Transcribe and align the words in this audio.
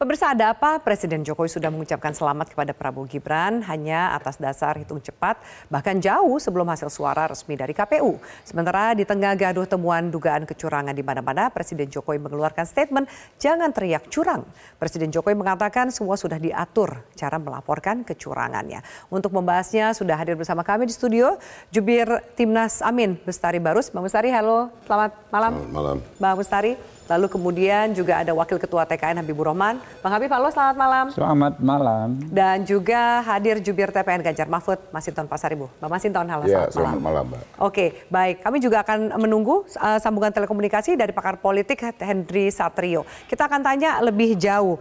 Pemirsa 0.00 0.32
ada 0.32 0.56
apa? 0.56 0.80
Presiden 0.80 1.20
Jokowi 1.20 1.60
sudah 1.60 1.68
mengucapkan 1.68 2.16
selamat 2.16 2.56
kepada 2.56 2.72
Prabowo 2.72 3.04
Gibran 3.04 3.60
hanya 3.68 4.16
atas 4.16 4.40
dasar 4.40 4.72
hitung 4.80 4.96
cepat, 4.96 5.36
bahkan 5.68 6.00
jauh 6.00 6.40
sebelum 6.40 6.64
hasil 6.72 6.88
suara 6.88 7.28
resmi 7.28 7.52
dari 7.52 7.76
KPU. 7.76 8.16
Sementara 8.40 8.96
di 8.96 9.04
tengah 9.04 9.36
gaduh 9.36 9.68
temuan 9.68 10.08
dugaan 10.08 10.48
kecurangan 10.48 10.96
di 10.96 11.04
mana-mana, 11.04 11.52
Presiden 11.52 11.92
Jokowi 11.92 12.16
mengeluarkan 12.16 12.64
statement 12.64 13.12
jangan 13.36 13.76
teriak 13.76 14.08
curang. 14.08 14.40
Presiden 14.80 15.12
Jokowi 15.12 15.36
mengatakan 15.36 15.92
semua 15.92 16.16
sudah 16.16 16.40
diatur 16.40 17.04
cara 17.12 17.36
melaporkan 17.36 18.00
kecurangannya. 18.00 18.80
Untuk 19.12 19.36
membahasnya 19.36 19.92
sudah 19.92 20.16
hadir 20.16 20.32
bersama 20.32 20.64
kami 20.64 20.88
di 20.88 20.96
studio 20.96 21.36
Jubir 21.68 22.24
Timnas 22.40 22.80
Amin 22.80 23.20
Bestari 23.20 23.60
Barus. 23.60 23.92
Bang 23.92 24.08
Bestari, 24.08 24.32
halo, 24.32 24.72
selamat 24.88 25.12
malam. 25.28 25.52
Selamat 25.60 25.76
malam. 25.76 25.96
Bang 26.16 26.40
Bestari. 26.40 26.99
Lalu 27.10 27.26
kemudian 27.26 27.90
juga 27.90 28.22
ada 28.22 28.30
Wakil 28.30 28.62
Ketua 28.62 28.86
TKN 28.86 29.18
Habibur 29.18 29.50
Rahman. 29.50 29.82
Bang 29.98 30.14
Habib, 30.14 30.30
halo 30.30 30.46
selamat 30.46 30.76
malam. 30.78 31.04
Selamat 31.10 31.54
malam. 31.58 32.14
Dan 32.30 32.62
juga 32.62 33.18
hadir 33.26 33.58
jubir 33.58 33.90
TPN 33.90 34.22
Ganjar 34.22 34.46
Mahfud, 34.46 34.78
Masinton 34.94 35.26
Pasaribu. 35.26 35.66
Bang 35.82 35.90
Masinton, 35.90 36.22
halo 36.30 36.46
Ya, 36.46 36.70
selamat, 36.70 36.70
selamat 36.70 37.00
malam, 37.02 37.24
Mbak. 37.26 37.42
Oke, 37.58 38.06
baik. 38.06 38.46
Kami 38.46 38.62
juga 38.62 38.86
akan 38.86 39.18
menunggu 39.18 39.66
uh, 39.82 39.98
sambungan 39.98 40.30
telekomunikasi 40.30 40.94
dari 40.94 41.10
pakar 41.10 41.42
politik 41.42 41.82
Hendri 41.98 42.46
Satrio. 42.54 43.02
Kita 43.26 43.50
akan 43.50 43.58
tanya 43.58 43.98
lebih 43.98 44.38
jauh. 44.38 44.78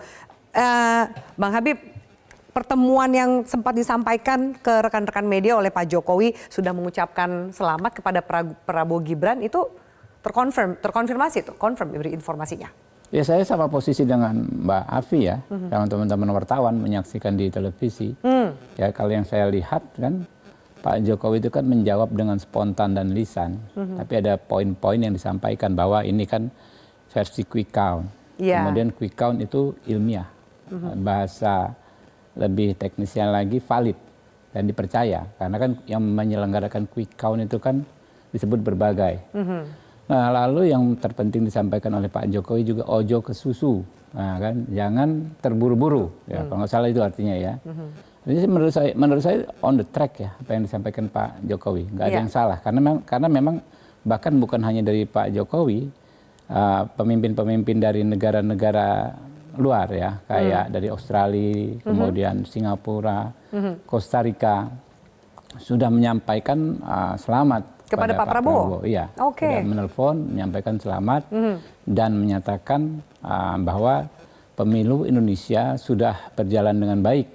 Uh, 0.53 1.09
Bang 1.33 1.57
Habib, 1.57 1.81
pertemuan 2.53 3.09
yang 3.09 3.41
sempat 3.49 3.73
disampaikan 3.73 4.53
ke 4.53 4.85
rekan-rekan 4.85 5.25
media 5.25 5.57
oleh 5.57 5.73
Pak 5.73 5.97
Jokowi 5.97 6.37
sudah 6.45 6.77
mengucapkan 6.77 7.49
selamat 7.49 7.97
kepada 7.97 8.21
Pra- 8.21 8.53
Prabowo 8.69 9.01
Gibran 9.01 9.41
itu 9.41 9.65
terkonfirm, 10.19 10.79
terkonfirmasi 10.83 11.47
tuh, 11.47 11.55
confirm 11.55 11.95
diberi 11.95 12.11
informasinya. 12.11 12.67
Ya 13.09 13.25
saya 13.25 13.41
sama 13.41 13.65
posisi 13.65 14.05
dengan 14.05 14.45
Mbak 14.45 14.85
Afi 14.85 15.25
ya, 15.25 15.41
sama 15.49 15.89
teman-teman 15.89 16.29
wartawan 16.29 16.77
menyaksikan 16.77 17.33
di 17.33 17.49
televisi. 17.49 18.13
Ya 18.77 18.93
kalau 18.93 19.09
yang 19.09 19.25
saya 19.25 19.49
lihat 19.49 19.81
kan 19.97 20.29
Pak 20.79 21.03
Jokowi 21.03 21.41
itu 21.41 21.49
kan 21.49 21.65
menjawab 21.65 22.13
dengan 22.13 22.37
spontan 22.37 22.93
dan 22.93 23.11
lisan, 23.17 23.57
tapi 23.73 24.21
ada 24.21 24.37
poin-poin 24.37 25.01
yang 25.01 25.17
disampaikan 25.17 25.73
bahwa 25.73 26.05
ini 26.05 26.29
kan 26.29 26.53
versi 27.09 27.41
quick 27.49 27.73
count. 27.73 28.05
Iya. 28.37 28.61
Kemudian 28.61 28.93
quick 28.93 29.17
count 29.17 29.41
itu 29.41 29.73
ilmiah, 29.89 30.29
bahasa 31.01 31.73
lebih 32.37 32.77
teknisnya 32.77 33.27
lagi 33.33 33.57
valid 33.57 33.97
dan 34.53 34.69
dipercaya 34.69 35.25
karena 35.41 35.57
kan 35.57 35.71
yang 35.89 36.05
menyelenggarakan 36.05 36.85
quick 36.93 37.17
count 37.17 37.41
itu 37.41 37.57
kan 37.57 37.81
disebut 38.29 38.61
berbagai. 38.61 39.17
Nah, 40.09 40.33
lalu 40.33 40.73
yang 40.73 40.97
terpenting 40.97 41.45
disampaikan 41.45 41.93
oleh 41.93 42.09
Pak 42.09 42.33
Jokowi 42.33 42.65
juga 42.65 42.83
ojo 42.89 43.21
ke 43.21 43.29
susu. 43.31 43.85
Nah, 44.17 44.41
kan 44.41 44.65
jangan 44.73 45.37
terburu-buru 45.37 46.09
ya. 46.25 46.41
Kalau 46.49 46.65
nggak 46.65 46.71
salah 46.71 46.89
itu 46.89 46.97
artinya 46.97 47.37
ya. 47.37 47.53
Jadi 48.25 48.45
menurut 48.49 48.73
saya 48.73 48.89
menurut 48.97 49.21
saya 49.21 49.45
on 49.61 49.77
the 49.79 49.85
track 49.85 50.17
ya 50.19 50.29
apa 50.33 50.49
yang 50.51 50.63
disampaikan 50.65 51.05
Pak 51.07 51.45
Jokowi. 51.45 51.87
nggak 51.93 52.05
ada 52.05 52.11
Iya. 52.11 52.21
yang 52.25 52.29
salah 52.29 52.57
karena 52.59 52.79
memang 52.81 52.97
karena 53.05 53.27
memang 53.29 53.55
bahkan 54.01 54.33
bukan 54.35 54.59
hanya 54.65 54.81
dari 54.81 55.05
Pak 55.05 55.29
Jokowi 55.31 55.87
uh, 56.49 56.83
pemimpin-pemimpin 56.93 57.77
dari 57.79 58.01
negara-negara 58.03 59.13
luar 59.57 59.87
ya 59.91 60.17
kayak 60.25 60.71
dari 60.71 60.87
Australia, 60.87 61.79
kemudian 61.81 62.45
Singapura, 62.45 63.27
Costa 63.85 64.23
Rica 64.23 64.71
sudah 65.57 65.89
menyampaikan 65.89 66.79
uh, 66.79 67.15
selamat 67.17 67.78
Kepada 67.89 68.13
Pak 68.13 68.27
Prabowo? 68.29 68.85
Iya. 68.85 69.09
Oke. 69.17 69.49
Sudah 69.49 69.65
menelpon, 69.65 70.15
menyampaikan 70.29 70.75
selamat 70.77 71.21
dan 71.89 72.11
menyatakan 72.13 73.01
uh, 73.25 73.57
bahwa 73.65 74.05
pemilu 74.53 75.09
Indonesia 75.09 75.73
sudah 75.79 76.29
berjalan 76.37 76.77
dengan 76.77 77.01
baik. 77.01 77.27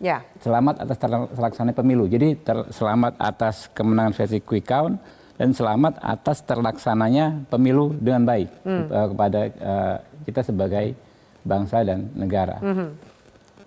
Ya, 0.00 0.24
Selamat 0.40 0.80
atas 0.80 0.96
terlaksananya 0.96 1.76
pemilu. 1.76 2.08
Jadi 2.08 2.32
ter- 2.40 2.72
selamat 2.72 3.20
atas 3.20 3.68
kemenangan 3.76 4.16
versi 4.16 4.40
quick 4.40 4.64
count 4.64 4.96
dan 5.36 5.52
selamat 5.52 6.00
atas 6.00 6.40
terlaksananya 6.40 7.44
pemilu 7.52 7.92
dengan 8.00 8.24
baik 8.24 8.48
uh, 8.64 9.06
kepada 9.12 9.40
uh, 9.60 9.96
kita 10.24 10.40
sebagai 10.40 10.96
bangsa 11.44 11.84
dan 11.84 12.08
negara. 12.16 12.60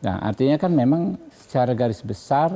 Nah, 0.03 0.15
artinya 0.25 0.57
kan 0.57 0.73
memang 0.73 1.21
secara 1.31 1.77
garis 1.77 2.01
besar 2.01 2.49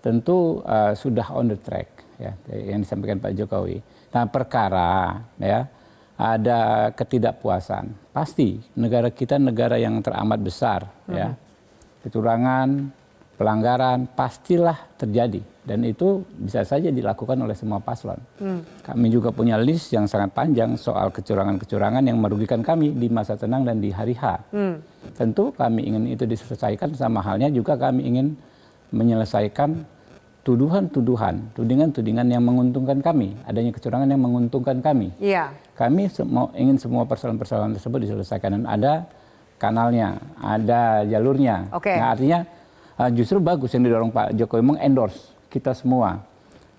tentu 0.00 0.64
uh, 0.64 0.96
sudah 0.96 1.28
on 1.36 1.52
the 1.52 1.58
track 1.60 1.91
ya 2.22 2.32
yang 2.54 2.86
disampaikan 2.86 3.18
Pak 3.18 3.34
Jokowi. 3.34 3.82
Nah, 4.14 4.24
perkara 4.30 5.18
ya 5.42 5.66
ada 6.14 6.92
ketidakpuasan. 6.94 8.14
Pasti 8.14 8.62
negara 8.78 9.10
kita 9.10 9.42
negara 9.42 9.74
yang 9.74 9.98
teramat 9.98 10.38
besar 10.38 10.86
ya. 11.10 11.34
Kecurangan, 12.02 12.90
pelanggaran 13.38 14.06
pastilah 14.14 14.94
terjadi 14.98 15.42
dan 15.62 15.86
itu 15.86 16.26
bisa 16.34 16.66
saja 16.66 16.90
dilakukan 16.90 17.38
oleh 17.38 17.54
semua 17.54 17.78
paslon. 17.78 18.18
Kami 18.82 19.06
juga 19.06 19.30
punya 19.30 19.54
list 19.54 19.94
yang 19.94 20.10
sangat 20.10 20.34
panjang 20.34 20.74
soal 20.74 21.14
kecurangan-kecurangan 21.14 22.02
yang 22.02 22.18
merugikan 22.18 22.66
kami 22.66 22.90
di 22.90 23.06
masa 23.06 23.38
tenang 23.38 23.62
dan 23.62 23.78
di 23.78 23.94
hari 23.94 24.18
H. 24.18 24.42
Tentu 25.14 25.54
kami 25.54 25.86
ingin 25.86 26.10
itu 26.10 26.26
diselesaikan 26.26 26.98
sama 26.98 27.22
halnya 27.22 27.46
juga 27.54 27.78
kami 27.78 28.02
ingin 28.02 28.34
menyelesaikan 28.90 29.86
tuduhan-tuduhan, 30.42 31.54
tudingan-tudingan 31.54 32.26
yang 32.26 32.42
menguntungkan 32.42 32.98
kami, 32.98 33.38
adanya 33.46 33.70
kecurangan 33.70 34.10
yang 34.10 34.22
menguntungkan 34.22 34.82
kami. 34.82 35.14
iya. 35.22 35.54
Kami 35.72 36.06
semua 36.12 36.52
ingin 36.54 36.76
semua 36.78 37.02
persoalan-persoalan 37.08 37.74
tersebut 37.74 38.06
diselesaikan 38.06 38.60
dan 38.60 38.64
ada 38.68 38.92
kanalnya, 39.56 40.18
ada 40.38 41.02
jalurnya. 41.06 41.70
Oke. 41.74 41.94
Nah, 41.94 42.12
artinya 42.12 42.44
uh, 42.98 43.10
justru 43.10 43.38
bagus 43.38 43.72
yang 43.74 43.86
didorong 43.86 44.10
Pak 44.10 44.36
Jokowi 44.36 44.62
mengendorse 44.62 45.32
kita 45.48 45.72
semua. 45.74 46.22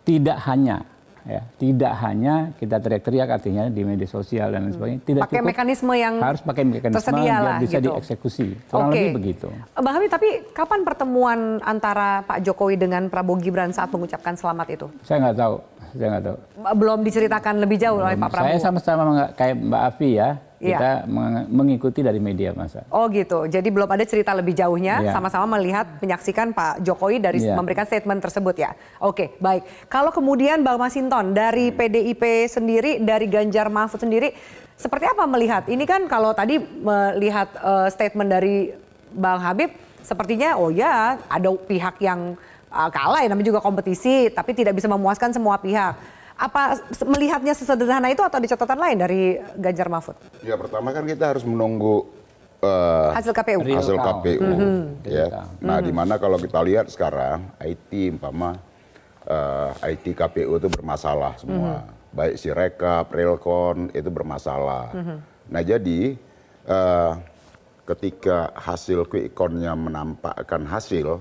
Tidak 0.04 0.36
hanya 0.52 0.84
ya, 1.24 1.42
tidak 1.60 1.94
hanya 2.04 2.52
kita 2.60 2.78
teriak-teriak 2.80 3.28
artinya 3.30 3.64
di 3.72 3.82
media 3.84 4.08
sosial 4.08 4.52
dan 4.52 4.68
lain 4.68 4.74
sebagainya. 4.76 5.02
Tidak 5.04 5.22
Pakai 5.24 5.40
cukup. 5.40 5.50
mekanisme 5.52 5.94
yang 5.96 6.14
harus 6.20 6.42
pakai 6.44 6.64
mekanisme 6.68 7.20
lah, 7.24 7.58
bisa 7.60 7.78
gitu. 7.80 7.92
dieksekusi. 7.92 8.48
Kurang 8.68 8.90
Oke. 8.92 9.00
lebih 9.00 9.16
begitu. 9.20 9.48
Bang 9.76 9.94
Habib, 9.96 10.12
tapi 10.12 10.30
kapan 10.52 10.80
pertemuan 10.84 11.40
antara 11.64 12.24
Pak 12.28 12.44
Jokowi 12.44 12.76
dengan 12.76 13.08
Prabowo 13.08 13.40
Gibran 13.40 13.72
saat 13.72 13.90
mengucapkan 13.92 14.36
selamat 14.36 14.68
itu? 14.76 14.88
Saya 15.04 15.30
nggak 15.30 15.38
tahu, 15.40 15.56
saya 15.94 16.10
nggak 16.10 16.26
tahu. 16.26 16.38
Belum 16.74 17.00
diceritakan 17.00 17.54
lebih 17.60 17.78
jauh 17.78 17.98
oleh 17.98 18.16
Pak 18.16 18.28
Saya 18.28 18.34
Prabowo. 18.34 18.60
sama-sama 18.60 19.02
menga- 19.06 19.32
kayak 19.34 19.56
Mbak 19.56 19.82
Afi 19.84 20.10
ya, 20.14 20.30
Iya. 20.58 20.78
kita 20.80 20.92
meng- 21.06 21.48
mengikuti 21.50 22.00
dari 22.00 22.18
media 22.18 22.50
masa. 22.52 22.88
Oh 22.88 23.06
gitu, 23.08 23.46
jadi 23.46 23.68
belum 23.68 23.86
ada 23.86 24.02
cerita 24.04 24.32
lebih 24.32 24.54
jauhnya, 24.54 25.04
Iya. 25.04 25.12
sama-sama 25.12 25.46
melihat, 25.54 25.86
menyaksikan 26.00 26.52
Pak 26.52 26.82
Jokowi 26.82 27.20
dari 27.20 27.40
Iya. 27.40 27.54
memberikan 27.54 27.84
statement 27.84 28.20
tersebut 28.20 28.56
ya. 28.56 28.72
Oke, 29.00 29.36
baik. 29.38 29.64
Kalau 29.86 30.10
kemudian 30.10 30.62
Bang 30.62 30.80
Masinton 30.80 31.32
dari 31.32 31.70
PDIP 31.70 32.48
sendiri, 32.48 32.98
dari 32.98 33.28
Ganjar 33.28 33.68
Mahfud 33.68 34.00
sendiri, 34.00 34.32
seperti 34.74 35.06
apa 35.06 35.24
melihat? 35.24 35.68
Ini 35.68 35.84
kan 35.84 36.08
kalau 36.08 36.34
tadi 36.34 36.58
melihat 36.60 37.54
eh, 37.54 37.88
statement 37.88 38.30
dari 38.32 38.72
Bang 39.14 39.38
Habib, 39.40 39.70
sepertinya 40.02 40.58
oh 40.58 40.68
ya 40.68 41.16
ada 41.22 41.50
pihak 41.54 42.00
yang 42.00 42.36
eh, 42.74 42.90
kalah 42.90 43.22
ya, 43.22 43.30
namanya 43.30 43.54
juga 43.54 43.62
kompetisi, 43.62 44.34
tapi 44.34 44.58
tidak 44.58 44.74
bisa 44.74 44.90
memuaskan 44.90 45.30
semua 45.30 45.62
pihak. 45.62 45.94
Apa 46.34 46.82
melihatnya 47.06 47.54
sesederhana 47.54 48.10
itu 48.10 48.26
atau 48.26 48.42
ada 48.42 48.48
catatan 48.50 48.80
lain 48.82 48.98
dari 48.98 49.22
Ganjar 49.54 49.86
Mahfud? 49.86 50.18
Ya 50.42 50.58
pertama 50.58 50.90
kan 50.90 51.06
kita 51.06 51.30
harus 51.30 51.46
menunggu 51.46 52.10
eh, 52.58 53.10
Hasil 53.14 53.32
KPU. 53.38 53.60
Real 53.62 53.80
hasil. 53.86 53.98
KPU. 54.02 54.42
Ya. 55.06 55.30
Real 55.30 55.30
count. 55.30 55.62
Nah, 55.62 55.78
di 55.78 55.94
mana 55.94 56.18
kalau 56.18 56.42
kita 56.42 56.60
lihat 56.66 56.90
sekarang 56.90 57.54
IT 57.62 58.18
umpama 58.18 58.58
eh, 59.30 59.94
IT 59.94 60.18
KPU 60.18 60.58
itu 60.58 60.70
bermasalah 60.74 61.38
semua. 61.38 61.86
Baik 62.14 62.38
si 62.38 62.50
rekap, 62.50 63.14
realcon 63.14 63.90
itu 63.94 64.10
bermasalah. 64.10 64.90
Nah, 65.50 65.62
jadi 65.62 66.18
eh, 66.66 67.12
ketika 67.84 68.56
hasil 68.56 69.06
quick 69.12 69.36
count-nya 69.36 69.76
menampakkan 69.76 70.64
hasil 70.66 71.20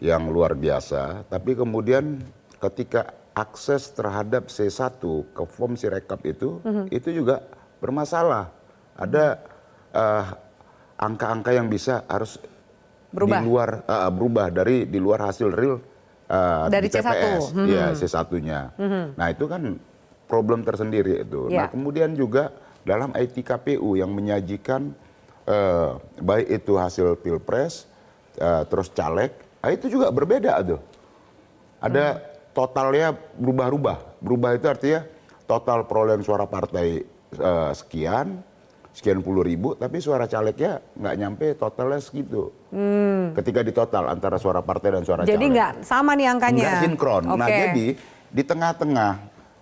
yang 0.00 0.32
luar 0.32 0.56
biasa, 0.56 1.28
tapi 1.28 1.52
kemudian 1.52 2.24
ketika 2.56 3.12
akses 3.30 3.92
terhadap 3.92 4.48
C1 4.48 4.96
ke 5.30 5.42
form 5.46 5.76
Sirekap 5.76 6.24
itu, 6.24 6.58
itu 6.88 7.08
juga 7.12 7.44
bermasalah. 7.78 8.48
Ada 8.96 9.38
eh, 9.92 10.24
angka-angka 10.96 11.52
yang 11.52 11.68
bisa 11.68 12.04
harus 12.04 12.40
Berubah. 13.12 13.40
di 13.40 13.46
luar 13.46 13.68
eh, 13.84 14.10
berubah 14.10 14.46
dari 14.48 14.76
di 14.84 14.98
luar 15.00 15.28
hasil 15.28 15.48
real 15.52 15.76
eh, 16.26 16.64
Dari 16.68 16.88
di 16.88 16.90
C1. 16.92 17.04
TPS, 17.04 17.44
ya 17.68 17.84
C1-nya. 17.92 18.60
Nah 19.16 19.26
itu 19.28 19.44
kan 19.44 19.76
problem 20.24 20.64
tersendiri 20.64 21.24
itu. 21.24 21.48
Nah 21.48 21.66
Ya. 21.66 21.72
kemudian 21.72 22.12
juga 22.12 22.52
dalam 22.80 23.12
IT 23.12 23.36
KPU 23.40 24.00
yang 24.00 24.12
menyajikan 24.12 24.96
eh, 25.44 25.90
baik 26.20 26.48
itu 26.62 26.72
hasil 26.76 27.18
pilpres, 27.18 27.84
eh, 28.36 28.62
terus 28.68 28.88
caleg, 28.92 29.32
ah, 29.60 29.70
itu 29.70 29.86
juga 29.88 30.08
berbeda 30.10 30.60
tuh. 30.64 30.80
Ada 31.80 32.20
totalnya 32.52 33.16
berubah-ubah. 33.40 34.20
Berubah 34.20 34.56
itu 34.56 34.66
artinya 34.68 35.00
total 35.48 35.88
perolehan 35.88 36.20
suara 36.20 36.44
partai 36.44 37.00
eh, 37.32 37.72
sekian, 37.72 38.42
sekian 38.92 39.24
puluh 39.24 39.46
ribu, 39.46 39.72
tapi 39.78 40.02
suara 40.02 40.26
calegnya 40.26 40.82
nggak 40.98 41.14
nyampe 41.16 41.46
totalnya 41.56 42.00
segitu. 42.02 42.52
Ketika 43.32 43.60
di 43.64 43.72
total 43.72 44.10
antara 44.10 44.36
suara 44.36 44.60
partai 44.60 44.98
dan 44.98 45.04
suara 45.06 45.22
Hmm. 45.24 45.30
Jadi 45.30 45.46
caleg. 45.46 45.54
nggak 45.56 45.72
sama 45.86 46.12
nih 46.18 46.26
angkanya. 46.28 46.60
Nggak 46.64 46.80
sinkron. 46.84 47.22
Nah 47.24 47.48
Oke. 47.48 47.56
jadi 47.56 47.86
di 48.30 48.42
tengah-tengah 48.44 49.12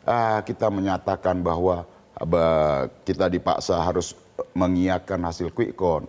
ah, 0.05 0.41
kita 0.43 0.67
menyatakan 0.73 1.39
bahwa 1.45 1.87
ah, 2.19 2.89
kita 3.07 3.31
dipaksa 3.31 3.79
harus 3.79 4.17
mengiakan 4.55 5.23
hasil 5.29 5.51
quick 5.55 5.75
count. 5.79 6.07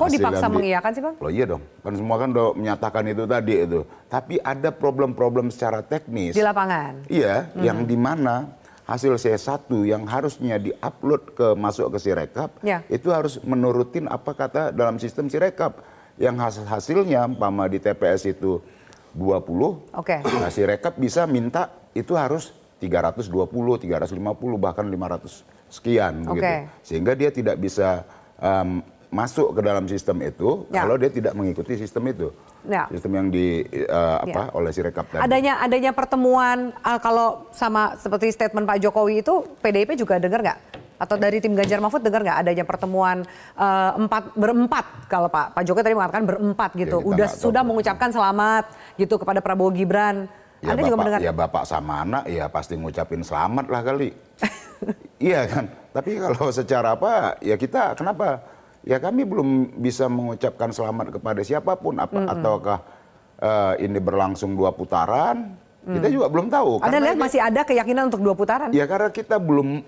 Kok 0.00 0.08
dipaksa 0.10 0.46
di- 0.48 0.54
mengiyakan 0.56 0.90
sih, 0.90 1.02
Bang? 1.02 1.14
Loh 1.20 1.28
iya 1.28 1.44
dong, 1.44 1.62
kan 1.80 1.92
semua 1.92 2.16
kan 2.16 2.28
udah 2.30 2.46
menyatakan 2.56 3.04
itu 3.04 3.24
tadi 3.24 3.54
itu. 3.60 3.80
Tapi 4.08 4.34
ada 4.40 4.68
problem-problem 4.70 5.52
secara 5.52 5.84
teknis. 5.84 6.32
Di 6.32 6.40
lapangan. 6.40 7.04
Iya, 7.06 7.52
yang 7.56 7.84
di 7.84 7.94
mana 7.94 8.56
hasil 8.88 9.14
C1 9.14 9.60
yang 9.84 10.02
harusnya 10.02 10.56
diupload 10.56 11.22
ke 11.30 11.46
masuk 11.54 11.94
ke 11.94 11.98
Sirekap 12.00 12.50
Ya. 12.60 12.82
itu 12.88 13.12
harus 13.12 13.38
menurutin 13.40 14.08
apa 14.08 14.32
kata 14.32 14.72
dalam 14.72 14.96
sistem 14.96 15.28
Sirekap. 15.28 15.78
Yang 16.16 16.36
hasil 16.36 16.64
hasilnya 16.66 17.24
umpama 17.24 17.64
di 17.64 17.78
TPS 17.78 18.28
itu 18.28 18.60
20, 19.10 19.80
Oke. 19.92 20.20
nah 20.22 20.48
Sirekap 20.48 20.94
bisa 20.94 21.24
minta 21.24 21.70
itu 21.92 22.12
harus 22.12 22.50
320, 22.78 23.30
350 23.78 24.16
bahkan 24.56 24.84
500 24.84 25.44
sekian 25.68 26.24
begitu. 26.24 26.66
Sehingga 26.80 27.12
dia 27.12 27.30
tidak 27.30 27.56
bisa 27.56 28.02
em, 28.36 28.82
masuk 29.10 29.58
ke 29.58 29.60
dalam 29.60 29.84
sistem 29.90 30.22
itu 30.22 30.70
Ya. 30.70 30.86
kalau 30.86 30.94
dia 30.94 31.10
tidak 31.10 31.34
mengikuti 31.34 31.74
sistem 31.74 32.06
itu. 32.14 32.30
Ya. 32.62 32.86
Sistem 32.94 33.12
yang 33.18 33.26
di 33.28 33.66
eh, 33.66 34.16
apa 34.22 34.54
oleh 34.54 34.70
Sirekap 34.70 35.10
tadi. 35.10 35.20
Adanya 35.20 35.58
adanya 35.58 35.90
pertemuan 35.90 36.70
uh, 36.86 36.98
kalau 37.02 37.50
sama 37.50 37.98
seperti 37.98 38.30
statement 38.30 38.70
Pak 38.70 38.78
Jokowi 38.78 39.26
itu 39.26 39.42
PDIP 39.58 39.98
juga 39.98 40.22
dengar 40.22 40.40
nggak? 40.46 40.58
Atau 41.00 41.16
dari 41.18 41.42
tim 41.42 41.56
Ganjar 41.58 41.82
Mahfud 41.82 42.06
dengar 42.06 42.22
nggak 42.22 42.38
adanya 42.38 42.64
pertemuan 42.68 43.26
uh, 43.58 43.98
empat 43.98 44.30
berempat 44.38 44.86
kalau 45.10 45.26
Pak 45.26 45.58
Pak 45.58 45.62
Jokowi 45.66 45.84
tadi 45.90 45.96
mengatakan 45.98 46.24
berempat 46.30 46.70
gitu. 46.78 47.02
Ya, 47.02 47.06
Udah 47.10 47.28
sudah 47.34 47.62
mengucapkan 47.66 48.14
selamat 48.14 48.70
gitu 48.94 49.18
kepada 49.18 49.42
Prabowo 49.42 49.74
Gibran. 49.74 50.30
Ya 50.60 50.76
Anda 50.76 50.84
juga 50.84 51.00
bapak, 51.00 51.00
mendengar? 51.00 51.20
ya 51.24 51.32
bapak 51.32 51.62
sama 51.64 52.04
anak 52.04 52.24
ya 52.28 52.44
pasti 52.52 52.76
ngucapin 52.76 53.24
selamat 53.24 53.66
lah 53.72 53.80
kali. 53.80 54.12
iya 55.32 55.48
kan. 55.48 55.72
Tapi 55.90 56.20
kalau 56.20 56.52
secara 56.52 56.94
apa 56.94 57.40
ya 57.40 57.56
kita 57.56 57.96
kenapa? 57.96 58.59
Ya 58.80 58.96
kami 58.96 59.28
belum 59.28 59.76
bisa 59.76 60.08
mengucapkan 60.08 60.72
selamat 60.72 61.20
kepada 61.20 61.44
siapa 61.44 61.76
pun 61.76 62.00
apa 62.00 62.32
ataukah 62.32 62.78
eh, 63.36 63.84
ini 63.84 64.00
berlangsung 64.00 64.56
dua 64.56 64.72
putaran? 64.72 65.56
Kita 65.80 66.08
juga 66.08 66.28
belum 66.28 66.52
tahu. 66.52 66.80
Mm. 66.80 66.84
Anda 66.84 66.98
lihat 67.00 67.16
ini- 67.16 67.24
masih 67.24 67.40
ada 67.40 67.60
keyakinan 67.64 68.12
untuk 68.12 68.20
dua 68.20 68.36
putaran? 68.36 68.68
Ya 68.72 68.84
karena 68.84 69.08
kita 69.08 69.40
belum 69.40 69.80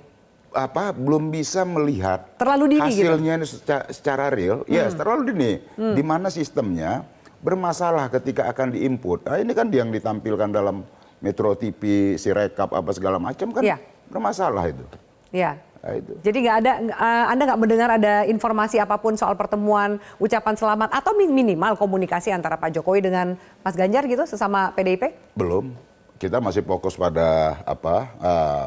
apa 0.52 0.92
belum 0.92 1.32
bisa 1.32 1.64
melihat 1.64 2.28
Terlalu 2.36 2.76
dini 2.76 2.92
gitu? 2.92 3.08
hasilnya 3.08 3.32
ini 3.40 3.46
secara, 3.48 3.84
secara 3.88 4.24
real. 4.28 4.64
Ya 4.68 4.88
terlalu 4.88 5.32
dini. 5.32 5.52
Di 5.76 6.02
mana 6.04 6.28
sistemnya 6.28 7.04
bermasalah 7.40 8.08
ketika 8.08 8.46
akan 8.46 8.70
diinput. 8.72 9.26
Nah, 9.26 9.40
ini 9.40 9.52
kan 9.52 9.66
yang 9.68 9.90
ditampilkan 9.90 10.52
dalam 10.52 10.86
Metro 11.18 11.54
TV, 11.54 12.14
Sirekap 12.14 12.70
apa 12.70 12.90
segala 12.92 13.18
macam 13.18 13.50
kan 13.50 13.62
Iya. 13.62 13.76
bermasalah 14.08 14.70
itu. 14.70 14.84
Ya. 15.30 15.58
Nah, 15.82 15.98
itu. 15.98 16.12
Jadi 16.22 16.38
nggak 16.46 16.56
ada, 16.62 16.72
uh, 16.94 17.24
Anda 17.26 17.42
nggak 17.42 17.60
mendengar 17.60 17.90
ada 17.90 18.14
informasi 18.22 18.78
apa 18.78 18.94
pun 18.96 19.18
soal 19.18 19.34
pertemuan, 19.34 19.98
ucapan 20.16 20.54
selamat 20.54 20.94
atau 20.94 21.10
min- 21.12 21.34
minimal 21.34 21.74
komunikasi 21.74 22.30
antara 22.30 22.54
Pak 22.54 22.70
Jokowi 22.70 23.02
dengan 23.02 23.34
Mas 23.60 23.74
Ganjar 23.74 24.06
gitu 24.06 24.22
sesama 24.22 24.70
PDIP? 24.72 25.10
Belum. 25.34 25.74
Kita 26.22 26.38
masih 26.38 26.62
fokus 26.62 26.94
pada 26.94 27.58
apa 27.66 27.96
eh, 28.14 28.66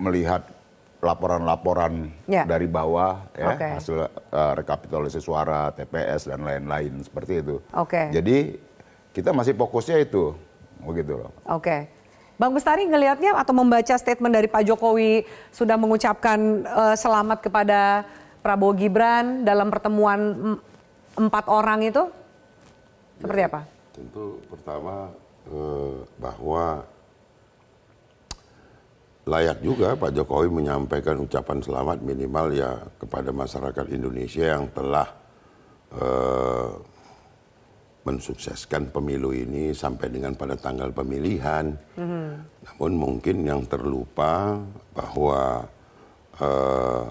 melihat 0.00 0.48
laporan-laporan 1.04 2.08
Ya. 2.24 2.44
dari 2.44 2.64
bawah 2.64 3.20
ya 3.36 3.52
Oke. 3.52 3.68
hasil 3.76 3.96
eh, 4.08 4.52
rekapitulasi 4.56 5.20
suara, 5.20 5.68
TPS 5.76 6.24
dan 6.24 6.40
lain-lain 6.40 7.04
seperti 7.04 7.44
itu. 7.44 7.60
Oke. 7.76 8.08
Jadi 8.16 8.56
kita 9.12 9.36
masih 9.36 9.52
fokusnya 9.52 10.00
itu 10.00 10.32
begitu 10.80 11.20
loh. 11.20 11.36
Oke. 11.44 11.99
Bang 12.40 12.56
Bestari 12.56 12.88
ngelihatnya 12.88 13.36
atau 13.36 13.52
membaca 13.52 13.92
statement 14.00 14.32
dari 14.32 14.48
Pak 14.48 14.64
Jokowi 14.64 15.28
sudah 15.52 15.76
mengucapkan 15.76 16.64
eh, 16.64 16.96
selamat 16.96 17.44
kepada 17.44 18.08
Prabowo 18.40 18.72
Gibran 18.72 19.44
dalam 19.44 19.68
pertemuan 19.68 20.20
em- 20.56 20.60
empat 21.20 21.44
orang 21.52 21.84
itu 21.84 22.08
seperti 23.20 23.44
apa? 23.44 23.60
Tentu 23.92 24.40
pertama 24.48 25.12
eh, 25.52 25.96
bahwa 26.16 26.80
layak 29.28 29.60
juga 29.60 29.92
Pak 30.00 30.16
Jokowi 30.16 30.48
menyampaikan 30.48 31.20
ucapan 31.20 31.60
selamat 31.60 32.00
minimal 32.00 32.56
ya 32.56 32.80
kepada 32.96 33.36
masyarakat 33.36 33.84
Indonesia 33.92 34.56
yang 34.56 34.64
telah 34.72 35.12
eh, 35.92 36.68
mensukseskan 38.00 38.88
pemilu 38.88 39.36
ini 39.36 39.76
sampai 39.76 40.08
dengan 40.08 40.32
pada 40.32 40.56
tanggal 40.56 40.88
pemilihan. 40.88 41.68
Namun 42.64 42.92
mungkin 42.96 43.44
yang 43.44 43.62
terlupa 43.68 44.56
bahwa 44.96 45.68
eh, 46.40 47.04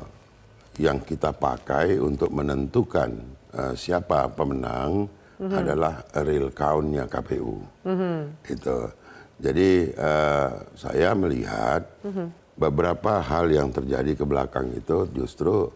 yang 0.79 0.97
kita 1.03 1.35
pakai 1.35 1.99
untuk 2.01 2.33
menentukan 2.33 3.11
eh, 3.53 3.73
siapa 3.77 4.31
pemenang 4.33 5.05
adalah 5.39 6.03
real 6.25 6.51
count-nya 6.51 7.07
KPU. 7.07 7.63
Itu. 8.43 8.77
Jadi 9.39 9.69
eh, 9.93 10.51
saya 10.75 11.15
melihat 11.15 11.85
beberapa 12.59 13.23
hal 13.23 13.47
yang 13.47 13.71
terjadi 13.71 14.19
ke 14.19 14.25
belakang 14.27 14.67
itu 14.75 15.07
justru 15.15 15.71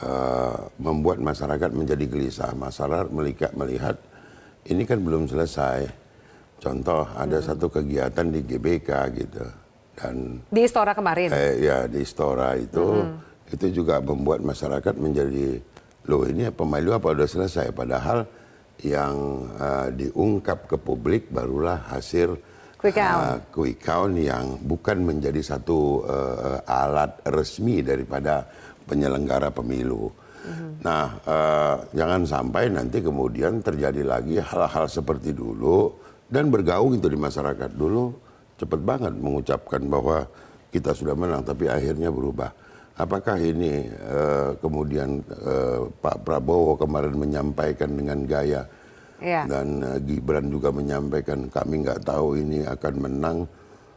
eh, 0.00 0.58
membuat 0.80 1.20
masyarakat 1.20 1.70
menjadi 1.76 2.04
gelisah. 2.08 2.56
Masyarakat 2.56 3.52
melihat 3.52 4.00
ini 4.66 4.82
kan 4.82 4.98
belum 5.02 5.26
selesai. 5.26 5.86
Contoh 6.56 7.04
ada 7.14 7.38
satu 7.38 7.68
kegiatan 7.68 8.26
di 8.32 8.40
GBK 8.42 8.90
gitu 9.14 9.44
dan 9.96 10.40
Di 10.48 10.64
Istora 10.64 10.96
kemarin. 10.96 11.28
eh, 11.30 11.54
ya 11.62 11.84
di 11.84 12.00
Istora 12.00 12.56
itu 12.56 13.04
itu 13.46 13.82
juga 13.82 14.02
membuat 14.02 14.42
masyarakat 14.42 14.94
menjadi 14.98 15.60
loh 16.10 16.26
ini 16.26 16.50
pemilu 16.50 16.96
apa 16.96 17.14
udah 17.14 17.28
selesai 17.28 17.70
padahal 17.70 18.26
yang 18.82 19.14
eh, 19.56 19.88
diungkap 19.94 20.66
ke 20.66 20.76
publik 20.80 21.30
barulah 21.30 21.86
hasil 21.92 22.34
Quick 22.76 22.96
count. 22.98 23.20
eh, 23.22 23.38
quick 23.52 23.78
count 23.80 24.16
yang 24.16 24.58
bukan 24.64 25.04
menjadi 25.06 25.40
satu 25.44 26.02
eh, 26.08 26.58
alat 26.66 27.20
resmi 27.30 27.80
daripada 27.80 28.48
penyelenggara 28.84 29.52
pemilu. 29.52 30.10
Nah, 30.82 31.04
eh, 31.26 31.74
jangan 31.94 32.22
sampai 32.22 32.70
nanti 32.70 33.02
kemudian 33.02 33.58
terjadi 33.60 34.02
lagi 34.06 34.38
hal-hal 34.38 34.86
seperti 34.86 35.34
dulu 35.34 35.90
dan 36.30 36.50
bergaung 36.50 36.94
itu 36.98 37.10
di 37.10 37.18
masyarakat 37.18 37.70
dulu 37.74 38.14
cepat 38.56 38.80
banget 38.80 39.14
mengucapkan 39.18 39.82
bahwa 39.86 40.24
kita 40.70 40.94
sudah 40.94 41.14
menang, 41.18 41.42
tapi 41.42 41.66
akhirnya 41.68 42.08
berubah. 42.10 42.50
Apakah 42.96 43.36
ini 43.36 43.84
eh, 43.92 44.50
kemudian 44.62 45.20
eh, 45.20 45.80
Pak 46.00 46.24
Prabowo 46.24 46.78
kemarin 46.80 47.14
menyampaikan 47.18 47.92
dengan 47.92 48.24
gaya 48.24 48.64
Iya. 49.16 49.48
dan 49.48 49.80
eh, 49.80 49.98
Gibran 50.04 50.52
juga 50.52 50.68
menyampaikan 50.68 51.48
kami 51.48 51.84
nggak 51.84 52.04
tahu 52.04 52.36
ini 52.36 52.68
akan 52.68 52.94
menang 53.00 53.38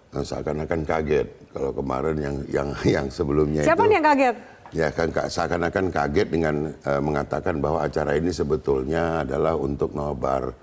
seakan-akan 0.09 0.87
kaget 0.89 1.27
kalau 1.53 1.69
kemarin 1.75 2.17
yang 2.17 2.35
yang 2.49 2.69
yang 2.97 3.05
sebelumnya 3.11 3.61
Siapa 3.61 3.83
itu 3.85 3.89
nih 3.91 3.95
yang 3.99 4.07
kaget? 4.07 4.35
Ya 4.71 4.87
kan 4.93 5.09
ka- 5.09 5.29
seakan-akan 5.29 5.89
kaget 5.89 6.27
dengan 6.29 6.55
eh, 6.71 7.01
mengatakan 7.01 7.57
bahwa 7.57 7.85
acara 7.85 8.15
ini 8.17 8.29
sebetulnya 8.29 9.25
adalah 9.25 9.57
untuk 9.57 9.93
nobar 9.93 10.53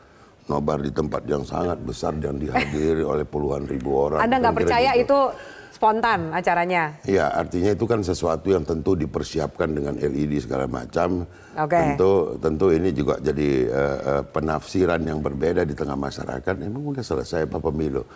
nobar 0.46 0.78
di 0.78 0.94
tempat 0.94 1.26
yang 1.26 1.42
sangat 1.42 1.78
besar 1.82 2.14
dan 2.22 2.38
dihadiri 2.38 3.02
oleh 3.12 3.26
puluhan 3.26 3.66
ribu 3.66 4.10
orang. 4.10 4.22
Anda 4.22 4.38
nggak 4.38 4.56
percaya 4.62 4.94
gitu. 4.94 5.02
itu 5.02 5.18
spontan 5.74 6.32
acaranya? 6.32 6.96
Ya, 7.04 7.28
artinya 7.28 7.76
itu 7.76 7.84
kan 7.84 8.00
sesuatu 8.00 8.48
yang 8.48 8.64
tentu 8.64 8.96
dipersiapkan 8.96 9.68
dengan 9.68 9.94
LED 9.98 10.48
segala 10.48 10.64
macam. 10.64 11.26
Oke. 11.58 11.76
Tentu 11.76 12.40
tentu 12.40 12.66
ini 12.72 12.94
juga 12.94 13.18
jadi 13.20 13.50
eh, 13.68 13.98
eh, 14.06 14.22
penafsiran 14.24 15.02
yang 15.02 15.20
berbeda 15.20 15.66
di 15.66 15.74
tengah 15.76 15.98
masyarakat. 15.98 16.54
Emang 16.62 16.94
udah 16.94 17.04
selesai 17.04 17.44
apa 17.44 17.58
pemilu. 17.60 18.06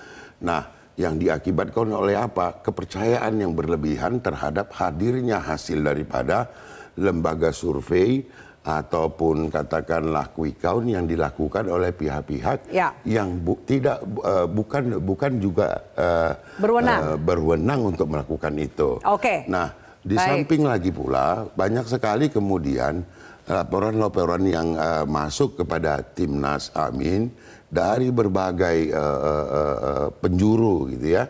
Nah, 0.41 0.80
yang 1.01 1.17
diakibatkan 1.17 1.89
oleh 1.91 2.13
apa? 2.15 2.61
Kepercayaan 2.61 3.41
yang 3.41 3.57
berlebihan 3.57 4.21
terhadap 4.21 4.69
hadirnya 4.77 5.41
hasil 5.41 5.81
daripada 5.81 6.53
lembaga 6.95 7.49
survei 7.51 8.21
ataupun 8.61 9.49
katakanlah 9.49 10.29
quick 10.31 10.61
count 10.61 10.85
yang 10.85 11.09
dilakukan 11.09 11.65
oleh 11.65 11.97
pihak-pihak 11.97 12.69
Ya. 12.69 12.93
yang 13.09 13.41
bu- 13.41 13.57
tidak 13.65 14.05
eh, 14.05 14.45
bukan 14.45 15.01
bukan 15.01 15.33
juga 15.41 15.81
eh, 15.97 16.33
Berwenang. 16.61 17.01
eh, 17.01 17.17
berwenang 17.17 17.81
untuk 17.89 18.13
melakukan 18.13 18.53
itu. 18.61 19.01
Oke. 19.01 19.49
Nah, 19.49 19.73
di 20.05 20.13
Baik. 20.13 20.45
samping 20.45 20.69
lagi 20.69 20.93
pula 20.93 21.49
banyak 21.51 21.89
sekali 21.89 22.29
kemudian 22.29 23.01
laporan-laporan 23.49 24.45
yang 24.45 24.77
eh, 24.77 25.05
masuk 25.09 25.57
kepada 25.57 26.05
Timnas 26.05 26.69
Amin 26.77 27.33
dari 27.71 28.11
berbagai 28.11 28.79
eh, 28.91 29.21
eh, 29.31 29.47
eh, 29.79 30.09
penjuru 30.19 30.91
gitu 30.91 31.07
ya, 31.15 31.25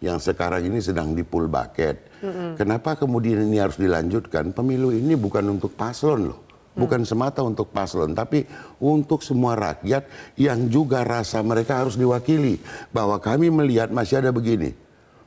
yang 0.00 0.16
sekarang 0.16 0.64
ini 0.66 0.80
sedang 0.80 1.12
di 1.12 1.22
pull 1.22 1.46
bucket. 1.46 2.10
Kenapa 2.54 2.94
kemudian 2.94 3.42
ini 3.50 3.58
harus 3.58 3.74
dilanjutkan? 3.82 4.54
Pemilu 4.54 4.94
ini 4.94 5.18
bukan 5.18 5.42
untuk 5.58 5.74
paslon 5.74 6.30
loh. 6.30 6.40
Bukan 6.72 7.04
semata 7.04 7.44
untuk 7.44 7.68
paslon, 7.68 8.16
tapi 8.16 8.48
untuk 8.80 9.20
semua 9.20 9.52
rakyat 9.52 10.08
yang 10.40 10.72
juga 10.72 11.04
rasa 11.04 11.44
mereka 11.44 11.84
harus 11.84 12.00
diwakili. 12.00 12.56
Bahwa 12.94 13.20
kami 13.20 13.52
melihat 13.52 13.92
masih 13.92 14.24
ada 14.24 14.32
begini. 14.32 14.72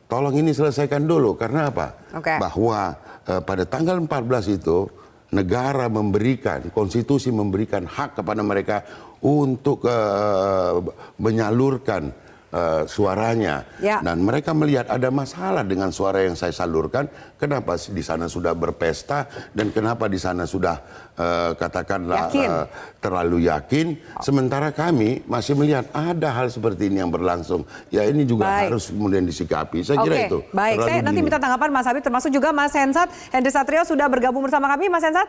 Tolong 0.09 0.33
ini 0.41 0.55
selesaikan 0.55 1.05
dulu, 1.05 1.37
karena 1.37 1.69
apa? 1.69 1.99
Oke. 2.17 2.41
Bahwa 2.41 2.97
eh, 3.29 3.41
pada 3.45 3.67
tanggal 3.67 3.99
14 4.01 4.57
itu 4.57 4.89
negara 5.35 5.91
memberikan, 5.91 6.71
konstitusi 6.71 7.27
memberikan 7.33 7.83
hak 7.83 8.21
kepada 8.21 8.39
mereka 8.39 8.87
untuk 9.25 9.81
eh, 9.89 10.73
menyalurkan 11.17 12.13
eh, 12.53 12.83
suaranya. 12.85 13.65
Ya. 13.81 13.97
Dan 14.05 14.21
mereka 14.21 14.53
melihat 14.53 14.85
ada 14.85 15.09
masalah 15.09 15.65
dengan 15.65 15.89
suara 15.89 16.21
yang 16.21 16.37
saya 16.37 16.53
salurkan. 16.53 17.09
Kenapa 17.41 17.73
di 17.75 18.05
sana 18.05 18.29
sudah 18.29 18.53
berpesta 18.53 19.25
dan 19.51 19.73
kenapa 19.73 20.05
di 20.05 20.21
sana 20.21 20.45
sudah 20.45 20.77
eh, 21.17 21.51
katakanlah 21.57 22.29
Yakin. 22.29 22.49
eh, 22.53 22.65
terlalu 23.01 23.49
yakin. 23.49 23.87
Sementara 24.21 24.69
kami 24.69 25.25
masih 25.25 25.57
melihat 25.57 25.89
ada 25.89 26.29
hal 26.29 26.53
seperti 26.53 26.93
ini 26.93 27.01
yang 27.01 27.09
berlangsung. 27.09 27.65
Ya 27.89 28.05
ini 28.05 28.29
juga 28.29 28.45
Baik. 28.45 28.69
harus 28.77 28.93
kemudian 28.93 29.25
disikapi. 29.25 29.81
Saya 29.81 29.97
Oke, 29.99 30.05
kira 30.05 30.15
itu. 30.29 30.39
baik. 30.53 30.75
Terlalu 30.77 30.89
Saya 30.93 30.99
nanti 31.01 31.17
dini. 31.17 31.25
minta 31.25 31.39
tanggapan 31.41 31.69
Mas 31.73 31.87
Habib, 31.89 32.03
termasuk 32.05 32.29
juga 32.29 32.53
Mas 32.53 32.73
Hensat. 32.77 33.09
Hendri 33.33 33.49
Satrio 33.49 33.81
sudah 33.81 34.05
bergabung 34.05 34.45
bersama 34.45 34.69
kami, 34.69 34.85
Mas 34.85 35.01
Hensat? 35.01 35.25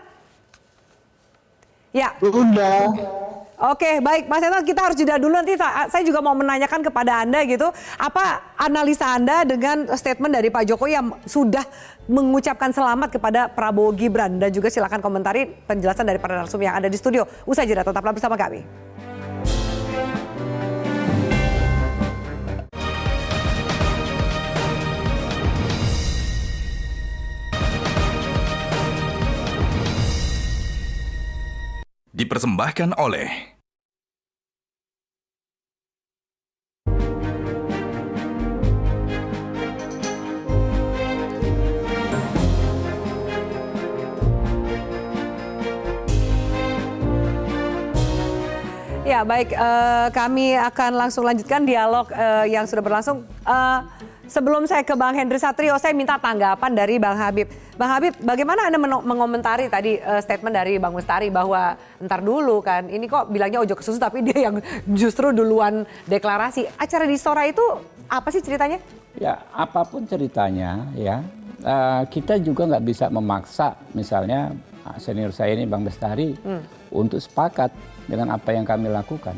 Ya, 1.97 2.13
Udah. 2.21 2.93
Oke, 3.57 4.05
baik 4.05 4.29
Mas 4.29 4.45
Hensat, 4.45 4.69
kita 4.69 4.85
harus 4.85 4.97
jeda 5.01 5.17
dulu. 5.17 5.33
Nanti 5.33 5.57
sa- 5.57 5.89
saya 5.89 6.05
juga 6.05 6.21
mau 6.21 6.37
menanyakan 6.37 6.85
kepada 6.85 7.25
Anda 7.25 7.41
gitu, 7.49 7.73
apa 7.97 8.53
analisa 8.61 9.17
Anda 9.17 9.49
dengan 9.49 9.89
statement 9.97 10.29
dari 10.37 10.53
Pak 10.53 10.69
Jokowi 10.69 10.93
yang 10.93 11.17
sudah 11.25 11.65
mengucapkan 12.05 12.69
selamat 12.69 13.17
kepada 13.17 13.49
Prabowo 13.49 13.97
Gibran 13.97 14.37
dan 14.37 14.53
juga 14.53 14.69
silakan 14.69 15.01
komentari 15.01 15.49
penjelasan 15.65 16.05
dari 16.05 16.21
para 16.21 16.37
narasumber 16.37 16.69
yang 16.69 16.77
ada 16.85 16.93
di 16.93 17.01
studio. 17.01 17.25
Usai 17.49 17.65
jeda, 17.65 17.81
tetaplah 17.81 18.13
bersama 18.13 18.37
kami. 18.37 18.61
Dipersembahkan 32.17 32.97
oleh 32.97 33.29
Ya 49.07 49.23
baik, 49.23 49.55
eh, 49.55 50.09
kami 50.13 50.59
akan 50.59 50.99
langsung 50.99 51.25
lanjutkan 51.25 51.63
dialog 51.63 52.11
eh, 52.11 52.53
yang 52.53 52.67
sudah 52.67 52.83
berlangsung. 52.83 53.23
Eh, 53.47 53.79
sebelum 54.27 54.67
saya 54.67 54.83
ke 54.83 54.95
Bang 54.99 55.15
Hendri 55.15 55.39
Satrio, 55.39 55.75
saya 55.79 55.95
minta 55.95 56.19
tanggapan 56.19 56.71
dari 56.75 56.99
Bang 56.99 57.17
Habib. 57.19 57.49
Bang 57.79 57.91
Habib, 57.91 58.13
bagaimana 58.23 58.69
Anda 58.69 58.79
mengomentari 58.81 59.71
tadi 59.71 59.99
eh, 59.99 60.21
statement 60.23 60.55
dari 60.55 60.79
Bang 60.79 60.95
Mustari 60.95 61.31
bahwa 61.31 61.79
ntar 62.03 62.23
dulu 62.23 62.61
kan, 62.61 62.91
ini 62.91 63.07
kok 63.07 63.31
bilangnya 63.31 63.63
ojo 63.63 63.75
ke 63.75 63.83
susu 63.85 63.99
tapi 63.99 64.23
dia 64.27 64.51
yang 64.51 64.61
justru 64.93 65.31
duluan 65.31 65.87
deklarasi. 66.07 66.67
Acara 66.77 67.07
di 67.07 67.17
Sora 67.19 67.47
itu 67.47 67.63
apa 68.07 68.29
sih 68.31 68.43
ceritanya? 68.43 68.79
Ya, 69.17 69.41
apa 69.57 69.81
pun 69.89 70.05
ceritanya, 70.05 70.85
ya 70.93 71.25
eh, 71.65 72.03
kita 72.11 72.37
juga 72.43 72.69
nggak 72.69 72.85
bisa 72.85 73.09
memaksa, 73.09 73.79
misalnya 73.97 74.53
ah, 74.85 74.97
senior 75.01 75.33
saya 75.33 75.57
ini 75.57 75.65
Bang 75.65 75.87
Bestari 75.87 76.37
untuk 76.93 77.19
sepakat 77.19 77.73
dengan 78.07 78.37
apa 78.37 78.55
yang 78.55 78.63
kami 78.63 78.93
lakukan. 78.93 79.35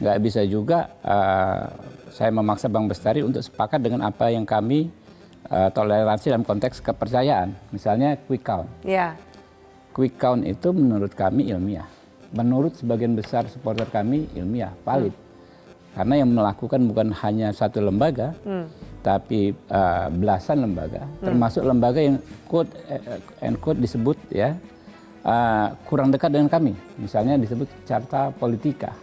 Nggak 0.00 0.18
bisa 0.24 0.40
juga 0.48 0.88
eh, 1.04 1.64
saya 2.10 2.30
memaksa 2.34 2.66
Bang 2.66 2.90
Bestari 2.90 3.22
untuk 3.22 3.40
sepakat 3.42 3.80
dengan 3.80 4.06
apa 4.06 4.28
yang 4.30 4.44
kami 4.44 4.90
eh, 5.48 5.68
toleransi 5.70 6.34
dalam 6.34 6.46
konteks 6.46 6.82
kepercayaan, 6.82 7.54
misalnya 7.70 8.18
quick 8.26 8.42
count. 8.44 8.68
Ya, 8.82 9.14
Quick 9.90 10.22
count 10.22 10.46
itu 10.46 10.70
menurut 10.70 11.10
kami 11.18 11.50
ilmiah. 11.50 11.86
Menurut 12.30 12.78
sebagian 12.78 13.18
besar 13.18 13.50
supporter 13.50 13.90
kami 13.90 14.30
ilmiah, 14.38 14.70
valid. 14.86 15.10
Karena 15.90 16.22
yang 16.22 16.30
melakukan 16.30 16.78
bukan 16.86 17.10
hanya 17.26 17.50
satu 17.50 17.82
lembaga, 17.82 18.30
tapi 19.02 19.50
uh, 19.66 20.06
belasan 20.06 20.62
lembaga, 20.62 21.02
termasuk 21.18 21.66
lembaga 21.66 21.98
yang 21.98 22.22
quote 22.46 22.70
eh, 22.86 23.18
and 23.42 23.58
quote 23.58 23.82
disebut 23.82 24.14
ya 24.30 24.54
uh, 25.26 25.74
kurang 25.90 26.14
dekat 26.14 26.30
dengan 26.30 26.46
kami. 26.46 26.78
Misalnya 26.94 27.34
disebut 27.34 27.66
Carta 27.82 28.30
Politika. 28.30 28.94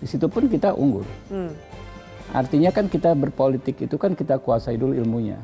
Di 0.00 0.06
situ 0.08 0.24
pun 0.24 0.48
kita 0.48 0.72
unggul. 0.72 1.04
Artinya 2.34 2.70
kan 2.74 2.90
kita 2.90 3.14
berpolitik 3.14 3.86
itu 3.86 3.96
kan 3.96 4.14
kita 4.14 4.38
kuasai 4.38 4.74
dulu 4.74 4.96
ilmunya. 4.96 5.38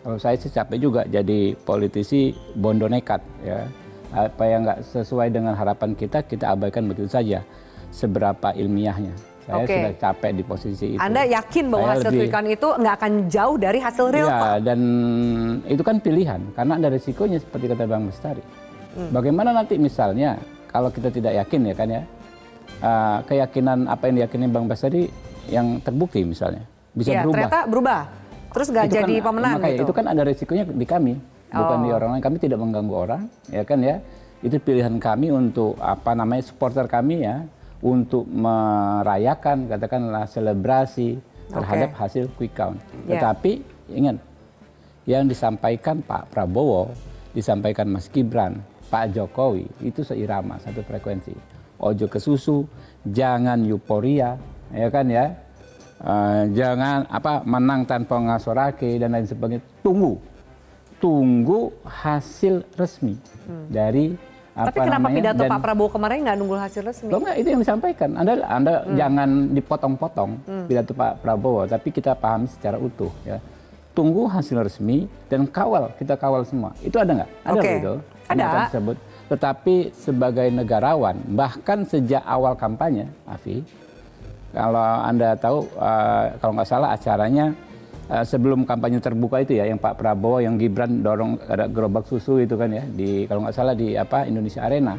Kalau 0.00 0.16
saya 0.16 0.36
sih 0.40 0.48
capek 0.48 0.78
juga 0.80 1.02
jadi 1.04 1.52
politisi 1.56 2.32
bondo 2.56 2.88
nekat 2.88 3.20
ya. 3.44 3.64
Apa 4.10 4.42
yang 4.42 4.66
nggak 4.66 4.80
sesuai 4.90 5.30
dengan 5.30 5.54
harapan 5.54 5.94
kita 5.94 6.24
kita 6.24 6.52
abaikan 6.56 6.88
begitu 6.88 7.06
saja. 7.08 7.44
Seberapa 7.90 8.54
ilmiahnya. 8.54 9.12
Saya 9.40 9.66
Oke. 9.66 9.74
sudah 9.74 9.94
capek 9.98 10.30
di 10.36 10.42
posisi 10.46 10.86
itu. 10.94 11.00
Anda 11.02 11.26
yakin 11.26 11.64
bahwa 11.74 11.90
Saya 11.90 11.96
hasil 11.98 12.10
lebih- 12.14 12.30
quick 12.30 12.54
itu 12.54 12.68
nggak 12.70 12.94
akan 13.02 13.12
jauh 13.26 13.56
dari 13.58 13.78
hasil 13.82 14.06
real 14.14 14.28
Ya, 14.30 14.38
count? 14.38 14.60
dan 14.62 14.80
itu 15.66 15.82
kan 15.82 15.96
pilihan 15.98 16.40
karena 16.54 16.72
ada 16.78 16.88
risikonya 16.92 17.38
seperti 17.42 17.66
kata 17.66 17.84
Bang 17.88 18.06
Bestari. 18.06 18.42
Hmm. 18.94 19.10
Bagaimana 19.10 19.50
nanti 19.50 19.74
misalnya 19.74 20.38
kalau 20.70 20.92
kita 20.94 21.10
tidak 21.10 21.34
yakin 21.34 21.60
ya 21.66 21.74
kan 21.74 21.88
ya 21.90 22.02
uh, 22.78 23.18
keyakinan 23.26 23.90
apa 23.90 24.02
yang 24.06 24.22
diyakini 24.22 24.46
Bang 24.46 24.70
Bestari 24.70 25.10
yang 25.48 25.80
terbukti 25.80 26.20
misalnya 26.22 26.66
bisa 26.92 27.14
Ya, 27.14 27.22
berubah. 27.22 27.34
ternyata 27.38 27.58
berubah. 27.64 28.00
Terus 28.50 28.66
nggak 28.68 28.86
Itu 28.90 28.94
jadi 28.98 29.14
kan- 29.14 29.24
pemenang 29.30 29.52
makanya 29.56 29.72
gitu. 29.72 29.82
Itu 29.86 29.92
kan 29.94 30.06
ada 30.10 30.22
risikonya 30.26 30.64
di 30.66 30.86
kami, 30.86 31.12
bukan 31.48 31.76
Oh. 31.78 31.82
di 31.86 31.90
orang 31.94 32.08
lain. 32.12 32.22
Kami 32.22 32.36
tidak 32.36 32.58
mengganggu 32.58 32.94
orang, 32.94 33.22
ya 33.46 33.62
kan 33.62 33.78
ya. 33.78 34.02
Itu 34.42 34.56
pilihan 34.58 34.98
kami 34.98 35.30
untuk 35.30 35.78
apa 35.78 36.12
namanya 36.12 36.42
supporter 36.42 36.84
kami 36.84 37.22
ya 37.22 37.44
untuk 37.80 38.26
merayakan 38.26 39.68
katakanlah 39.68 40.26
selebrasi 40.26 41.20
terhadap 41.48 41.94
hasil 41.94 42.26
quick 42.34 42.52
count. 42.52 42.78
Ya. 43.06 43.16
Tetapi 43.16 43.62
ingat 43.92 44.16
yang 45.04 45.26
disampaikan 45.26 46.00
Pak 46.00 46.30
Prabowo, 46.30 46.90
disampaikan 47.30 47.86
Mas 47.86 48.06
Gibran, 48.06 48.58
Pak 48.88 49.14
Jokowi 49.14 49.66
itu 49.80 50.02
seirama 50.02 50.58
satu 50.58 50.82
frekuensi. 50.82 51.34
Ojo 51.78 52.06
ke 52.06 52.18
susu, 52.18 52.68
jangan 53.02 53.64
euforia, 53.64 54.36
ya 54.72 54.88
kan 54.88 55.06
ya. 55.06 55.24
Eh, 56.00 56.42
jangan 56.56 57.04
apa 57.06 57.44
menang 57.44 57.84
tanpa 57.84 58.16
ngasorake 58.16 58.96
dan 58.96 59.12
lain 59.12 59.28
sebagainya. 59.28 59.60
Tunggu, 59.84 60.16
tunggu 60.96 61.72
hasil 61.84 62.64
resmi 62.74 63.20
dari 63.68 64.16
apa 64.50 64.66
Hmm. 64.66 64.66
Tapi 64.66 64.78
kenapa 64.80 64.96
namanya, 64.98 65.16
pidato 65.20 65.42
dan- 65.44 65.52
Pak 65.52 65.60
Prabowo 65.60 65.88
kemarin 65.88 66.18
nggak 66.20 66.36
nunggu 66.36 66.56
hasil 66.56 66.82
resmi? 66.82 67.08
Loh 67.08 67.20
enggak, 67.20 67.36
itu 67.36 67.48
yang 67.48 67.60
disampaikan. 67.60 68.10
Anda 68.14 68.32
Anda 68.44 68.74
Hmm. 68.82 68.96
jangan 68.96 69.28
dipotong-potong 69.52 70.30
pidato 70.66 70.92
Pak 70.92 71.12
Prabowo, 71.20 71.62
tapi 71.64 71.88
kita 71.90 72.12
pahami 72.14 72.48
secara 72.48 72.76
utuh 72.76 73.12
ya. 73.22 73.36
Tunggu 73.92 74.24
hasil 74.24 74.56
resmi 74.56 75.04
dan 75.26 75.44
kawal, 75.44 75.92
kita 75.96 76.14
kawal 76.14 76.42
semua. 76.42 76.72
Itu 76.80 76.96
ada 76.96 77.12
nggak? 77.12 77.30
Ada 77.42 77.52
loh 77.52 77.62
itu. 77.76 77.94
Ada. 78.30 78.46
tersebut. 78.64 78.96
Tetapi 79.26 79.74
sebagai 79.92 80.48
negarawan, 80.48 81.18
bahkan 81.28 81.82
sejak 81.82 82.22
awal 82.22 82.54
kampanye, 82.54 83.06
Afi, 83.24 83.62
kalau 84.50 84.82
Anda 85.06 85.38
tahu, 85.38 85.66
eh, 85.78 86.24
kalau 86.42 86.52
nggak 86.58 86.68
salah 86.68 86.88
acaranya 86.94 87.54
eh, 88.10 88.24
sebelum 88.26 88.66
kampanye 88.66 88.98
terbuka 88.98 89.38
itu 89.38 89.54
ya, 89.54 89.70
yang 89.70 89.78
Pak 89.78 89.94
Prabowo, 89.94 90.42
yang 90.42 90.58
Gibran 90.58 91.02
dorong 91.02 91.38
ada 91.46 91.70
gerobak 91.70 92.10
susu 92.10 92.42
itu 92.42 92.58
kan 92.58 92.74
ya, 92.74 92.82
di 92.82 93.24
kalau 93.30 93.46
nggak 93.46 93.54
salah 93.54 93.74
di 93.78 93.94
apa 93.94 94.26
Indonesia 94.26 94.66
Arena. 94.66 94.98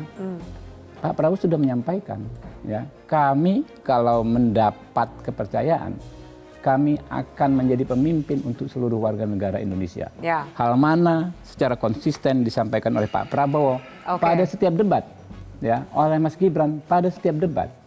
Pak 1.01 1.17
Prabowo 1.17 1.36
sudah 1.36 1.58
menyampaikan, 1.58 2.22
ya 2.63 2.86
kami 3.10 3.65
kalau 3.81 4.22
mendapat 4.22 5.10
kepercayaan, 5.25 5.98
kami 6.62 6.93
akan 7.10 7.50
menjadi 7.58 7.89
pemimpin 7.89 8.38
untuk 8.46 8.70
seluruh 8.70 9.01
warga 9.01 9.25
negara 9.25 9.58
Indonesia. 9.58 10.13
Ya. 10.22 10.46
Hal 10.53 10.77
mana 10.77 11.34
secara 11.41 11.74
konsisten 11.74 12.46
disampaikan 12.46 12.93
oleh 12.93 13.10
Pak 13.10 13.34
Prabowo 13.34 13.81
Oke. 14.05 14.22
pada 14.22 14.46
setiap 14.46 14.77
debat, 14.77 15.01
ya 15.58 15.89
oleh 15.98 16.22
Mas 16.22 16.38
Gibran 16.38 16.77
pada 16.86 17.10
setiap 17.10 17.36
debat. 17.41 17.81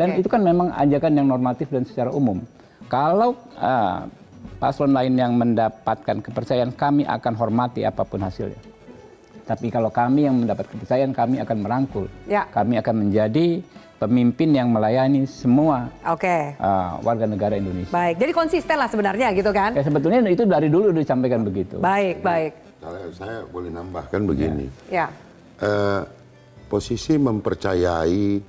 Dan 0.00 0.16
Oke. 0.16 0.24
itu 0.24 0.28
kan 0.32 0.40
memang 0.40 0.72
ajakan 0.72 1.12
yang 1.12 1.28
normatif 1.28 1.68
dan 1.68 1.84
secara 1.84 2.08
umum. 2.08 2.40
Kalau 2.88 3.36
ah, 3.60 4.08
paslon 4.56 4.96
lain 4.96 5.12
yang 5.12 5.36
mendapatkan 5.36 6.24
kepercayaan, 6.24 6.72
kami 6.72 7.04
akan 7.04 7.36
hormati 7.36 7.84
apa 7.84 8.08
pun 8.08 8.24
hasilnya. 8.24 8.56
Tapi 9.44 9.68
kalau 9.68 9.92
kami 9.92 10.24
yang 10.24 10.40
mendapat 10.40 10.72
kepercayaan, 10.72 11.12
kami 11.12 11.44
akan 11.44 11.56
merangkul. 11.60 12.08
Ya. 12.24 12.48
Kami 12.48 12.80
akan 12.80 12.94
menjadi 12.96 13.60
pemimpin 14.00 14.56
yang 14.56 14.72
melayani 14.72 15.28
semua 15.28 15.92
Oke. 16.08 16.56
uh, 16.56 16.96
warga 17.04 17.28
negara 17.28 17.60
Indonesia. 17.60 17.92
Baik. 17.92 18.16
Jadi 18.24 18.32
konsisten 18.32 18.80
lah 18.80 18.88
sebenarnya 18.88 19.36
gitu 19.36 19.52
kan? 19.52 19.76
Ya 19.76 19.84
sebetulnya 19.84 20.24
itu 20.24 20.48
dari 20.48 20.72
dulu 20.72 20.96
udah 20.96 21.04
disampaikan 21.04 21.44
begitu. 21.44 21.76
Baik, 21.76 22.24
baik. 22.24 22.56
Kalau 22.80 22.96
saya 23.12 23.44
boleh 23.52 23.68
nambahkan 23.68 24.24
begini. 24.24 24.64
Ya. 24.88 25.12
Eh, 25.60 26.02
posisi 26.72 27.20
mempercayai 27.20 28.40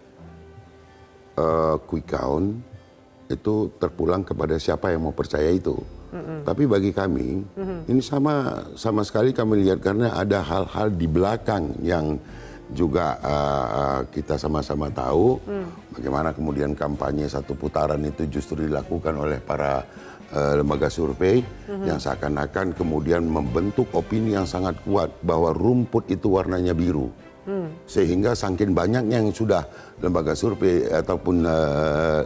eh, 1.37 1.75
quick 1.87 2.07
count 2.09 2.59
itu 3.31 3.71
terpulang 3.79 4.27
kepada 4.27 4.59
siapa 4.59 4.91
yang 4.91 5.07
mau 5.07 5.15
percaya 5.15 5.47
itu. 5.47 5.79
Tapi 6.43 6.67
bagi 6.67 6.91
kami 6.91 7.39
ini 7.87 8.01
sama 8.03 8.59
sama 8.75 8.99
sekali 9.07 9.31
kami 9.31 9.63
lihat 9.63 9.79
karena 9.79 10.11
ada 10.11 10.43
hal-hal 10.43 10.91
di 10.91 11.07
belakang 11.07 11.71
yang 11.79 12.19
juga 12.71 13.15
eh, 13.19 13.99
kita 14.11 14.35
sama-sama 14.35 14.91
tahu 14.91 15.39
bagaimana 15.91 16.31
kemudian 16.31 16.71
kampanye 16.75 17.27
satu 17.27 17.55
putaran 17.55 17.99
itu 18.03 18.27
justru 18.27 18.67
dilakukan 18.67 19.15
oleh 19.15 19.39
para 19.43 19.83
eh, 20.31 20.59
lembaga 20.59 20.87
survei 20.91 21.43
yang 21.67 21.99
seakan-akan 21.99 22.75
kemudian 22.75 23.23
membentuk 23.27 23.87
opini 23.95 24.35
yang 24.35 24.47
sangat 24.47 24.79
kuat 24.83 25.11
bahwa 25.23 25.55
rumput 25.55 26.11
itu 26.11 26.27
warnanya 26.27 26.75
biru. 26.75 27.11
Sehingga 27.85 28.31
saking 28.33 28.71
banyaknya 28.71 29.21
yang 29.21 29.33
sudah 29.33 29.63
lembaga 30.01 30.33
survei 30.33 30.87
ataupun 30.89 31.45
eh, 31.45 32.21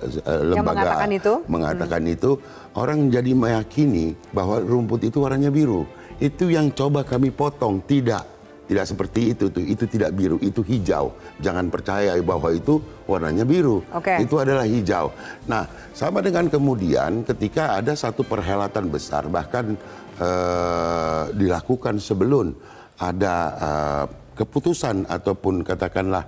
lembaga 0.46 0.72
mengatakan 0.72 1.10
itu? 1.12 1.34
mengatakan 1.48 2.04
itu, 2.08 2.32
orang 2.78 3.00
jadi 3.12 3.32
meyakini 3.36 4.16
bahwa 4.32 4.62
rumput 4.62 5.04
itu 5.08 5.18
warnanya 5.22 5.52
biru. 5.52 5.84
Itu 6.22 6.48
yang 6.48 6.72
coba 6.72 7.04
kami 7.04 7.32
potong, 7.34 7.84
tidak. 7.84 8.36
Tidak 8.66 8.82
seperti 8.82 9.38
itu 9.38 9.46
tuh, 9.54 9.62
itu 9.62 9.86
tidak 9.86 10.10
biru, 10.18 10.42
itu 10.42 10.66
hijau. 10.66 11.14
Jangan 11.38 11.70
percaya 11.70 12.18
bahwa 12.26 12.50
itu 12.50 12.82
warnanya 13.06 13.46
biru. 13.46 13.86
Oke. 13.94 14.18
Itu 14.18 14.42
adalah 14.42 14.66
hijau. 14.66 15.14
Nah, 15.46 15.70
sama 15.94 16.26
dengan 16.26 16.50
kemudian 16.50 17.22
ketika 17.30 17.78
ada 17.78 17.94
satu 17.94 18.26
perhelatan 18.26 18.90
besar 18.90 19.30
bahkan 19.30 19.78
eh, 20.18 21.24
dilakukan 21.38 22.02
sebelum 22.02 22.58
ada 22.98 23.36
eh, 23.54 24.06
keputusan 24.36 25.08
ataupun 25.08 25.64
katakanlah 25.64 26.28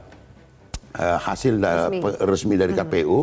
eh, 0.95 1.17
hasil 1.19 1.59
da- 1.59 1.91
Resmi. 1.91 1.99
pe- 2.01 2.17
resmi 2.25 2.55
dari 2.55 2.73
KPU, 2.73 3.19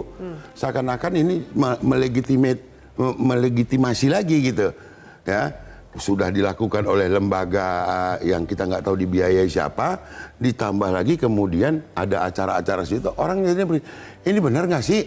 seakan-akan 0.52 1.12
ini 1.16 1.42
me- 1.50 1.80
melegitimate 1.82 2.60
me- 2.94 3.16
melegitimasi 3.18 4.06
lagi 4.06 4.38
gitu. 4.44 4.70
Ya, 5.24 5.56
sudah 5.94 6.28
dilakukan 6.28 6.84
oleh 6.84 7.08
lembaga 7.08 7.66
eh, 8.20 8.30
yang 8.30 8.44
kita 8.44 8.68
nggak 8.68 8.84
tahu 8.84 8.94
dibiayai 8.94 9.48
siapa, 9.48 9.98
ditambah 10.36 10.90
lagi 10.92 11.16
kemudian 11.16 11.82
ada 11.92 12.22
acara-acara 12.24 12.84
situ 12.84 13.10
orang 13.16 13.42
jadi 13.42 13.64
ini 14.22 14.38
benar 14.38 14.68
nggak 14.68 14.84
sih? 14.84 15.02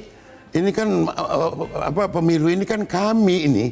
Ini 0.51 0.69
kan 0.73 0.89
eh, 1.07 1.49
apa 1.85 2.09
pemilu 2.09 2.49
ini 2.49 2.65
kan 2.65 2.83
kami 2.83 3.47
ini 3.47 3.65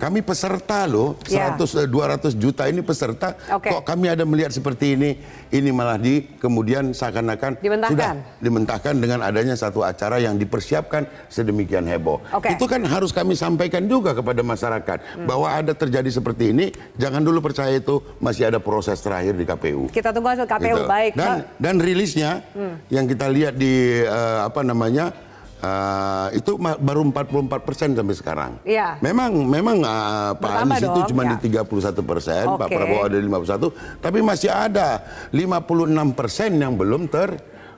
kami 0.00 0.24
peserta 0.24 0.88
loh, 0.88 1.20
Ya. 1.28 1.52
100 1.54 1.84
eh, 1.84 1.88
200 1.88 2.34
juta 2.36 2.66
ini 2.66 2.80
peserta. 2.80 3.36
Oke. 3.52 3.70
Kok 3.70 3.82
kami 3.84 4.08
ada 4.08 4.24
melihat 4.24 4.50
seperti 4.50 4.96
ini, 4.96 5.20
ini 5.52 5.70
malah 5.70 6.00
di 6.00 6.26
kemudian 6.40 6.96
seakan-akan 6.96 7.60
Dimentahkan. 7.60 7.92
sudah 7.92 8.12
dimentahkan 8.40 8.94
dengan 8.98 9.20
adanya 9.22 9.54
satu 9.54 9.84
acara 9.84 10.18
yang 10.18 10.40
dipersiapkan 10.40 11.06
sedemikian 11.28 11.84
heboh. 11.86 12.18
Oke. 12.34 12.56
Itu 12.56 12.64
kan 12.66 12.82
harus 12.88 13.12
kami 13.12 13.36
sampaikan 13.36 13.84
juga 13.86 14.16
kepada 14.16 14.40
masyarakat 14.40 15.28
bahwa 15.28 15.48
ada 15.48 15.72
terjadi 15.76 16.08
seperti 16.08 16.50
ini, 16.56 16.72
jangan 16.96 17.22
dulu 17.22 17.44
percaya 17.44 17.76
itu 17.76 18.00
masih 18.18 18.48
ada 18.48 18.58
proses 18.58 18.98
terakhir 19.00 19.36
di 19.36 19.44
KPU. 19.44 19.92
Kita 19.92 20.10
tunggu 20.10 20.32
hasil 20.32 20.48
KPU. 20.48 20.82
Gitu. 20.82 20.88
Baik. 20.88 21.12
Dan 21.14 21.46
dan 21.60 21.74
rilisnya 21.78 22.42
yang 22.88 23.06
kita 23.06 23.28
lihat 23.28 23.54
di 23.54 24.02
eh, 24.02 24.40
apa 24.42 24.64
namanya 24.66 25.31
eh, 25.62 26.26
itu 26.38 26.58
baru 26.58 27.00
44 27.06 27.62
persen 27.62 27.88
sampai 27.94 28.16
sekarang. 28.18 28.52
Iya. 28.66 28.98
Memang 28.98 29.30
memang 29.46 29.78
eh, 29.80 30.32
Pak 30.36 30.42
Bertambah 30.42 30.76
Anies 30.76 30.90
itu 30.90 31.00
cuma 31.14 31.22
ya. 31.24 31.30
di 31.38 31.48
31 31.48 32.02
persen, 32.10 32.44
Pak 32.58 32.68
Oke. 32.68 32.74
Prabowo 32.74 33.02
ada 33.06 33.16
di 33.16 33.24
51, 33.26 34.02
tapi 34.02 34.18
masih 34.20 34.50
ada 34.50 34.88
56 35.30 36.18
persen 36.18 36.50
yang 36.58 36.74
belum 36.74 37.06
ter 37.06 37.30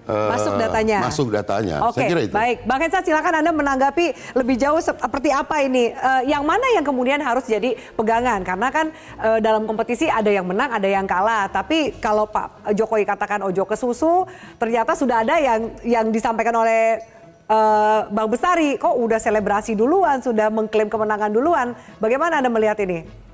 eh, 0.09 0.31
Masuk 0.33 0.55
datanya. 0.61 0.99
Masuk 1.01 1.29
datanya. 1.33 1.77
Oke, 1.89 2.01
Saya 2.01 2.09
kira 2.09 2.21
itu. 2.25 2.35
baik. 2.35 2.59
Bang 2.69 2.81
Hensa 2.81 3.01
silakan 3.05 3.41
Anda 3.45 3.53
menanggapi 3.53 4.37
lebih 4.37 4.57
jauh 4.61 4.81
seperti 4.81 5.33
apa 5.33 5.65
ini. 5.65 5.93
Eh, 5.93 6.23
yang 6.29 6.45
mana 6.45 6.65
yang 6.77 6.85
kemudian 6.85 7.21
harus 7.21 7.45
jadi 7.49 7.77
pegangan? 7.97 8.41
Karena 8.45 8.69
kan 8.73 8.87
eh, 9.21 9.39
dalam 9.41 9.65
kompetisi 9.69 10.09
ada 10.09 10.29
yang 10.29 10.45
menang, 10.49 10.73
ada 10.73 10.89
yang 10.89 11.09
kalah. 11.09 11.49
Tapi 11.49 11.97
kalau 12.01 12.29
Pak 12.29 12.77
Jokowi 12.77 13.05
katakan 13.09 13.45
ojo 13.45 13.65
ke 13.65 13.77
susu, 13.77 14.29
ternyata 14.61 14.93
sudah 14.97 15.25
ada 15.25 15.37
yang 15.41 15.73
yang 15.85 16.07
disampaikan 16.13 16.57
oleh 16.57 17.01
eh, 17.49 18.01
Bang 18.09 18.29
Bestari. 18.31 18.77
Kok 18.77 18.95
udah 18.99 19.19
selebrasi 19.21 19.77
duluan, 19.77 20.21
sudah 20.21 20.49
mengklaim 20.49 20.89
kemenangan 20.89 21.33
duluan. 21.33 21.73
Bagaimana 21.99 22.41
Anda 22.41 22.51
melihat 22.53 22.79
ini? 22.85 23.25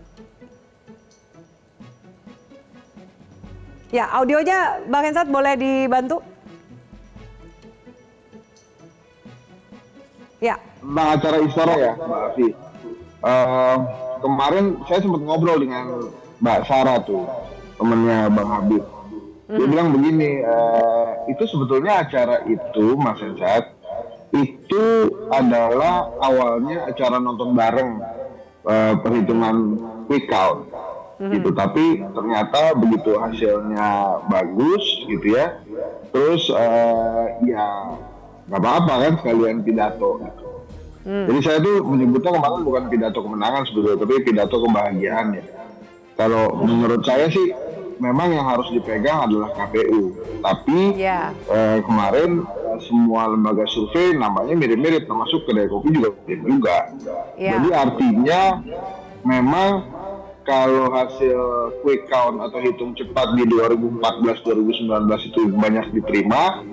Ya, 3.91 4.07
audionya 4.15 4.87
Bang 4.87 5.03
Hensat 5.03 5.27
boleh 5.27 5.59
dibantu? 5.59 6.23
Ya, 10.41 10.57
tentang 10.81 11.09
acara 11.21 11.37
Istora 11.45 11.75
ya, 11.77 11.93
Mbak 12.01 12.21
Afi. 12.33 12.49
Eh, 13.21 13.77
kemarin 14.25 14.65
saya 14.89 15.05
sempat 15.05 15.21
ngobrol 15.21 15.61
dengan 15.61 16.09
Mbak 16.41 16.59
Sarah 16.65 16.97
tuh, 17.05 17.29
temennya 17.77 18.33
Bang 18.33 18.49
Habib. 18.49 18.81
Dia 19.51 19.67
bilang 19.67 19.93
begini, 19.93 20.41
eh, 20.41 21.09
itu 21.29 21.45
sebetulnya 21.45 22.07
acara 22.07 22.47
itu, 22.49 22.97
Mas 22.97 23.21
Ensat, 23.21 23.69
itu 24.33 24.85
adalah 25.29 26.07
awalnya 26.19 26.87
acara 26.87 27.19
nonton 27.19 27.53
bareng 27.53 27.99
eh, 28.65 28.95
perhitungan 28.99 29.57
quick 30.07 30.27
count. 30.27 30.67
gitu 31.21 31.53
tapi 31.53 32.01
ternyata 32.17 32.73
begitu 32.73 33.13
hasilnya 33.13 33.89
bagus 34.25 34.81
gitu 35.05 35.37
ya 35.37 35.61
terus 36.09 36.49
eh, 36.49 37.25
ya 37.45 37.93
nggak 38.49 38.57
apa-apa 38.57 38.95
kan 38.99 39.13
sekalian 39.21 39.61
pidato 39.61 40.17
gitu. 40.19 40.47
Jadi 41.01 41.41
saya 41.41 41.59
tuh 41.61 41.81
menyebutnya 41.81 42.35
kemarin 42.35 42.61
bukan 42.61 42.85
pidato 42.89 43.21
kemenangan 43.21 43.63
sebetulnya, 43.65 43.99
tapi 44.01 44.15
pidato 44.21 44.57
kebahagiaan 44.61 45.27
ya. 45.33 45.45
Kalau 46.15 46.57
menurut 46.61 47.01
saya 47.05 47.29
sih 47.29 47.53
memang 47.97 48.33
yang 48.33 48.45
harus 48.45 48.69
dipegang 48.69 49.25
adalah 49.25 49.49
KPU. 49.55 50.13
Tapi 50.41 50.97
Iya. 50.97 51.33
eh, 51.49 51.79
kemarin 51.85 52.45
semua 52.83 53.31
lembaga 53.31 53.65
survei 53.69 54.17
namanya 54.17 54.57
mirip-mirip, 54.57 55.05
termasuk 55.07 55.45
kedai 55.47 55.69
kopi 55.69 55.93
juga 55.93 56.11
mirip 56.25 56.43
juga. 56.45 56.77
Iya. 57.37 57.53
Jadi 57.57 57.69
artinya 57.73 58.41
memang 59.23 59.71
kalau 60.41 60.91
hasil 60.91 61.39
quick 61.85 62.09
count 62.11 62.41
atau 62.43 62.59
hitung 62.59 62.97
cepat 62.97 63.39
di 63.39 63.45
2014-2019 63.47 65.31
itu 65.31 65.41
banyak 65.53 65.87
diterima, 65.95 66.65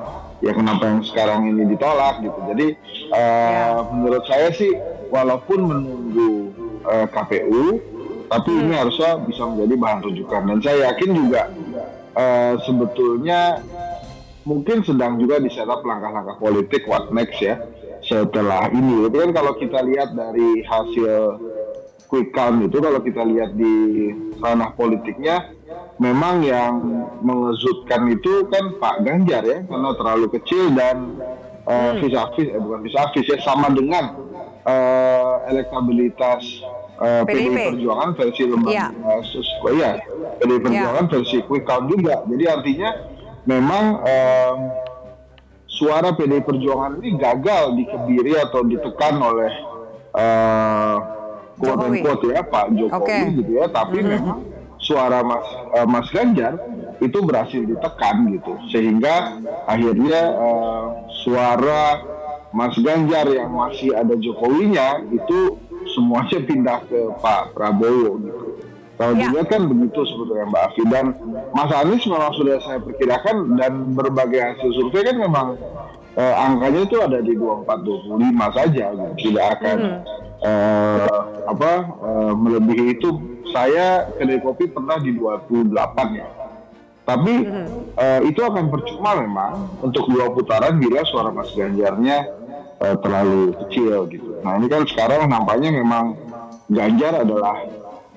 ya 0.41 0.55
kenapa 0.55 0.87
yang 0.87 1.01
sekarang 1.05 1.51
ini 1.51 1.67
ditolak 1.75 2.23
gitu. 2.23 2.39
Jadi 2.53 2.67
Ya. 3.07 3.79
menurut 3.87 4.23
saya 4.27 4.51
sih 4.51 4.71
walaupun 5.07 5.59
menunggu 5.63 6.31
eh, 6.87 7.07
KPU, 7.11 7.79
tapi 8.31 8.51
ini 8.51 8.73
harusnya 8.75 9.19
bisa 9.23 9.43
menjadi 9.43 9.73
bahan 9.75 9.99
rujukan. 10.03 10.41
Dan 10.47 10.57
saya 10.63 10.91
yakin 10.91 11.09
juga 11.13 11.51
eh, 12.17 12.53
sebetulnya 12.65 13.59
mungkin 14.47 14.79
sedang 14.81 15.19
juga 15.19 15.37
disetup 15.37 15.83
langkah-langkah 15.83 16.39
politik 16.39 16.87
what 16.87 17.11
next 17.11 17.35
ya 17.37 17.59
setelah 17.99 18.71
ini. 18.71 19.03
Itu 19.03 19.19
kan 19.19 19.35
kalau 19.35 19.53
kita 19.53 19.83
lihat 19.83 20.15
dari 20.15 20.63
hasil 20.63 21.11
quick 22.07 22.31
count 22.31 22.63
itu 22.63 22.79
kalau 22.79 23.03
kita 23.03 23.19
lihat 23.21 23.51
di 23.53 24.07
ranah 24.39 24.71
politiknya 24.71 25.51
memang 25.99 26.39
yang 26.39 26.79
mengejutkan 27.19 28.07
itu 28.07 28.47
kan 28.47 28.79
Pak 28.79 29.03
Ganjar 29.03 29.43
ya 29.43 29.59
karena 29.61 29.91
terlalu 29.91 30.31
kecil 30.31 30.71
dan 30.71 31.19
uh, 31.67 31.99
vis-a-vis 31.99 32.47
eh, 32.47 32.55
bukan 32.55 32.79
vis-a-vis 32.81 33.27
ya 33.27 33.37
sama 33.43 33.67
dengan 33.67 34.15
eh, 34.63 35.33
elektabilitas 35.51 36.63
eh, 36.97 37.23
PDI. 37.27 37.75
Perjuangan 37.75 38.09
versi 38.15 38.41
lembaga 38.45 38.71
Iya. 38.71 38.87
eh, 38.87 39.21
sus- 39.25 39.57
oh 39.59 39.73
iya 39.73 39.99
PDI 40.39 40.59
Perjuangan 40.63 41.05
versi 41.11 41.37
quick 41.43 41.65
count 41.65 41.91
juga. 41.91 42.23
Jadi 42.23 42.43
artinya 42.47 42.89
memang 43.47 44.03
em, 44.03 44.57
suara 45.65 46.11
PDI 46.11 46.43
Perjuangan 46.43 46.99
ini 46.99 47.15
gagal 47.15 47.79
dikebiri 47.79 48.35
atau 48.43 48.61
ditekan 48.67 49.15
oleh 49.17 49.53
eh 50.17 50.95
quote 51.57 52.27
ya 52.29 52.45
Pak 52.45 52.75
Jokowi 52.77 53.01
Oke. 53.01 53.17
gitu 53.41 53.51
ya, 53.57 53.65
tapi 53.71 54.05
memang 54.05 54.45
suara 54.77 55.25
Mas 55.25 55.47
eh, 55.73 55.87
Mas 55.89 56.07
Ganjar 56.13 56.53
itu 57.01 57.17
berhasil 57.25 57.61
ditekan 57.65 58.29
gitu, 58.33 58.53
sehingga 58.69 59.41
akhirnya 59.65 60.21
eh, 60.37 60.85
suara 61.25 62.01
Mas 62.53 62.77
Ganjar 62.77 63.25
yang 63.29 63.53
masih 63.53 63.93
ada 63.93 64.13
Jokowinya 64.17 65.01
itu 65.09 65.57
semuanya 65.97 66.39
pindah 66.45 66.79
ke 66.85 66.99
Pak 67.21 67.57
Prabowo 67.57 68.21
gitu. 68.21 68.46
Kalau 68.97 69.13
Ya. 69.13 69.29
dilihat 69.29 69.47
kan 69.53 69.61
begitu 69.69 69.99
sebetulnya 70.09 70.49
Mbak 70.49 70.63
Afi 70.73 70.83
dan 70.89 71.05
Mas 71.53 71.69
Anies 71.69 72.01
memang 72.09 72.33
sudah 72.33 72.57
saya 72.65 72.81
perkirakan 72.81 73.53
dan 73.53 73.93
berbagai 73.93 74.41
hasil 74.41 74.73
survei 74.73 75.05
kan 75.05 75.17
memang 75.21 75.47
eh, 76.17 76.33
angkanya 76.33 76.81
itu 76.81 76.97
ada 76.97 77.21
di 77.21 77.37
24-25 77.37 78.57
saja, 78.57 78.85
gitu. 78.89 79.13
tidak 79.29 79.45
akan 79.61 79.77
eh, 80.41 81.21
apa 81.45 81.71
eh, 81.93 82.33
melebihi 82.33 82.85
itu. 82.97 83.09
Saya 83.53 84.09
kedai 84.17 84.41
kopi 84.41 84.65
pernah 84.65 84.97
di 84.97 85.13
28 85.13 86.17
ya. 86.17 86.27
Tapi 87.05 87.33
eh, 87.95 88.19
itu 88.25 88.41
akan 88.41 88.65
percuma 88.67 89.13
memang 89.15 89.77
untuk 89.79 90.09
dua 90.09 90.33
putaran 90.33 90.75
bila 90.75 91.05
suara 91.05 91.29
Mas 91.29 91.53
Ganjarnya 91.53 92.17
eh, 92.81 92.95
terlalu 92.97 93.53
kecil 93.61 94.09
gitu. 94.09 94.41
Nah 94.41 94.57
ini 94.57 94.65
kan 94.65 94.89
sekarang 94.89 95.29
nampaknya 95.29 95.69
memang 95.69 96.17
Ganjar 96.67 97.21
adalah 97.23 97.61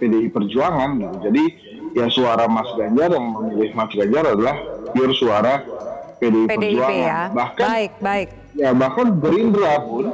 PDI 0.01 0.33
Perjuangan 0.33 0.91
gitu. 0.97 1.17
Jadi 1.29 1.45
ya 1.93 2.07
suara 2.09 2.49
Mas 2.49 2.73
Ganjar 2.75 3.13
yang 3.13 3.27
memilih 3.37 3.71
Mas 3.77 3.93
Ganjar 3.93 4.33
adalah 4.33 4.57
pure 4.91 5.13
suara 5.13 5.61
PDI, 6.17 6.49
PDIP 6.49 6.81
Perjuangan. 6.81 7.05
ya. 7.05 7.21
Bahkan 7.31 7.67
Baik, 7.69 7.93
baik. 8.01 8.29
ya 8.57 8.71
bahkan 8.73 9.07
Gerindra 9.21 9.75
pun 9.85 10.05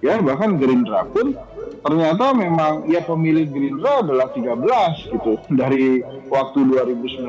ya 0.00 0.14
bahkan 0.20 0.50
Gerindra 0.56 1.04
pun 1.04 1.36
ternyata 1.80 2.32
memang 2.32 2.84
ya 2.86 3.00
pemilih 3.00 3.48
Gerindra 3.48 4.04
adalah 4.04 4.28
13 4.32 5.16
gitu 5.16 5.32
dari 5.52 6.00
waktu 6.28 6.58
2019 6.64 7.24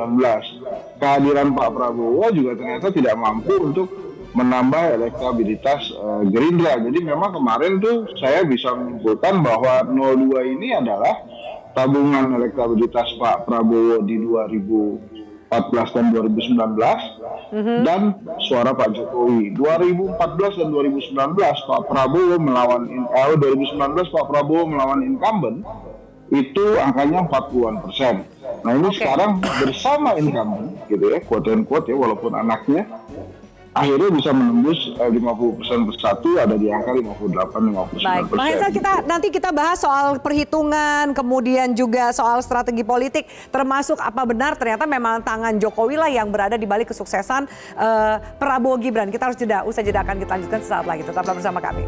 kehadiran 0.99 1.55
Pak 1.55 1.69
Prabowo 1.71 2.27
juga 2.31 2.59
ternyata 2.59 2.91
tidak 2.91 3.15
mampu 3.15 3.51
untuk 3.59 3.87
menambah 4.31 4.95
elektabilitas 4.95 5.91
eh, 5.91 6.21
Gerindra 6.31 6.79
jadi 6.79 6.99
memang 7.03 7.35
kemarin 7.35 7.79
tuh 7.79 8.07
saya 8.15 8.43
bisa 8.43 8.71
menyimpulkan 8.71 9.43
bahwa 9.43 9.83
02 9.87 10.55
ini 10.55 10.71
adalah 10.71 11.19
tabungan 11.71 12.35
elektabilitas 12.35 13.07
Pak 13.15 13.45
Prabowo 13.45 14.03
di 14.03 14.19
2014 14.19 15.49
dan 15.91 16.05
2019 16.11 16.79
dan 17.83 18.01
suara 18.39 18.71
Pak 18.71 18.91
Jokowi 18.91 19.51
2014 19.53 20.15
dan 20.57 20.67
2019 20.69 21.15
Pak 21.67 21.81
Prabowo 21.85 22.35
melawan 22.37 22.87
in- 22.87 23.07
eh, 23.09 23.35
2019 23.35 23.75
Pak 24.07 24.25
Prabowo 24.27 24.63
melawan 24.65 25.01
incumbent 25.01 25.63
itu 26.31 26.79
angkanya 26.79 27.27
40-an 27.27 27.83
persen. 27.83 28.23
Nah 28.63 28.71
ini 28.71 28.87
Oke. 28.87 29.03
sekarang 29.03 29.43
bersama 29.43 30.15
incumbent 30.15 30.79
gitu 30.87 31.11
ya, 31.11 31.19
quote 31.19 31.51
and 31.51 31.67
quote 31.67 31.91
ya 31.91 31.95
walaupun 31.95 32.31
anaknya 32.31 32.87
akhirnya 33.71 34.11
bisa 34.11 34.35
menembus 34.35 34.79
eh, 34.99 35.07
50 35.07 35.57
persen 35.63 35.79
bersatu 35.87 36.35
ada 36.35 36.59
di 36.59 36.67
angka 36.67 36.91
58 36.91 37.71
59 37.71 38.03
Baik, 38.03 38.23
Bang 38.35 38.47
Hensal 38.51 38.71
kita 38.75 38.91
nanti 39.07 39.27
kita 39.31 39.49
bahas 39.55 39.79
soal 39.79 40.19
perhitungan, 40.19 41.15
kemudian 41.15 41.71
juga 41.71 42.11
soal 42.11 42.43
strategi 42.43 42.83
politik, 42.83 43.31
termasuk 43.47 43.95
apa 44.03 44.27
benar 44.27 44.59
ternyata 44.59 44.83
memang 44.83 45.23
tangan 45.23 45.55
Jokowi 45.55 45.95
lah 45.95 46.11
yang 46.11 46.27
berada 46.27 46.59
di 46.59 46.67
balik 46.67 46.91
kesuksesan 46.91 47.47
eh, 47.79 48.15
Prabowo 48.35 48.75
Gibran. 48.75 49.07
Kita 49.07 49.31
harus 49.31 49.39
jeda, 49.39 49.63
usai 49.63 49.87
jeda 49.87 50.03
akan 50.03 50.19
kita 50.19 50.31
lanjutkan 50.35 50.59
sesaat 50.59 50.85
lagi. 50.85 51.07
Tetaplah 51.07 51.35
bersama 51.35 51.59
kami. 51.63 51.83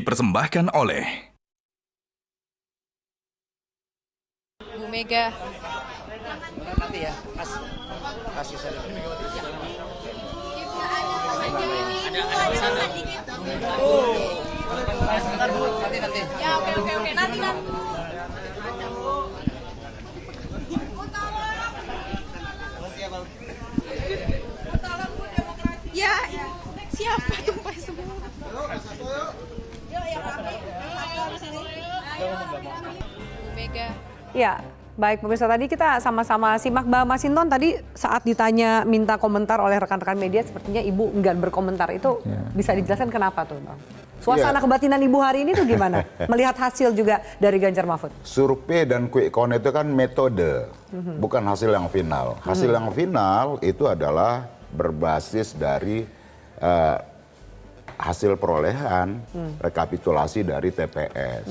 Dipersembahkan 0.00 0.72
oleh 0.72 1.04
Bu 4.80 4.88
Mega. 4.88 5.28
Ya 16.40 16.50
oke 16.56 16.70
oke 16.80 16.92
oke 16.96 17.10
nanti 17.12 17.36
nanti. 17.44 17.68
Ya, 25.92 26.14
siapa 26.88 27.34
tuh 27.44 27.52
Pak 27.60 27.76
semua? 27.76 28.16
Ayo. 32.10 32.34
Bu 32.50 32.56
Mega. 33.52 33.88
Ya, 34.30 34.52
baik 34.94 35.20
pemirsa 35.20 35.44
tadi 35.44 35.66
kita 35.66 35.98
sama-sama 35.98 36.54
simak 36.54 36.84
Mbak 36.84 37.04
Masinton 37.04 37.46
tadi 37.46 37.74
saat 37.92 38.22
ditanya 38.22 38.84
minta 38.84 39.16
komentar 39.16 39.58
oleh 39.58 39.76
rekan-rekan 39.76 40.14
media 40.14 40.40
sepertinya 40.40 40.78
Ibu 40.78 41.16
enggan 41.16 41.40
berkomentar 41.40 41.90
itu 41.90 42.20
Ya. 42.22 42.44
bisa 42.52 42.70
dijelaskan 42.72 43.08
kenapa 43.08 43.42
tuh 43.42 43.58
Bang? 43.58 43.80
Suasana 44.20 44.54
Ya. 44.54 44.62
kebatinan 44.62 45.00
Ibu 45.00 45.18
hari 45.18 45.42
ini 45.42 45.56
tuh 45.56 45.64
gimana? 45.64 46.04
Melihat 46.30 46.52
hasil 46.54 46.92
juga 46.92 47.24
dari 47.40 47.56
Ganjar 47.56 47.88
Mahfud. 47.88 48.12
Survei 48.20 48.84
dan 48.84 49.08
quick 49.08 49.32
count 49.32 49.50
itu 49.50 49.72
kan 49.72 49.88
metode, 49.88 50.68
bukan 51.16 51.40
hasil 51.42 51.72
yang 51.72 51.88
final. 51.88 52.36
Hasil 52.44 52.68
yang 52.68 52.92
final 52.92 53.56
itu 53.60 53.88
adalah 53.88 54.44
berbasis 54.70 55.56
dari 55.56 56.04
eh, 56.60 56.96
hasil 58.00 58.40
perolehan 58.40 59.20
rekapitulasi 59.60 60.48
dari 60.48 60.72
TPS. 60.72 61.46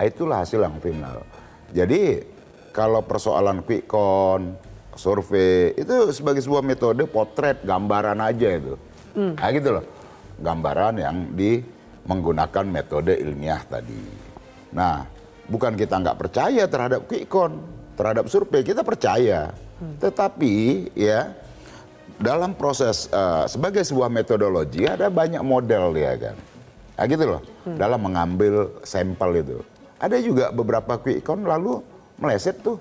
Nah, 0.00 0.04
Itulah 0.08 0.40
hasil 0.40 0.64
yang 0.64 0.80
final. 0.80 1.20
Jadi 1.72 2.24
kalau 2.72 3.04
persoalan 3.04 3.60
quick 3.60 3.84
count, 3.84 4.56
survei 4.96 5.76
itu 5.76 6.08
sebagai 6.16 6.40
sebuah 6.40 6.64
metode 6.64 7.04
potret 7.04 7.60
gambaran 7.60 8.18
aja 8.24 8.48
itu. 8.56 8.74
Nah 9.12 9.48
gitu 9.52 9.68
loh. 9.76 9.84
Gambaran 10.40 10.94
yang 10.96 11.16
di 11.36 11.60
menggunakan 12.08 12.64
metode 12.66 13.14
ilmiah 13.14 13.62
tadi. 13.62 14.02
Nah, 14.72 15.04
bukan 15.46 15.76
kita 15.76 16.00
nggak 16.00 16.18
percaya 16.18 16.64
terhadap 16.66 17.04
quick 17.06 17.28
count, 17.28 17.54
terhadap 17.94 18.26
survei, 18.26 18.64
kita 18.64 18.80
percaya. 18.82 19.52
Tetapi 20.00 20.54
ya 20.96 21.41
dalam 22.20 22.52
proses 22.56 23.08
eh, 23.08 23.44
sebagai 23.48 23.84
sebuah 23.86 24.12
metodologi 24.12 24.84
ada 24.84 25.08
banyak 25.08 25.40
model 25.40 25.94
ya 25.96 26.14
kan. 26.16 26.36
Nah, 26.92 27.04
gitu 27.10 27.24
loh. 27.26 27.42
Dalam 27.66 27.98
mengambil 27.98 28.78
sampel 28.86 29.42
itu. 29.42 29.58
Ada 29.98 30.18
juga 30.22 30.50
beberapa 30.54 30.98
quick 30.98 31.26
count 31.26 31.42
lalu 31.42 31.82
meleset 32.18 32.58
tuh. 32.62 32.78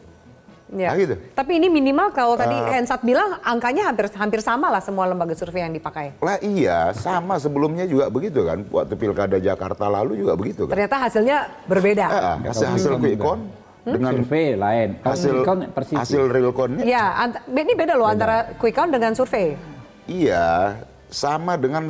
Ya. 0.71 0.93
Ah, 0.93 0.95
gitu. 0.95 1.19
Tapi 1.35 1.59
ini 1.59 1.67
minimal 1.67 2.15
kalau 2.15 2.39
tadi 2.39 2.55
Hensat 2.55 3.03
bilang 3.03 3.43
angkanya 3.43 3.91
hampir 3.91 4.07
hampir 4.15 4.39
sama 4.39 4.71
lah 4.71 4.79
semua 4.79 5.03
lembaga 5.03 5.35
survei 5.35 5.67
yang 5.67 5.75
dipakai. 5.75 6.15
Lah 6.23 6.39
iya, 6.39 6.95
sama 6.95 7.35
sebelumnya 7.35 7.83
juga 7.83 8.07
begitu 8.07 8.47
kan. 8.47 8.63
Waktu 8.71 8.95
Pilkada 8.95 9.35
Jakarta 9.35 9.91
lalu 9.91 10.23
juga 10.23 10.39
begitu 10.39 10.71
kan. 10.71 10.79
Ternyata 10.79 10.97
hasilnya 11.09 11.37
berbeda. 11.67 12.05
Ah, 12.07 12.37
hasil 12.39 12.71
hasil 12.71 12.93
quick 13.03 13.19
count 13.19 13.43
dengan 13.83 14.11
survei 14.17 14.53
lain. 14.53 14.89
Kalau 14.99 15.09
hasil 15.13 15.31
quick 15.33 15.47
count 15.47 15.61
persisi. 15.73 15.97
hasil 15.97 16.21
real 16.29 16.53
countnya 16.53 16.83
Ya, 16.85 17.05
ant- 17.17 17.41
ini 17.47 17.73
beda 17.73 17.93
loh 17.97 18.05
antara 18.05 18.53
quick 18.55 18.73
count 18.73 18.93
dengan 18.93 19.11
survei. 19.13 19.57
Iya, 20.05 20.77
sama 21.09 21.57
dengan 21.57 21.89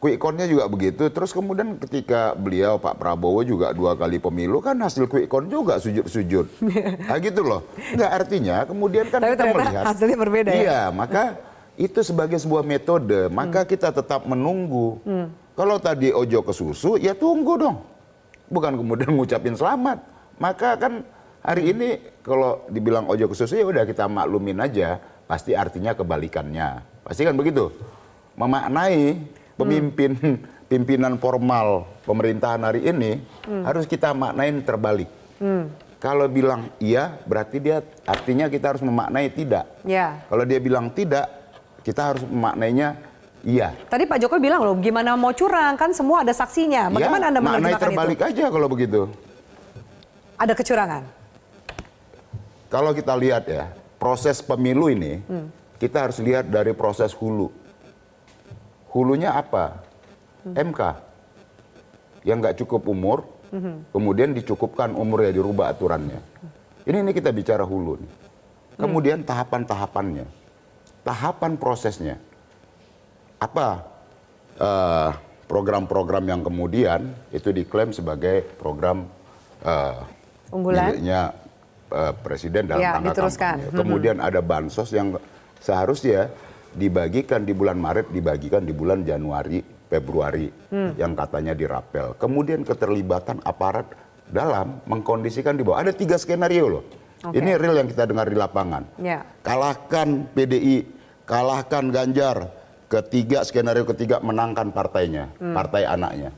quick 0.00 0.16
count-nya 0.16 0.48
juga 0.48 0.64
begitu. 0.66 1.06
Terus 1.06 1.30
kemudian 1.30 1.76
ketika 1.78 2.32
beliau 2.34 2.80
Pak 2.80 2.96
Prabowo 2.96 3.44
juga 3.44 3.70
dua 3.70 3.94
kali 3.94 4.16
pemilu 4.16 4.58
kan 4.58 4.74
hasil 4.80 5.06
quick 5.06 5.28
count 5.28 5.46
juga 5.46 5.76
sujud-sujud. 5.78 6.46
nah 7.08 7.16
gitu 7.20 7.44
loh. 7.44 7.62
Enggak 7.92 8.10
artinya 8.10 8.56
kemudian 8.64 9.06
kan 9.06 9.20
Tapi 9.22 9.36
kita 9.36 9.44
melihat. 9.52 9.84
hasilnya 9.86 10.18
berbeda 10.18 10.50
ya? 10.50 10.60
Iya, 10.60 10.80
maka 10.90 11.36
itu 11.76 12.00
sebagai 12.02 12.40
sebuah 12.40 12.64
metode. 12.64 13.28
Maka 13.30 13.62
kita 13.62 13.92
tetap 13.92 14.26
menunggu. 14.26 14.98
Kalau 15.54 15.76
tadi 15.76 16.08
ojo 16.08 16.40
ke 16.40 16.52
susu, 16.56 16.96
ya 16.96 17.12
tunggu 17.12 17.60
dong. 17.60 17.76
Bukan 18.48 18.80
kemudian 18.80 19.12
ngucapin 19.12 19.52
selamat. 19.52 20.00
Maka 20.40 20.80
kan 20.80 21.04
hari 21.40 21.72
ini 21.72 21.88
kalau 22.20 22.64
dibilang 22.68 23.08
ojo 23.08 23.28
ke 23.28 23.34
susu 23.36 23.56
ya 23.56 23.66
udah 23.66 23.84
kita 23.84 24.06
maklumin 24.06 24.60
aja. 24.60 25.00
Pasti 25.30 25.54
artinya 25.54 25.94
kebalikannya. 25.94 26.82
Pasti 27.06 27.22
kan 27.22 27.38
begitu. 27.38 27.70
Memaknai 28.34 29.14
pemimpin 29.54 30.16
pimpinan 30.70 31.18
formal 31.18 31.86
pemerintahan 32.06 32.62
hari 32.62 32.86
ini 32.86 33.22
harus 33.66 33.86
kita 33.86 34.10
maknain 34.14 34.62
terbalik. 34.62 35.10
Kalau 36.00 36.26
bilang 36.32 36.72
iya, 36.80 37.20
berarti 37.28 37.60
dia 37.60 37.84
artinya 38.08 38.48
kita 38.48 38.72
harus 38.74 38.82
memaknai 38.82 39.28
tidak. 39.36 39.68
Ya. 39.84 40.24
Kalau 40.32 40.48
dia 40.48 40.56
bilang 40.56 40.88
tidak, 40.88 41.28
kita 41.84 42.14
harus 42.14 42.24
memaknainya 42.24 42.96
iya. 43.44 43.76
Tadi 43.86 44.08
Pak 44.08 44.16
Jokowi 44.24 44.40
bilang 44.48 44.64
loh, 44.64 44.80
gimana 44.80 45.12
mau 45.14 45.36
curang 45.36 45.76
kan 45.76 45.92
semua 45.92 46.24
ada 46.24 46.32
saksinya. 46.32 46.88
Bagaimana 46.88 47.28
Ya, 47.28 47.30
Anda 47.30 47.40
maknai 47.44 47.52
menerjemahkan 47.52 47.84
terbalik 47.84 48.18
itu? 48.18 48.28
aja 48.32 48.44
kalau 48.48 48.68
begitu. 48.72 49.00
Ada 50.40 50.52
kecurangan. 50.56 51.19
Kalau 52.70 52.94
kita 52.94 53.18
lihat 53.18 53.50
ya, 53.50 53.66
proses 53.98 54.38
pemilu 54.38 54.86
ini, 54.86 55.18
kita 55.82 56.06
harus 56.06 56.22
lihat 56.22 56.46
dari 56.46 56.70
proses 56.70 57.10
hulu. 57.10 57.50
Hulunya 58.94 59.34
apa? 59.34 59.82
MK. 60.46 60.80
Yang 62.22 62.36
nggak 62.40 62.56
cukup 62.62 62.82
umur, 62.86 63.26
kemudian 63.90 64.30
dicukupkan 64.30 64.94
umurnya, 64.94 65.34
dirubah 65.34 65.74
aturannya. 65.74 66.22
Ini 66.86 67.02
ini 67.02 67.10
kita 67.10 67.34
bicara 67.34 67.66
hulu. 67.66 67.98
nih. 67.98 68.12
Kemudian 68.78 69.26
tahapan-tahapannya. 69.26 70.24
Tahapan 71.04 71.58
prosesnya. 71.58 72.16
Apa? 73.40 73.90
eh, 74.60 75.10
program-program 75.48 76.24
yang 76.28 76.40
kemudian 76.44 77.10
itu 77.34 77.50
diklaim 77.50 77.90
sebagai 77.90 78.44
program 78.60 79.08
eh, 79.64 79.98
Unggulan? 80.52 80.94
miliknya 80.94 81.32
eh, 81.90 82.12
presiden 82.22 82.70
dalam 82.70 82.80
Ya, 82.80 82.96
rangka 82.96 83.12
kampanye. 83.18 83.74
Kemudian 83.74 84.16
ada 84.18 84.40
bansos 84.40 84.90
yang 84.90 85.18
seharusnya 85.58 86.30
dibagikan 86.70 87.42
di 87.42 87.52
bulan 87.52 87.76
Maret, 87.76 88.14
dibagikan 88.14 88.62
di 88.62 88.70
bulan 88.70 89.02
Januari, 89.02 89.60
Februari, 89.90 90.46
Hmm. 90.70 90.94
yang 90.94 91.18
katanya 91.18 91.52
dirapel. 91.52 92.14
Kemudian 92.14 92.62
keterlibatan 92.62 93.42
aparat 93.42 93.90
dalam 94.30 94.78
mengkondisikan 94.86 95.58
di 95.58 95.66
bawah. 95.66 95.82
Ada 95.82 95.90
tiga 95.90 96.14
skenario 96.14 96.66
loh. 96.70 96.84
Oke. 97.26 97.36
Ini 97.36 97.58
real 97.58 97.76
yang 97.84 97.90
kita 97.90 98.06
dengar 98.06 98.30
di 98.30 98.38
lapangan. 98.38 98.96
Ya. 98.96 99.26
Kalahkan 99.42 100.30
PDI, 100.32 100.86
kalahkan 101.26 101.90
Ganjar. 101.90 102.38
Ketiga 102.90 103.46
skenario 103.46 103.86
ketiga 103.86 104.18
menangkan 104.18 104.74
partainya, 104.74 105.30
partai 105.38 105.86
anaknya. 105.86 106.34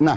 Nah, 0.00 0.16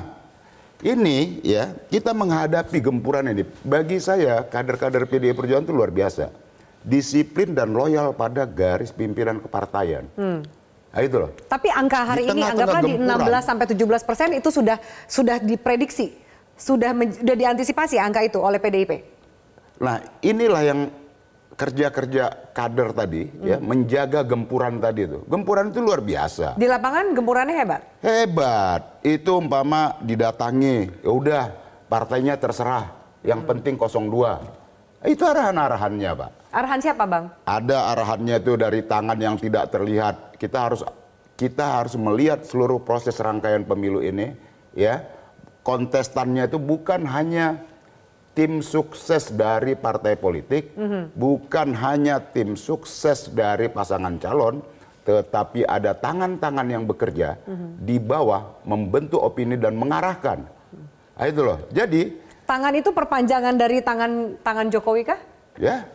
ini 0.82 1.42
ya 1.46 1.74
kita 1.90 2.12
menghadapi 2.12 2.78
gempuran 2.82 3.26
ini. 3.30 3.46
Bagi 3.66 4.02
saya 4.02 4.42
kader-kader 4.46 5.06
PDI 5.06 5.34
Perjuangan 5.38 5.66
itu 5.66 5.74
luar 5.74 5.94
biasa. 5.94 6.34
Disiplin 6.82 7.54
dan 7.54 7.78
loyal 7.78 8.18
pada 8.18 8.46
garis 8.50 8.90
pimpinan 8.90 9.38
kepartaian. 9.38 10.10
Nah, 10.92 11.00
itu 11.00 11.16
loh. 11.16 11.32
Tapi 11.48 11.72
angka 11.72 12.04
hari 12.04 12.26
Di 12.28 12.36
ini 12.36 12.42
tengah-tengah 12.44 12.68
anggaplah 12.68 12.82
di 12.84 12.94
gempuran. 12.98 13.42
16 13.42 13.48
sampai 13.48 13.66
17 13.70 14.10
persen 14.10 14.30
itu 14.36 14.50
sudah 14.52 14.78
sudah 15.08 15.38
diprediksi, 15.40 16.18
sudah 16.58 16.92
sudah 16.92 17.36
diantisipasi 17.38 17.96
angka 18.02 18.26
itu 18.26 18.42
oleh 18.42 18.60
PDIP. 18.60 18.92
Nah, 19.82 20.02
inilah 20.22 20.62
yang 20.62 20.80
kerja-kerja 21.56 22.54
kader 22.56 22.90
tadi 22.96 23.28
ya 23.44 23.62
menjaga 23.62 24.24
gempuran 24.26 24.82
tadi 24.82 25.06
itu. 25.06 25.20
Gempuran 25.28 25.70
itu 25.70 25.80
luar 25.84 26.02
biasa. 26.02 26.58
Di 26.58 26.66
lapangan 26.66 27.14
gempurannya 27.14 27.56
hebat. 27.56 27.82
Hebat. 28.02 28.82
Itu 29.06 29.42
umpama 29.42 30.00
didatangi, 30.02 31.04
ya 31.04 31.12
udah 31.12 31.44
partainya 31.92 32.40
terserah. 32.40 32.98
Yang 33.22 33.42
penting 33.46 33.76
02. 33.78 35.06
Itu 35.06 35.24
arahan-arahannya, 35.26 36.12
Pak. 36.14 36.32
Arahan 36.54 36.80
siapa, 36.82 37.06
Bang? 37.06 37.30
Ada 37.46 37.94
arahannya 37.94 38.38
itu 38.42 38.54
dari 38.58 38.82
tangan 38.86 39.18
yang 39.18 39.38
tidak 39.38 39.70
terlihat. 39.70 40.38
Kita 40.38 40.70
harus 40.70 40.82
kita 41.38 41.82
harus 41.82 41.98
melihat 41.98 42.46
seluruh 42.46 42.82
proses 42.82 43.18
rangkaian 43.18 43.66
pemilu 43.66 44.02
ini, 44.02 44.34
ya. 44.74 45.06
Kontestannya 45.62 46.50
itu 46.50 46.58
bukan 46.58 47.06
hanya 47.06 47.62
tim 48.32 48.64
sukses 48.64 49.28
dari 49.30 49.76
partai 49.76 50.16
politik, 50.16 50.72
bukan 51.14 51.76
hanya 51.76 52.24
tim 52.24 52.56
sukses 52.56 53.28
dari 53.28 53.68
pasangan 53.68 54.16
calon, 54.18 54.64
tetapi 55.04 55.66
ada 55.66 55.92
tangan-tangan 55.92 56.68
yang 56.68 56.84
bekerja 56.88 57.36
di 57.78 57.98
bawah 57.98 58.62
membentuk 58.64 59.20
opini 59.20 59.60
dan 59.60 59.76
mengarahkan. 59.76 60.48
Nah, 61.12 61.26
itu 61.28 61.42
loh. 61.44 61.60
Jadi 61.70 62.18
Tangan 62.42 62.74
itu 62.76 62.92
perpanjangan 62.92 63.56
dari 63.56 63.80
tangan 63.80 64.36
tangan 64.44 64.68
Jokowi 64.68 65.08
kah? 65.08 65.20
ya 65.56 65.88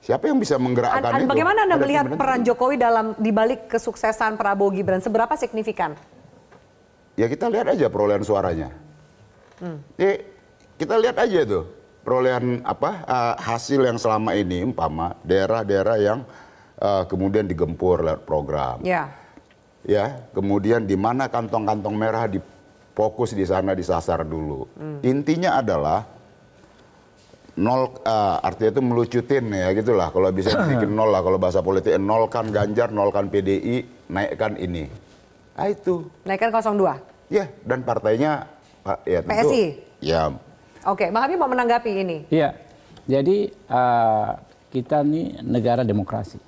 siapa 0.00 0.26
yang 0.26 0.40
bisa 0.40 0.56
An- 0.56 0.64
menggerakkan 0.66 1.12
an- 1.14 1.22
itu? 1.22 1.30
bagaimana 1.30 1.58
Anda 1.62 1.76
Ada 1.78 1.84
melihat 1.84 2.06
peran 2.10 2.40
Jokowi 2.42 2.74
dalam 2.74 3.06
dibalik 3.14 3.70
kesuksesan 3.70 4.34
Prabowo 4.34 4.74
Gibran? 4.74 4.98
Seberapa 4.98 5.30
signifikan? 5.38 5.94
Ya 7.14 7.28
kita 7.28 7.46
lihat 7.46 7.70
aja 7.70 7.86
perolehan 7.86 8.24
suaranya. 8.24 8.72
Eh, 9.94 10.24
kita 10.80 10.96
lihat 10.96 11.20
aja 11.20 11.44
tuh 11.44 11.64
perolehan 12.00 12.64
apa 12.64 13.04
eh, 13.04 13.34
hasil 13.44 13.84
yang 13.84 14.00
selama 14.00 14.32
ini 14.32 14.64
umpama 14.64 15.12
daerah-daerah 15.20 15.96
yang 16.00 16.24
eh, 16.80 17.04
kemudian 17.04 17.44
digempur 17.44 18.00
lewat 18.00 18.24
program. 18.24 18.80
Ya. 18.80 19.12
Ya, 19.80 20.28
kemudian 20.36 20.84
di 20.84 20.92
mana 20.92 21.24
kantong-kantong 21.32 21.96
merah 21.96 22.28
difokus 22.28 23.32
di 23.32 23.48
sana 23.48 23.72
disasar 23.72 24.28
dulu. 24.28 24.68
Intinya 25.00 25.56
adalah 25.56 26.04
nol 27.60 28.00
eh, 28.00 28.36
artinya 28.40 28.70
itu 28.76 28.82
melucutin 28.84 29.44
ya 29.52 29.68
gitulah 29.76 30.08
kalau 30.08 30.32
bisa 30.32 30.56
dibikin 30.64 30.96
nol 30.96 31.12
lah 31.12 31.20
kalau 31.20 31.36
bahasa 31.36 31.60
politik 31.60 31.92
nolkan 32.00 32.48
Ganjar, 32.48 32.88
nolkan 32.88 33.28
PDI, 33.28 34.08
naikkan 34.08 34.56
ini. 34.56 34.88
Ah 35.56 35.68
itu. 35.68 36.08
Naikkan 36.24 36.48
02. 36.48 36.96
Ya, 37.30 37.46
dan 37.68 37.84
partainya 37.84 38.48
Pak, 38.80 39.04
ya 39.04 39.20
tentu. 39.20 39.48
PSI? 39.48 39.64
Ya, 40.00 40.32
Oke, 40.88 41.12
Bang 41.12 41.28
Habib 41.28 41.36
mau 41.36 41.50
menanggapi 41.52 41.90
ini. 41.92 42.18
Iya, 42.32 42.56
jadi 43.04 43.52
eh, 43.52 44.28
kita 44.72 45.04
nih 45.04 45.44
negara 45.44 45.84
demokrasi. 45.84 46.40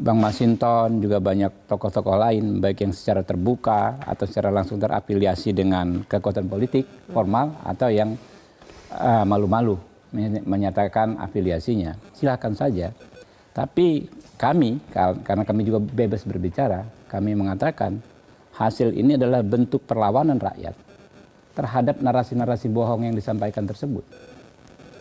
Bang 0.00 0.16
Masinton 0.16 1.04
juga 1.04 1.20
banyak 1.20 1.68
tokoh-tokoh 1.68 2.16
lain, 2.16 2.64
baik 2.64 2.88
yang 2.88 2.94
secara 2.96 3.20
terbuka 3.20 4.00
atau 4.00 4.24
secara 4.24 4.48
langsung 4.48 4.80
terafiliasi 4.80 5.52
dengan 5.52 6.00
kekuatan 6.08 6.48
politik 6.48 6.88
formal 7.12 7.60
atau 7.60 7.92
yang 7.92 8.16
eh, 8.96 9.24
malu-malu 9.28 9.76
menyatakan 10.48 11.20
afiliasinya. 11.20 12.00
Silakan 12.16 12.56
saja. 12.56 12.88
Tapi 13.52 14.08
kami, 14.40 14.80
kar- 14.88 15.20
karena 15.20 15.44
kami 15.44 15.68
juga 15.68 15.84
bebas 15.84 16.24
berbicara, 16.24 16.88
kami 17.12 17.36
mengatakan 17.36 18.00
hasil 18.56 18.96
ini 18.96 19.20
adalah 19.20 19.44
bentuk 19.44 19.84
perlawanan 19.84 20.40
rakyat 20.40 20.89
terhadap 21.60 22.00
narasi-narasi 22.00 22.72
bohong 22.72 23.04
yang 23.04 23.12
disampaikan 23.12 23.68
tersebut. 23.68 24.00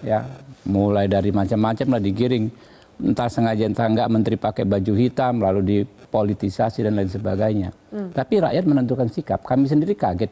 Ya, 0.03 0.27
mulai 0.67 1.07
dari 1.07 1.31
macam-macam 1.31 1.95
lah 1.95 2.01
digiring 2.03 2.51
entah 2.99 3.31
sengaja 3.31 3.63
entah 3.63 3.87
enggak 3.87 4.11
menteri 4.11 4.35
pakai 4.35 4.67
baju 4.67 4.93
hitam 4.99 5.39
lalu 5.39 5.59
dipolitisasi 5.63 6.83
dan 6.83 6.99
lain 6.99 7.07
sebagainya. 7.07 7.71
Tapi 8.11 8.43
rakyat 8.43 8.63
menentukan 8.67 9.07
sikap. 9.07 9.39
Kami 9.47 9.71
sendiri 9.71 9.95
kaget 9.95 10.31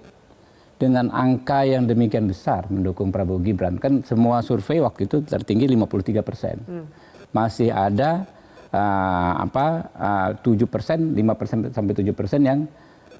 dengan 0.76 1.10
angka 1.10 1.64
yang 1.64 1.88
demikian 1.88 2.28
besar 2.28 2.68
mendukung 2.68 3.10
Prabowo 3.10 3.40
Gibran. 3.40 3.80
Kan 3.80 4.04
semua 4.04 4.44
survei 4.44 4.84
waktu 4.84 5.08
itu 5.08 5.24
tertinggi 5.24 5.64
53 5.72 6.28
persen. 6.28 6.60
Masih 7.32 7.72
ada 7.72 8.28
uh, 8.72 9.32
apa 9.48 9.66
uh, 9.96 10.30
7 10.44 10.68
persen, 10.68 11.16
5 11.16 11.40
persen 11.40 11.58
sampai 11.72 11.94
7 11.96 12.12
persen 12.12 12.42
yang 12.44 12.60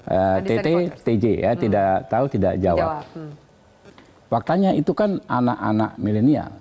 uh, 0.08 0.38
TT, 0.40 0.66
voters. 0.66 1.02
TJ 1.04 1.24
ya, 1.38 1.52
tidak 1.54 1.90
tahu, 2.08 2.24
tidak 2.26 2.54
jawab. 2.58 2.80
Jawab. 2.80 3.04
Hmm. 3.14 3.32
Faktanya 4.28 4.70
itu 4.72 4.92
kan 4.92 5.24
anak-anak 5.24 5.96
milenial, 5.96 6.52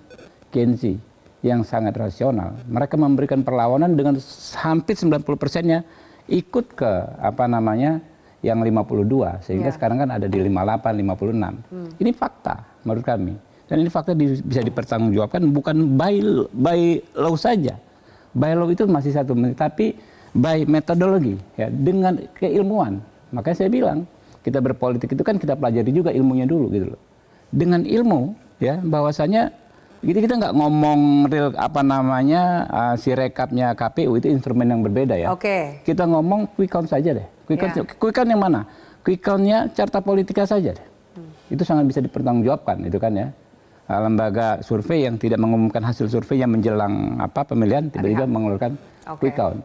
Gen 0.51 0.71
Z 0.71 0.95
yang 1.41 1.62
sangat 1.62 1.95
rasional. 1.95 2.55
Mereka 2.63 2.95
memberikan 2.95 3.43
perlawanan 3.43 3.91
dengan 3.91 4.15
hampir 4.57 4.95
90 4.95 5.36
persennya 5.36 5.83
ikut 6.27 6.71
ke 6.73 6.91
apa 7.19 7.43
namanya 7.45 7.99
yang 8.39 8.63
52 8.63 9.43
sehingga 9.43 9.67
Ya. 9.67 9.75
sekarang 9.75 9.99
kan 9.99 10.10
ada 10.15 10.27
di 10.27 10.39
58, 10.39 10.95
56. 10.95 11.53
Ini 11.99 12.12
fakta 12.15 12.55
menurut 12.83 13.03
kami. 13.03 13.33
Dan 13.67 13.83
ini 13.83 13.91
fakta 13.91 14.15
di- 14.15 14.39
bisa 14.39 14.63
dipertanggungjawabkan 14.63 15.43
bukan 15.51 15.75
by 15.99 16.15
by 16.55 16.79
law 17.19 17.36
saja. 17.36 17.75
By 18.31 18.55
law 18.55 18.71
itu 18.71 18.88
masih 18.88 19.12
satu 19.12 19.36
menit, 19.36 19.60
tapi 19.60 19.91
by 20.31 20.63
metodologi 20.63 21.36
ya 21.60 21.67
dengan 21.67 22.15
keilmuan. 22.31 23.03
Makanya 23.38 23.58
saya 23.62 23.69
bilang 23.69 24.10
kita 24.41 24.58
berpolitik 24.58 25.13
itu 25.13 25.21
kan 25.21 25.38
kita 25.38 25.54
pelajari 25.54 25.93
juga 25.93 26.10
ilmunya 26.10 26.50
dulu 26.50 26.73
gitu 26.73 26.97
loh 26.97 27.02
dengan 27.52 27.84
ilmu 27.84 28.36
ya 28.60 28.80
bahwasanya 28.82 29.54
kita 29.97 30.19
kita 30.23 30.34
nggak 30.38 30.54
ngomong 30.54 31.26
real 31.26 31.50
apa 31.58 31.82
namanya 31.82 32.69
uh, 32.69 32.95
si 32.95 33.12
rekapnya 33.17 33.73
KPU 33.73 34.13
itu 34.21 34.30
instrumen 34.30 34.69
yang 34.69 34.86
berbeda 34.86 35.17
ya. 35.17 35.34
Oke. 35.34 35.82
Kita 35.82 36.06
ngomong 36.06 36.54
quick 36.54 36.69
count 36.69 36.86
saja 36.86 37.17
deh. 37.17 37.26
Quick 37.50 37.58
count, 37.58 37.73
Ya. 37.73 37.84
quick 37.84 38.13
count 38.13 38.30
yang 38.30 38.38
mana? 38.38 38.69
Quick 39.02 39.26
countnya 39.26 39.65
carta 39.73 39.97
politika 39.97 40.45
saja 40.45 40.78
deh. 40.78 40.88
Itu 41.50 41.65
sangat 41.65 41.89
bisa 41.89 42.00
dipertanggungjawabkan 42.06 42.86
itu 42.86 43.02
kan 43.02 43.12
ya. 43.17 43.28
Uh, 43.89 44.00
lembaga 44.06 44.62
survei 44.62 45.10
yang 45.10 45.17
tidak 45.17 45.41
mengumumkan 45.41 45.82
hasil 45.82 46.06
survei 46.13 46.45
yang 46.45 46.54
menjelang 46.54 47.17
apa 47.17 47.41
pemilihan 47.41 47.89
tiba-tiba 47.89 48.30
mengeluarkan 48.30 48.78
Oke. 49.17 49.28
quick 49.28 49.36
count. 49.36 49.60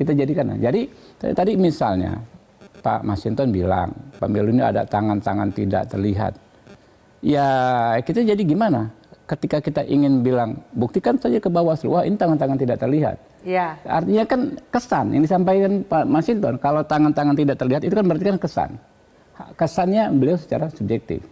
Kita 0.00 0.16
jadikan. 0.16 0.48
Jadi 0.58 0.88
tadi 1.20 1.60
misalnya 1.60 2.18
Pak 2.84 3.00
Masinton 3.00 3.48
bilang 3.48 3.96
pemilu 4.20 4.52
ini 4.52 4.60
ada 4.60 4.84
tangan-tangan 4.84 5.48
tidak 5.56 5.88
terlihat. 5.88 6.36
Ya 7.24 7.48
kita 8.04 8.20
jadi 8.20 8.42
gimana? 8.44 8.92
Ketika 9.24 9.64
kita 9.64 9.80
ingin 9.88 10.20
bilang 10.20 10.60
buktikan 10.76 11.16
saja 11.16 11.40
ke 11.40 11.48
Bawaslu, 11.48 11.96
wah 11.96 12.04
ini 12.04 12.20
tangan-tangan 12.20 12.60
tidak 12.60 12.76
terlihat. 12.76 13.16
Ya. 13.40 13.80
Artinya 13.88 14.28
kan 14.28 14.40
kesan 14.68 15.16
yang 15.16 15.24
disampaikan 15.24 15.80
Pak 15.88 16.04
Masinton 16.04 16.60
kalau 16.60 16.84
tangan-tangan 16.84 17.32
tidak 17.32 17.56
terlihat 17.56 17.88
itu 17.88 17.94
kan 17.96 18.04
berarti 18.04 18.24
kan 18.28 18.36
kesan. 18.36 18.70
Kesannya 19.56 20.12
beliau 20.12 20.36
secara 20.36 20.68
subjektif. 20.68 21.24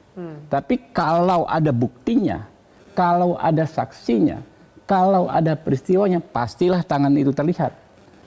Tapi 0.49 0.93
kalau 0.97 1.45
ada 1.45 1.69
buktinya, 1.69 2.49
kalau 2.97 3.37
ada 3.37 3.69
saksinya, 3.69 4.41
kalau 4.89 5.29
ada 5.29 5.57
peristiwanya, 5.57 6.21
pastilah 6.21 6.81
tangan 6.85 7.13
itu 7.17 7.33
terlihat. 7.33 7.73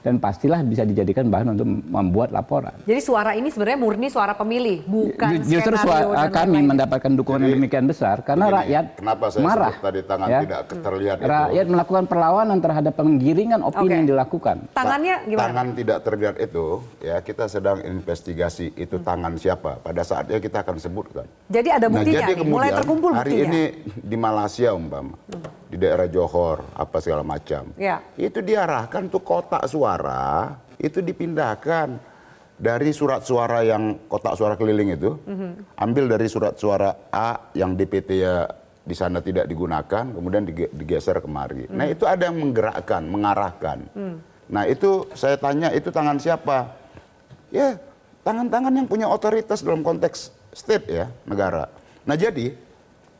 Dan 0.06 0.22
pastilah 0.22 0.62
bisa 0.62 0.86
dijadikan 0.86 1.26
bahan 1.26 1.58
untuk 1.58 1.66
membuat 1.66 2.30
laporan. 2.30 2.70
Jadi 2.86 3.02
suara 3.02 3.34
ini 3.34 3.50
sebenarnya 3.50 3.74
murni 3.74 4.06
suara 4.06 4.38
pemilih, 4.38 4.86
bukan 4.86 5.42
Ju- 5.42 5.58
Justru 5.58 5.74
suara, 5.74 6.14
dan 6.14 6.30
kami 6.30 6.38
lain-lain. 6.54 6.66
mendapatkan 6.70 7.10
dukungan 7.10 7.40
yang 7.42 7.54
demikian 7.58 7.90
besar 7.90 8.22
karena 8.22 8.46
Begini, 8.46 8.58
rakyat 8.62 8.84
kenapa 8.94 9.24
saya 9.26 9.42
marah. 9.42 9.74
tadi 9.74 10.00
tangan 10.06 10.28
ya. 10.30 10.40
tidak 10.46 10.60
terlihat 10.70 11.16
itu? 11.18 11.26
Rakyat 11.26 11.66
melakukan 11.66 12.04
perlawanan 12.06 12.58
terhadap 12.62 12.92
penggiringan 12.94 13.60
opini 13.60 13.82
Oke. 13.82 13.96
yang 13.98 14.06
dilakukan. 14.06 14.56
Tangannya 14.70 15.14
gimana? 15.26 15.42
Tangan 15.50 15.68
tidak 15.74 15.98
terlihat 16.06 16.36
itu, 16.38 16.64
ya 17.02 17.16
kita 17.18 17.44
sedang 17.50 17.78
investigasi 17.82 18.66
itu 18.78 18.96
tangan 19.02 19.34
siapa. 19.34 19.82
Pada 19.82 20.06
saatnya 20.06 20.38
kita 20.38 20.62
akan 20.62 20.76
sebutkan. 20.78 21.26
Jadi 21.50 21.68
ada 21.74 21.90
buktinya 21.90 22.26
nih, 22.30 22.46
mulai 22.46 22.70
terkumpul 22.70 23.10
hari 23.10 23.42
buktinya. 23.42 23.50
ini 23.50 23.62
di 23.98 24.16
Malaysia 24.16 24.70
umpama, 24.70 25.18
di 25.76 25.84
daerah 25.84 26.08
Johor, 26.08 26.64
apa 26.72 26.96
segala 27.04 27.20
macam. 27.20 27.76
Ya. 27.76 28.00
Itu 28.16 28.40
diarahkan 28.40 29.12
tuh 29.12 29.20
kotak 29.20 29.68
suara, 29.68 30.56
itu 30.80 31.04
dipindahkan 31.04 32.00
dari 32.56 32.88
surat 32.96 33.20
suara 33.20 33.60
yang 33.60 34.08
kotak 34.08 34.32
suara 34.40 34.56
keliling 34.56 34.96
itu, 34.96 35.20
Mhm. 35.28 35.76
ambil 35.76 36.16
dari 36.16 36.26
surat 36.32 36.56
suara 36.56 37.12
A 37.12 37.52
yang 37.52 37.76
DPT 37.76 38.24
ya 38.24 38.48
di 38.80 38.96
sana 38.96 39.20
tidak 39.20 39.44
digunakan, 39.44 40.08
kemudian 40.08 40.48
dige- 40.48 40.72
digeser 40.72 41.20
kemari. 41.20 41.68
Mhm. 41.68 41.76
Nah 41.76 41.86
itu 41.92 42.08
ada 42.08 42.32
yang 42.32 42.40
menggerakkan, 42.40 43.02
mengarahkan. 43.04 43.78
Hmm. 43.92 44.16
Nah 44.48 44.64
itu 44.64 45.04
saya 45.12 45.36
tanya 45.36 45.68
itu 45.76 45.92
tangan 45.92 46.16
siapa? 46.16 46.72
Ya 47.52 47.76
tangan-tangan 48.24 48.72
yang 48.72 48.86
punya 48.88 49.10
otoritas 49.10 49.60
dalam 49.60 49.84
konteks 49.84 50.32
state 50.54 50.86
ya 50.88 51.06
negara. 51.28 51.68
Nah 52.06 52.14
jadi 52.14 52.54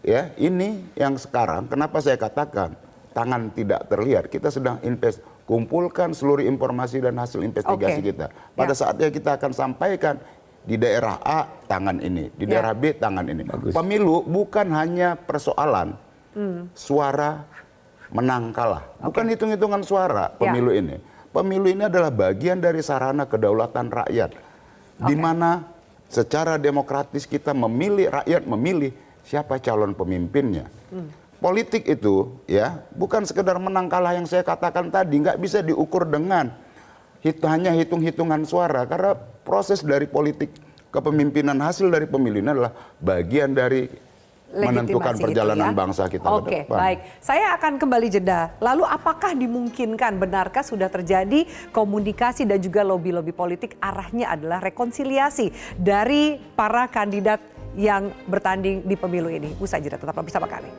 ya 0.03 0.33
ini 0.37 0.85
yang 0.99 1.17
sekarang 1.17 1.69
kenapa 1.69 2.01
saya 2.01 2.19
katakan 2.19 2.75
tangan 3.17 3.49
tidak 3.53 3.89
terlihat 3.89 4.29
kita 4.29 4.53
sedang 4.53 4.77
invest 4.85 5.21
kumpulkan 5.47 6.11
seluruh 6.13 6.43
informasi 6.43 6.99
dan 6.99 7.15
hasil 7.17 7.41
investigasi 7.41 8.03
Oke. 8.03 8.11
kita. 8.13 8.27
Pada 8.59 8.75
Ya. 8.75 8.79
saatnya 8.83 9.09
kita 9.15 9.39
akan 9.39 9.55
sampaikan 9.55 10.19
di 10.67 10.75
daerah 10.75 11.23
A 11.23 11.47
tangan 11.71 12.03
ini, 12.03 12.35
di 12.35 12.51
Ya. 12.51 12.59
daerah 12.59 12.75
B 12.75 12.91
tangan 12.99 13.23
ini. 13.31 13.47
Bagus. 13.47 13.71
Pemilu 13.71 14.27
bukan 14.27 14.67
hanya 14.75 15.15
persoalan 15.15 15.95
Hmm. 16.35 16.67
suara 16.75 17.47
menang 18.11 18.51
kalah, 18.51 18.85
bukan 18.99 19.31
hitung-hitungan 19.31 19.87
suara 19.87 20.35
Ya. 20.35 20.51
pemilu 20.51 20.75
ini. 20.75 20.99
Pemilu 21.31 21.71
ini 21.71 21.87
adalah 21.87 22.11
bagian 22.11 22.59
dari 22.59 22.83
sarana 22.83 23.25
kedaulatan 23.31 23.87
rakyat, 23.87 24.35
di 25.07 25.15
mana 25.15 25.63
secara 26.11 26.59
demokratis 26.59 27.23
kita 27.23 27.55
memilih 27.55 28.11
rakyat 28.11 28.43
memilih 28.51 28.91
siapa 29.27 29.59
calon 29.59 29.93
pemimpinnya. 29.93 30.71
Hmm. 30.95 31.11
Politik 31.37 31.85
itu 31.85 32.33
ya 32.49 32.81
bukan 32.97 33.27
sekedar 33.29 33.61
menang 33.61 33.93
kalah 33.93 34.17
yang 34.17 34.25
saya 34.25 34.41
katakan 34.41 34.89
tadi, 34.89 35.21
nggak 35.21 35.37
bisa 35.37 35.61
diukur 35.61 36.09
dengan 36.09 36.55
hit, 37.21 37.43
hanya 37.45 37.75
hitung-hitungan 37.77 38.47
suara 38.49 38.89
karena 38.89 39.13
proses 39.45 39.85
dari 39.85 40.09
politik 40.09 40.49
kepemimpinan 40.89 41.59
hasil 41.61 41.93
dari 41.93 42.09
pemilu 42.09 42.41
ini 42.41 42.51
adalah 42.57 42.73
bagian 43.03 43.53
dari 43.53 43.85
menentukan 44.47 45.19
perjalanan 45.19 45.75
ya. 45.75 45.77
bangsa 45.77 46.07
kita 46.07 46.25
Oke, 46.31 46.47
ke 46.47 46.51
depan. 46.65 46.79
baik. 46.79 46.99
Saya 47.19 47.53
akan 47.59 47.77
kembali 47.83 48.09
jeda. 48.09 48.55
Lalu 48.63 48.87
apakah 48.87 49.35
dimungkinkan, 49.35 50.17
benarkah 50.17 50.63
sudah 50.63 50.87
terjadi 50.87 51.45
komunikasi 51.75 52.47
dan 52.47 52.63
juga 52.63 52.87
lobby-lobby 52.87 53.35
politik 53.35 53.75
arahnya 53.83 54.33
adalah 54.33 54.63
rekonsiliasi 54.63 55.53
dari 55.77 56.39
para 56.55 56.87
kandidat 56.89 57.56
yang 57.77 58.09
bertanding 58.25 58.83
di 58.89 58.97
pemilu 58.97 59.29
ini? 59.29 59.53
Usai 59.61 59.85
jeda, 59.85 60.01
tetaplah 60.01 60.25
bersama 60.25 60.49
kami. 60.49 60.73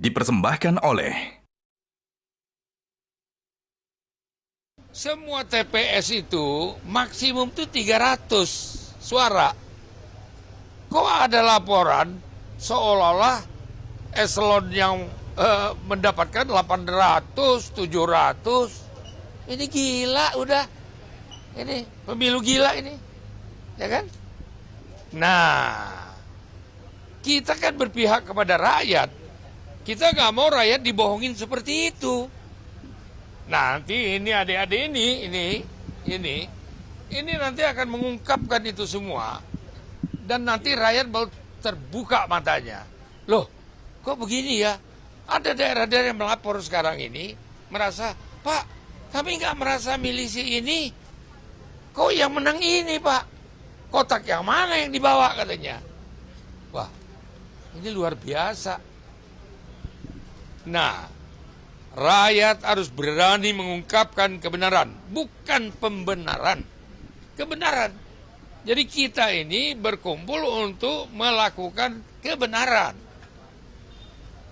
Dipersembahkan 0.00 0.80
oleh 0.80 1.39
Semua 5.00 5.48
TPS 5.48 6.12
itu 6.12 6.76
maksimum 6.84 7.48
tuh 7.48 7.64
300 7.64 9.00
suara. 9.00 9.48
Kok 10.92 11.08
ada 11.08 11.40
laporan 11.40 12.20
seolah-olah 12.60 13.40
eselon 14.12 14.68
yang 14.68 15.08
eh, 15.40 15.72
mendapatkan 15.88 16.44
800, 16.44 17.32
700. 17.80 19.48
Ini 19.48 19.64
gila 19.72 20.36
udah. 20.36 20.68
Ini 21.56 22.04
pemilu 22.04 22.44
gila 22.44 22.76
ini. 22.76 22.92
Ya 23.80 23.88
kan? 23.88 24.04
Nah, 25.16 25.96
kita 27.24 27.56
kan 27.56 27.72
berpihak 27.72 28.28
kepada 28.28 28.60
rakyat. 28.60 29.08
Kita 29.80 30.12
nggak 30.12 30.32
mau 30.36 30.52
rakyat 30.52 30.84
dibohongin 30.84 31.32
seperti 31.32 31.88
itu. 31.88 32.28
Nanti 33.50 34.14
ini 34.14 34.30
adik-adik 34.30 34.94
ini, 34.94 35.26
ini, 35.26 35.46
ini, 36.06 36.36
ini 37.10 37.32
nanti 37.34 37.66
akan 37.66 37.86
mengungkapkan 37.90 38.62
itu 38.62 38.86
semua. 38.86 39.42
Dan 40.22 40.46
nanti 40.46 40.70
rakyat 40.78 41.10
baru 41.10 41.26
terbuka 41.58 42.30
matanya. 42.30 42.86
Loh, 43.26 43.50
kok 44.06 44.14
begini 44.22 44.62
ya? 44.62 44.78
Ada 45.26 45.58
daerah-daerah 45.58 46.14
yang 46.14 46.22
melapor 46.22 46.62
sekarang 46.62 47.02
ini, 47.02 47.34
merasa, 47.74 48.14
Pak, 48.46 48.64
kami 49.10 49.42
nggak 49.42 49.58
merasa 49.58 49.98
milisi 49.98 50.62
ini. 50.62 50.94
Kok 51.90 52.14
yang 52.14 52.30
menang 52.30 52.62
ini, 52.62 53.02
Pak? 53.02 53.26
Kotak 53.90 54.22
yang 54.30 54.46
mana 54.46 54.78
yang 54.78 54.94
dibawa 54.94 55.34
katanya? 55.34 55.82
Wah, 56.70 56.86
ini 57.74 57.90
luar 57.90 58.14
biasa. 58.14 58.78
Nah, 60.70 61.19
rakyat 61.94 62.62
harus 62.62 62.88
berani 62.90 63.50
mengungkapkan 63.50 64.38
kebenaran, 64.38 64.94
bukan 65.10 65.74
pembenaran. 65.74 66.62
Kebenaran. 67.34 67.92
Jadi 68.60 68.82
kita 68.84 69.32
ini 69.32 69.72
berkumpul 69.72 70.44
untuk 70.44 71.08
melakukan 71.16 72.04
kebenaran. 72.20 72.92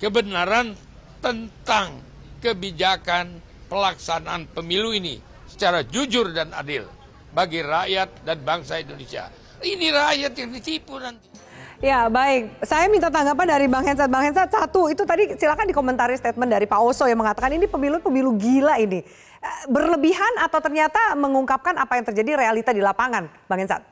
Kebenaran 0.01 0.72
tentang 1.20 2.01
kebijakan 2.40 3.42
pelaksanaan 3.68 4.48
pemilu 4.48 4.94
ini 4.96 5.20
secara 5.44 5.85
jujur 5.85 6.33
dan 6.33 6.55
adil 6.55 6.88
bagi 7.35 7.61
rakyat 7.61 8.24
dan 8.24 8.38
bangsa 8.40 8.81
Indonesia. 8.81 9.29
Ini 9.59 9.90
rakyat 9.90 10.33
yang 10.38 10.51
ditipu 10.55 10.96
nanti. 10.96 11.38
Ya 11.79 12.11
baik, 12.11 12.59
saya 12.67 12.91
minta 12.91 13.07
tanggapan 13.07 13.55
dari 13.55 13.71
Bang 13.71 13.87
Hensat. 13.87 14.11
Bang 14.11 14.27
Hensat 14.27 14.51
satu, 14.51 14.91
itu 14.91 15.07
tadi 15.07 15.31
silakan 15.38 15.71
dikomentari 15.71 16.19
statement 16.19 16.51
dari 16.51 16.67
Pak 16.67 16.75
Oso 16.83 17.07
yang 17.07 17.23
mengatakan 17.23 17.55
ini 17.55 17.71
pemilu-pemilu 17.71 18.35
gila 18.35 18.83
ini. 18.83 19.07
Eh, 19.38 19.61
Berlebihan 19.71 20.43
atau 20.43 20.59
ternyata 20.59 21.14
mengungkapkan 21.14 21.79
apa 21.79 21.95
yang 21.95 22.05
terjadi 22.11 22.43
realita 22.43 22.75
di 22.75 22.83
lapangan, 22.83 23.31
Bang 23.47 23.62
Hensat? 23.62 23.87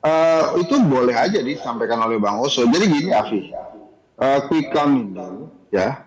Eh, 0.00 0.44
itu 0.64 0.80
boleh 0.88 1.12
aja 1.12 1.36
disampaikan 1.44 2.00
oleh 2.00 2.16
Bang 2.16 2.40
Oso. 2.40 2.64
Jadi 2.64 2.84
gini 2.88 3.12
Afi, 3.12 3.52
Eh, 4.18 4.38
quick 4.50 4.74
count 4.74 5.14
ya 5.70 6.02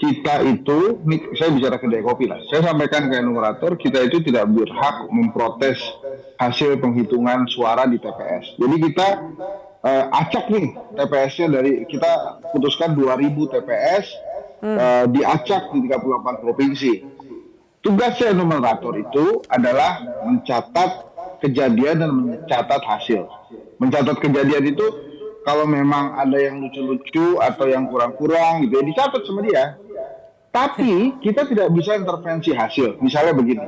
kita 0.00 0.40
itu, 0.48 1.04
ini 1.04 1.36
saya 1.36 1.52
bicara 1.52 1.76
kedai 1.76 2.00
kopi 2.00 2.24
lah. 2.24 2.40
Saya 2.48 2.72
sampaikan 2.72 3.12
ke 3.12 3.20
enumerator, 3.20 3.76
kita 3.76 4.00
itu 4.08 4.24
tidak 4.24 4.48
berhak 4.48 5.12
memprotes 5.12 5.76
hasil 6.40 6.80
penghitungan 6.80 7.44
suara 7.52 7.84
di 7.84 8.00
TPS. 8.00 8.56
Jadi 8.56 8.76
kita 8.80 9.08
eh, 9.84 10.04
acak 10.08 10.48
nih 10.48 10.72
TPS-nya 10.96 11.46
dari 11.52 11.84
kita 11.84 12.40
putuskan 12.56 12.96
2000 12.96 13.52
TPS 13.52 14.04
eh, 14.64 15.04
diacak 15.12 15.68
di 15.76 15.84
38 15.84 16.44
provinsi. 16.48 16.92
Tugasnya 17.84 18.32
enumerator 18.32 18.96
itu 18.96 19.44
adalah 19.52 20.00
mencatat 20.24 20.90
kejadian 21.44 21.96
dan 22.00 22.10
mencatat 22.12 22.80
hasil. 22.88 23.28
Mencatat 23.76 24.16
kejadian 24.16 24.64
itu 24.64 24.84
kalau 25.44 25.64
memang 25.64 26.16
ada 26.20 26.36
yang 26.36 26.60
lucu-lucu 26.60 27.40
atau 27.40 27.64
yang 27.68 27.88
kurang-kurang 27.88 28.64
gitu 28.68 28.80
ya 28.80 28.84
dicatat 28.84 29.22
sama 29.24 29.40
dia. 29.44 29.80
Tapi 30.50 31.22
kita 31.22 31.46
tidak 31.46 31.70
bisa 31.70 31.94
intervensi 31.94 32.50
hasil. 32.50 32.98
Misalnya 32.98 33.34
begini. 33.38 33.66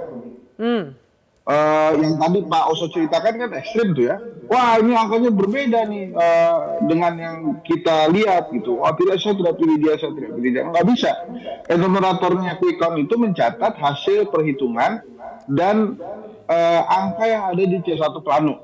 Eh, 1.43 1.91
yang 1.99 2.23
tadi 2.23 2.39
Pak 2.47 2.65
Oso 2.71 2.87
ceritakan 2.87 3.35
kan 3.35 3.51
ekstrim 3.59 3.99
tuh 3.99 4.15
ya. 4.15 4.23
Wah 4.47 4.79
ini 4.79 4.95
angkanya 4.95 5.35
berbeda 5.35 5.91
nih 5.91 6.15
eh, 6.15 6.55
dengan 6.87 7.13
yang 7.19 7.37
kita 7.67 8.15
lihat 8.15 8.55
gitu. 8.55 8.79
Wah 8.79 8.95
tidak 8.95 9.19
saya 9.19 9.35
tidak 9.35 9.59
pilih 9.59 9.75
dia, 9.83 9.99
saya 9.99 10.15
tidak 10.15 10.39
pilih 10.39 10.51
dia. 10.55 10.63
Nggak 10.71 10.87
bisa. 10.95 11.11
Enumeratornya 11.67 12.63
quick 12.63 12.79
count 12.79 12.95
itu 12.95 13.19
mencatat 13.19 13.75
hasil 13.75 14.31
perhitungan 14.31 15.03
dan 15.51 15.99
eh, 16.47 16.83
angka 16.87 17.25
yang 17.27 17.43
ada 17.51 17.63
di 17.67 17.79
C1 17.83 18.15
Plano. 18.23 18.63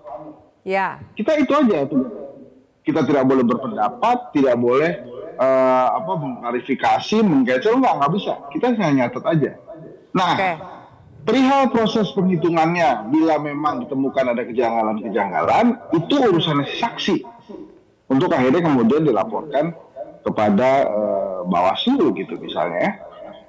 Ya, 0.62 1.02
Kita 1.18 1.34
itu 1.34 1.50
aja 1.50 1.82
tuh. 1.82 2.06
Kita 2.86 3.02
tidak 3.02 3.26
boleh 3.26 3.42
berpendapat, 3.42 4.30
tidak 4.30 4.54
boleh 4.54 5.02
eh, 5.38 5.86
apa 5.94 6.12
mengklarifikasi, 6.14 7.16
mengcancel 7.22 7.78
nggak 7.78 7.94
nggak 7.96 8.12
bisa. 8.14 8.32
Kita 8.50 8.74
hanya 8.74 9.06
nyatet 9.06 9.24
aja. 9.24 9.50
Nah, 10.12 10.34
Oke. 10.34 10.52
perihal 11.22 11.70
proses 11.70 12.10
penghitungannya, 12.12 13.06
bila 13.08 13.38
memang 13.38 13.86
ditemukan 13.86 14.34
ada 14.34 14.42
kejanggalan-kejanggalan, 14.42 15.66
itu 15.94 16.14
urusan 16.18 16.66
saksi. 16.78 17.22
Untuk 18.08 18.32
akhirnya 18.32 18.64
kemudian 18.64 19.04
dilaporkan 19.04 19.76
kepada 20.24 20.70
eh, 20.84 21.38
Bawaslu 21.46 22.12
gitu 22.16 22.34
misalnya. 22.36 22.80
ya. 22.80 22.92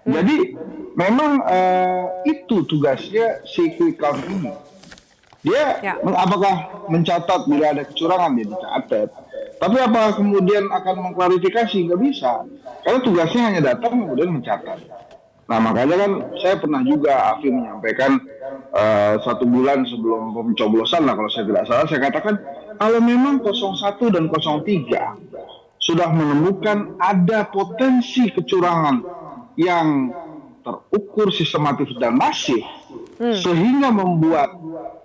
Jadi 0.10 0.56
memang 0.96 1.44
eh, 1.44 2.04
itu 2.28 2.64
tugasnya 2.64 3.44
si 3.44 3.76
quick 3.76 3.98
count 3.98 4.20
ini. 4.28 4.52
Dia 5.40 5.80
Ya. 5.80 5.96
apakah 6.04 6.84
mencatat 6.92 7.48
bila 7.48 7.72
ada 7.72 7.88
kecurangan 7.88 8.36
dia 8.36 8.46
dicatat. 8.52 9.10
Tapi 9.60 9.76
apakah 9.76 10.16
kemudian 10.16 10.72
akan 10.72 11.12
mengklarifikasi 11.12 11.91
nggak 11.91 11.99
bisa. 11.99 12.47
Karena 12.88 12.99
tugasnya 13.03 13.41
hanya 13.51 13.62
datang 13.76 14.07
kemudian 14.07 14.32
mencatat. 14.32 14.80
Nah 15.49 15.57
makanya 15.60 15.95
kan 16.05 16.12
saya 16.39 16.55
pernah 16.62 16.82
juga 16.86 17.36
Afi 17.36 17.49
menyampaikan 17.51 18.22
eh, 18.72 19.14
satu 19.20 19.43
bulan 19.43 19.84
sebelum 19.84 20.32
pencoblosan 20.32 21.03
lah 21.03 21.18
kalau 21.18 21.30
saya 21.34 21.49
tidak 21.49 21.64
salah 21.66 21.86
saya 21.89 22.01
katakan 22.05 22.36
kalau 22.78 23.01
memang 23.01 23.41
01 23.41 24.14
dan 24.14 24.30
03 24.30 25.82
sudah 25.82 26.10
menemukan 26.14 26.93
ada 27.01 27.49
potensi 27.49 28.30
kecurangan 28.30 29.01
yang 29.57 30.14
terukur 30.62 31.34
sistematis 31.34 31.89
dan 31.97 32.14
masif 32.14 32.62
sehingga 33.18 33.89
membuat 33.89 34.53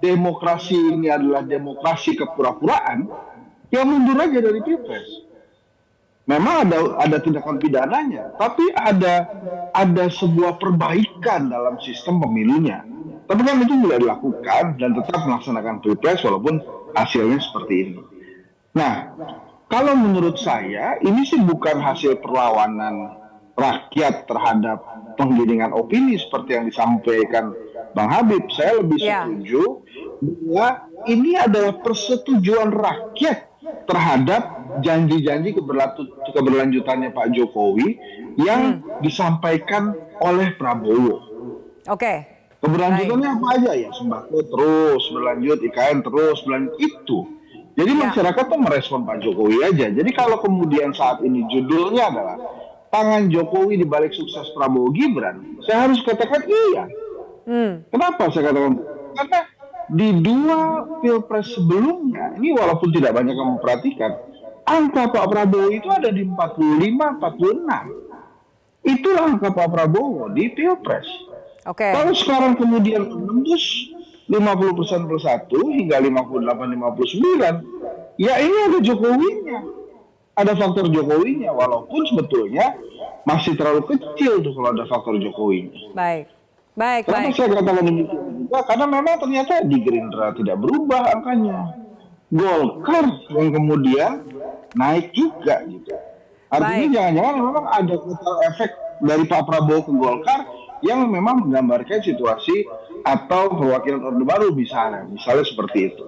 demokrasi 0.05 0.77
ini 0.77 1.09
adalah 1.09 1.41
demokrasi 1.41 2.15
kepura-puraan 2.21 3.09
ya 3.75 3.83
mundur 3.83 4.15
aja 4.23 4.39
dari 4.39 4.63
pilpres 4.63 5.25
memang 6.25 6.69
ada 6.69 6.79
ada 7.05 7.17
tindakan 7.21 7.61
pidananya, 7.61 8.33
tapi 8.41 8.65
ada 8.73 9.29
ada 9.77 10.05
sebuah 10.09 10.57
perbaikan 10.57 11.53
dalam 11.53 11.77
sistem 11.81 12.21
pemilunya. 12.25 12.81
Tapi 13.25 13.41
kan 13.41 13.57
itu 13.65 13.73
tidak 13.89 13.99
dilakukan 14.05 14.65
dan 14.77 14.91
tetap 14.93 15.21
melaksanakan 15.25 15.81
pilpres 15.81 16.21
walaupun 16.25 16.61
hasilnya 16.93 17.41
seperti 17.41 17.75
ini. 17.89 18.01
Nah, 18.77 19.17
kalau 19.69 19.97
menurut 19.97 20.37
saya 20.37 21.01
ini 21.01 21.25
sih 21.25 21.41
bukan 21.41 21.81
hasil 21.81 22.21
perlawanan 22.21 23.17
rakyat 23.57 24.29
terhadap 24.29 24.83
penggiringan 25.17 25.73
opini 25.73 26.21
seperti 26.21 26.59
yang 26.59 26.65
disampaikan 26.69 27.55
Bang 27.97 28.11
Habib. 28.13 28.45
Saya 28.53 28.83
lebih 28.83 28.99
Ya. 29.01 29.25
setuju 29.25 29.85
bahwa 30.21 30.69
ini 31.09 31.37
adalah 31.39 31.81
persetujuan 31.81 32.73
rakyat 32.73 33.54
terhadap 33.85 34.43
janji-janji 34.81 35.57
keberlanjutannya 36.33 37.11
Pak 37.13 37.33
Jokowi 37.33 37.97
yang 38.37 38.83
disampaikan 39.01 39.95
oleh 40.21 40.53
Prabowo. 40.57 41.21
Oke. 41.89 42.29
Keberlanjutannya 42.65 43.29
apa 43.29 43.47
aja 43.61 43.73
ya? 43.77 43.91
Sembako 43.93 44.39
terus 44.49 45.03
berlanjut, 45.13 45.59
IKN 45.61 46.01
terus 46.01 46.41
berlanjut 46.49 46.75
itu. 46.81 47.19
Jadi 47.75 47.93
Ya. 47.93 48.01
masyarakat 48.09 48.45
tuh 48.49 48.61
merespon 48.61 49.05
Pak 49.05 49.21
Jokowi 49.21 49.61
aja. 49.67 49.91
Jadi 49.91 50.11
kalau 50.15 50.39
kemudian 50.41 50.95
saat 50.95 51.21
ini 51.21 51.45
judulnya 51.51 52.09
adalah 52.09 52.37
tangan 52.89 53.29
Jokowi 53.29 53.83
di 53.83 53.87
balik 53.87 54.15
sukses 54.15 54.49
Prabowo 54.55 54.95
Gibran, 54.95 55.61
saya 55.67 55.91
harus 55.91 55.99
katakan 56.07 56.41
iya. 56.47 56.85
Hmm. 57.45 57.85
Kenapa 57.93 58.33
saya 58.33 58.49
katakan? 58.49 58.81
Karena 59.15 59.41
di 59.93 60.09
dua 60.21 60.85
pilpres 61.05 61.53
sebelumnya, 61.53 62.33
ini 62.41 62.57
walaupun 62.57 62.89
tidak 62.93 63.13
banyak 63.17 63.37
yang 63.37 63.51
memperhatikan, 63.59 64.17
angka 64.65 65.13
Pak 65.13 65.29
Prabowo 65.29 65.69
itu 65.69 65.89
ada 65.93 66.09
di 66.09 66.25
45-46. 66.25 67.69
Itulah 68.85 69.25
angka 69.33 69.49
Pak 69.53 69.69
Prabowo 69.69 70.29
di 70.33 70.49
pilpres. 70.53 71.09
Oke. 71.65 71.93
Kalau 71.93 72.13
sekarang 72.13 72.57
kemudian 72.61 73.09
menembus 73.09 73.89
50% 74.29 75.09
plus 75.09 75.25
1 75.25 75.49
hingga 75.53 76.01
58-59, 76.01 78.21
ya 78.21 78.41
ini 78.41 78.57
ada 78.69 78.79
Jokowinya. 78.81 79.61
Ada 80.35 80.59
faktor 80.59 80.91
Jokowinya, 80.91 81.55
walaupun 81.55 82.03
sebetulnya 82.11 82.75
masih 83.23 83.55
terlalu 83.55 83.87
kecil 83.87 84.43
tuh 84.43 84.51
kalau 84.53 84.75
ada 84.75 84.85
faktor 84.91 85.15
Jokowinya. 85.23 85.95
Baik. 85.95 86.27
Baik, 86.75 87.07
Kenapa 87.07 87.31
baik. 87.31 87.35
saya 87.39 87.49
katakan 87.55 87.85
demikian? 87.87 88.23
Karena 88.51 88.87
memang 88.91 89.15
ternyata 89.23 89.55
di 89.63 89.77
Gerindra 89.79 90.35
tidak 90.35 90.57
berubah 90.59 91.03
angkanya. 91.15 91.59
Golkar 92.35 93.07
yang 93.31 93.55
kemudian 93.55 94.27
naik 94.75 95.15
juga 95.15 95.63
gitu. 95.71 95.95
Artinya 96.51 96.87
jangan-jangan 96.91 97.35
memang 97.39 97.65
ada 97.71 97.95
kotel 97.95 98.37
efek 98.51 98.71
dari 99.07 99.23
Pak 99.27 99.43
Prabowo 99.47 99.87
ke 99.87 99.93
Golkar 99.95 100.41
yang 100.83 101.07
memang 101.07 101.47
menggambarkan 101.47 102.03
situasi 102.03 102.67
atau 103.07 103.55
perwakilan 103.55 104.03
Orde 104.11 104.25
Baru 104.27 104.49
misalnya, 104.51 105.07
misalnya 105.07 105.47
seperti 105.47 105.95
itu. 105.95 106.05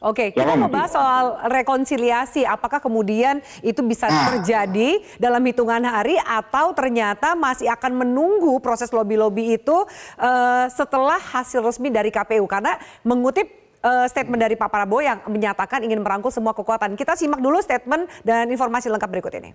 Oke, 0.00 0.32
kita 0.32 0.48
Jangan 0.48 0.64
membahas 0.64 0.90
soal 0.96 1.24
rekonsiliasi. 1.52 2.48
Apakah 2.48 2.80
kemudian 2.80 3.44
itu 3.60 3.84
bisa 3.84 4.08
Nah. 4.08 4.32
terjadi 4.32 5.04
dalam 5.20 5.44
hitungan 5.44 5.84
hari 5.84 6.16
atau 6.24 6.72
ternyata 6.72 7.36
masih 7.36 7.68
akan 7.68 8.08
menunggu 8.08 8.64
proses 8.64 8.88
lobby-lobby 8.96 9.60
itu 9.60 9.76
eh, 10.16 10.64
setelah 10.72 11.20
hasil 11.20 11.60
resmi 11.60 11.92
dari 11.92 12.08
KPU? 12.08 12.48
Karena 12.48 12.80
mengutip 13.04 13.44
eh, 13.84 14.06
statement 14.08 14.40
dari 14.40 14.56
Pak 14.56 14.72
Prabowo 14.72 15.04
yang 15.04 15.20
menyatakan 15.28 15.84
ingin 15.84 16.00
merangkul 16.00 16.32
semua 16.32 16.56
kekuatan. 16.56 16.96
Kita 16.96 17.12
simak 17.12 17.44
dulu 17.44 17.60
statement 17.60 18.08
dan 18.24 18.48
informasi 18.48 18.88
lengkap 18.88 19.10
berikut 19.12 19.36
ini. 19.36 19.52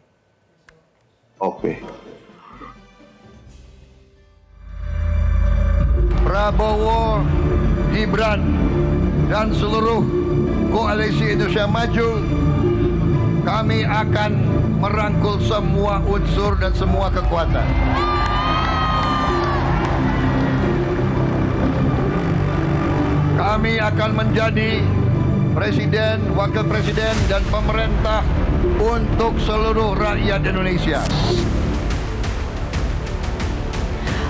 Oke. 1.41 1.81
Prabowo, 6.21 7.25
Gibran, 7.93 8.41
dan 9.26 9.49
seluruh 9.53 10.05
koalisi 10.69 11.34
Indonesia 11.34 11.65
Maju, 11.65 12.09
kami 13.41 13.82
akan 13.86 14.32
merangkul 14.82 15.41
semua 15.41 16.01
unsur 16.05 16.57
dan 16.61 16.73
semua 16.78 17.09
kekuatan. 17.09 17.65
Kami 23.36 23.73
akan 23.80 24.11
menjadi 24.13 24.84
presiden, 25.55 26.36
wakil 26.36 26.65
presiden, 26.67 27.15
dan 27.32 27.41
pemerintah 27.47 28.21
untuk 28.78 29.39
seluruh 29.39 29.95
rakyat 29.95 30.43
Indonesia. 30.43 31.01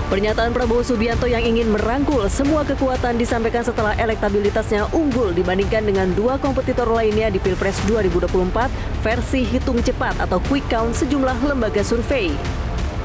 Pernyataan 0.06 0.54
Prabowo 0.54 0.86
Subianto 0.86 1.26
yang 1.26 1.42
ingin 1.42 1.66
merangkul 1.66 2.22
semua 2.30 2.62
kekuatan 2.62 3.18
disampaikan 3.18 3.66
setelah 3.66 3.90
elektabilitasnya 3.98 4.86
unggul 4.94 5.34
dibandingkan 5.34 5.82
dengan 5.82 6.14
dua 6.14 6.38
kompetitor 6.38 6.86
lainnya 6.86 7.26
di 7.26 7.42
Pilpres 7.42 7.74
2024 7.90 8.70
versi 9.02 9.42
hitung 9.42 9.82
cepat 9.82 10.22
atau 10.22 10.38
quick 10.46 10.62
count 10.70 10.94
sejumlah 10.94 11.42
lembaga 11.50 11.82
survei. 11.82 12.30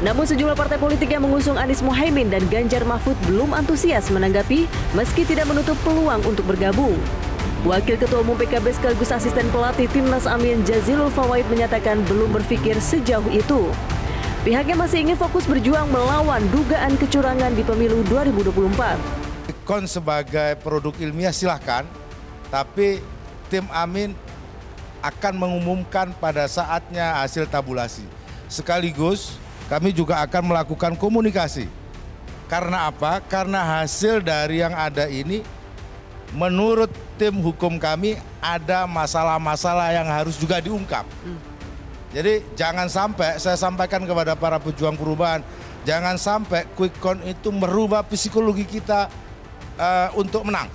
Namun 0.05 0.29
sejumlah 0.29 0.53
partai 0.53 0.77
politik 0.77 1.09
yang 1.09 1.25
mengusung 1.25 1.57
Anies 1.57 1.81
Mohaimin 1.81 2.29
dan 2.29 2.45
Ganjar 2.53 2.85
Mahfud 2.85 3.17
belum 3.25 3.57
antusias 3.57 4.13
menanggapi 4.13 4.69
meski 4.93 5.25
tidak 5.25 5.49
menutup 5.49 5.81
peluang 5.81 6.21
untuk 6.29 6.45
bergabung. 6.45 7.01
Wakil 7.65 7.97
Ketua 7.97 8.21
Umum 8.21 8.37
PKB 8.37 8.77
sekaligus 8.77 9.09
asisten 9.09 9.49
pelatih 9.49 9.89
Timnas 9.89 10.29
Amin 10.29 10.61
Jazilul 10.61 11.09
Fawait 11.09 11.49
menyatakan 11.49 12.05
belum 12.05 12.29
berpikir 12.29 12.77
sejauh 12.77 13.25
itu. 13.33 13.73
Pihaknya 14.41 14.73
masih 14.73 15.05
ingin 15.05 15.13
fokus 15.13 15.45
berjuang 15.45 15.85
melawan 15.93 16.41
dugaan 16.49 16.97
kecurangan 16.97 17.53
di 17.53 17.61
pemilu 17.61 18.01
2024. 18.09 18.97
Kon 19.61 19.85
sebagai 19.85 20.57
produk 20.65 20.97
ilmiah 20.97 21.29
silahkan, 21.29 21.85
tapi 22.49 23.05
tim 23.53 23.69
Amin 23.69 24.17
akan 25.05 25.37
mengumumkan 25.37 26.09
pada 26.17 26.49
saatnya 26.49 27.21
hasil 27.21 27.45
tabulasi. 27.53 28.01
Sekaligus 28.49 29.37
kami 29.69 29.93
juga 29.93 30.25
akan 30.25 30.49
melakukan 30.49 30.97
komunikasi. 30.97 31.69
Karena 32.49 32.89
apa? 32.89 33.21
Karena 33.21 33.61
hasil 33.61 34.25
dari 34.25 34.65
yang 34.65 34.73
ada 34.73 35.05
ini 35.05 35.45
menurut 36.33 36.89
tim 37.21 37.37
hukum 37.37 37.77
kami 37.77 38.17
ada 38.41 38.89
masalah-masalah 38.89 39.93
yang 39.93 40.09
harus 40.09 40.33
juga 40.33 40.57
diungkap. 40.57 41.05
Jadi 42.11 42.43
jangan 42.59 42.91
sampai 42.91 43.39
saya 43.39 43.55
sampaikan 43.55 44.03
kepada 44.03 44.35
para 44.35 44.59
pejuang 44.59 44.99
perubahan, 44.99 45.39
jangan 45.87 46.19
sampai 46.19 46.67
quick 46.75 46.91
count 46.99 47.23
itu 47.23 47.47
merubah 47.55 48.03
psikologi 48.03 48.67
kita 48.67 49.07
eh, 49.79 50.09
untuk 50.19 50.43
menang. 50.43 50.67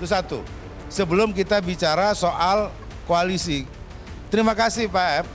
Itu 0.00 0.08
satu. 0.08 0.40
Sebelum 0.88 1.36
kita 1.36 1.60
bicara 1.60 2.16
soal 2.16 2.72
koalisi. 3.04 3.68
Terima 4.32 4.56
kasih 4.56 4.88
Pak 4.88 5.08
F. 5.22 5.26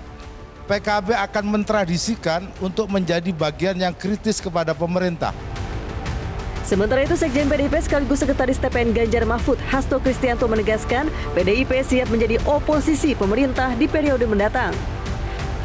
PKB 0.66 1.14
akan 1.14 1.46
mentradisikan 1.46 2.50
untuk 2.58 2.90
menjadi 2.90 3.30
bagian 3.30 3.78
yang 3.78 3.94
kritis 3.94 4.42
kepada 4.42 4.74
pemerintah. 4.74 5.30
Sementara 6.66 7.06
itu 7.06 7.14
Sekjen 7.14 7.46
PDIP 7.46 7.78
sekaligus 7.78 8.26
Sekretaris 8.26 8.58
TPN 8.58 8.90
Ganjar 8.90 9.22
Mahfud 9.30 9.62
Hasto 9.70 10.02
Kristianto 10.02 10.50
menegaskan 10.50 11.14
PDIP 11.38 11.70
siap 11.86 12.10
menjadi 12.10 12.42
oposisi 12.50 13.14
pemerintah 13.14 13.78
di 13.78 13.86
periode 13.86 14.26
mendatang. 14.26 14.74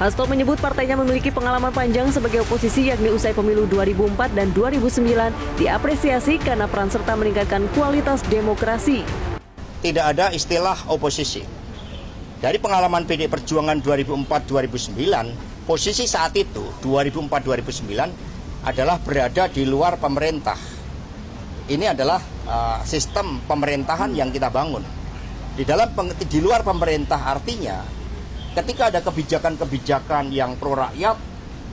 Hasto 0.01 0.25
menyebut 0.25 0.57
partainya 0.57 0.97
memiliki 0.97 1.29
pengalaman 1.29 1.77
panjang 1.77 2.09
sebagai 2.09 2.41
oposisi 2.41 2.89
yakni 2.89 3.13
usai 3.13 3.37
pemilu 3.37 3.69
2004 3.69 4.33
dan 4.33 4.49
2009 4.57 5.61
diapresiasi 5.61 6.41
karena 6.41 6.65
peran 6.65 6.89
serta 6.89 7.13
meningkatkan 7.21 7.69
kualitas 7.77 8.25
demokrasi. 8.25 9.05
Tidak 9.85 10.01
ada 10.01 10.33
istilah 10.33 10.89
oposisi. 10.89 11.45
Dari 12.41 12.57
pengalaman 12.57 13.05
PD 13.05 13.29
Perjuangan 13.29 13.77
2004-2009, 13.85 15.69
posisi 15.69 16.09
saat 16.09 16.33
itu 16.33 16.65
2004-2009 16.81 18.65
adalah 18.65 18.97
berada 19.05 19.53
di 19.53 19.69
luar 19.69 20.01
pemerintah. 20.01 20.57
Ini 21.69 21.93
adalah 21.93 22.25
uh, 22.49 22.81
sistem 22.89 23.45
pemerintahan 23.45 24.17
yang 24.17 24.33
kita 24.33 24.49
bangun. 24.49 24.81
Di 25.61 25.69
dalam 25.69 25.93
di 26.17 26.41
luar 26.41 26.65
pemerintah 26.65 27.21
artinya 27.21 28.00
ketika 28.55 28.91
ada 28.91 29.01
kebijakan-kebijakan 29.03 30.35
yang 30.35 30.59
pro 30.59 30.75
rakyat 30.75 31.17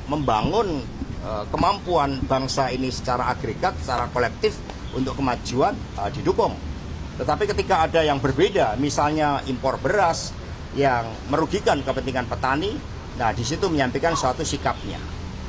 membangun 0.08 0.86
uh, 1.26 1.44
kemampuan 1.50 2.22
bangsa 2.24 2.70
ini 2.70 2.94
secara 2.94 3.34
agregat, 3.34 3.76
secara 3.82 4.08
kolektif 4.14 4.56
untuk 4.94 5.18
kemajuan 5.18 5.74
uh, 5.98 6.10
didukung. 6.14 6.54
Tetapi 7.18 7.50
ketika 7.50 7.90
ada 7.90 8.06
yang 8.06 8.22
berbeda, 8.22 8.78
misalnya 8.78 9.42
impor 9.50 9.82
beras 9.82 10.32
yang 10.78 11.10
merugikan 11.34 11.82
kepentingan 11.82 12.30
petani, 12.30 12.78
nah 13.18 13.34
di 13.34 13.42
situ 13.42 13.66
menyampaikan 13.74 14.14
suatu 14.14 14.46
sikapnya. 14.46 15.02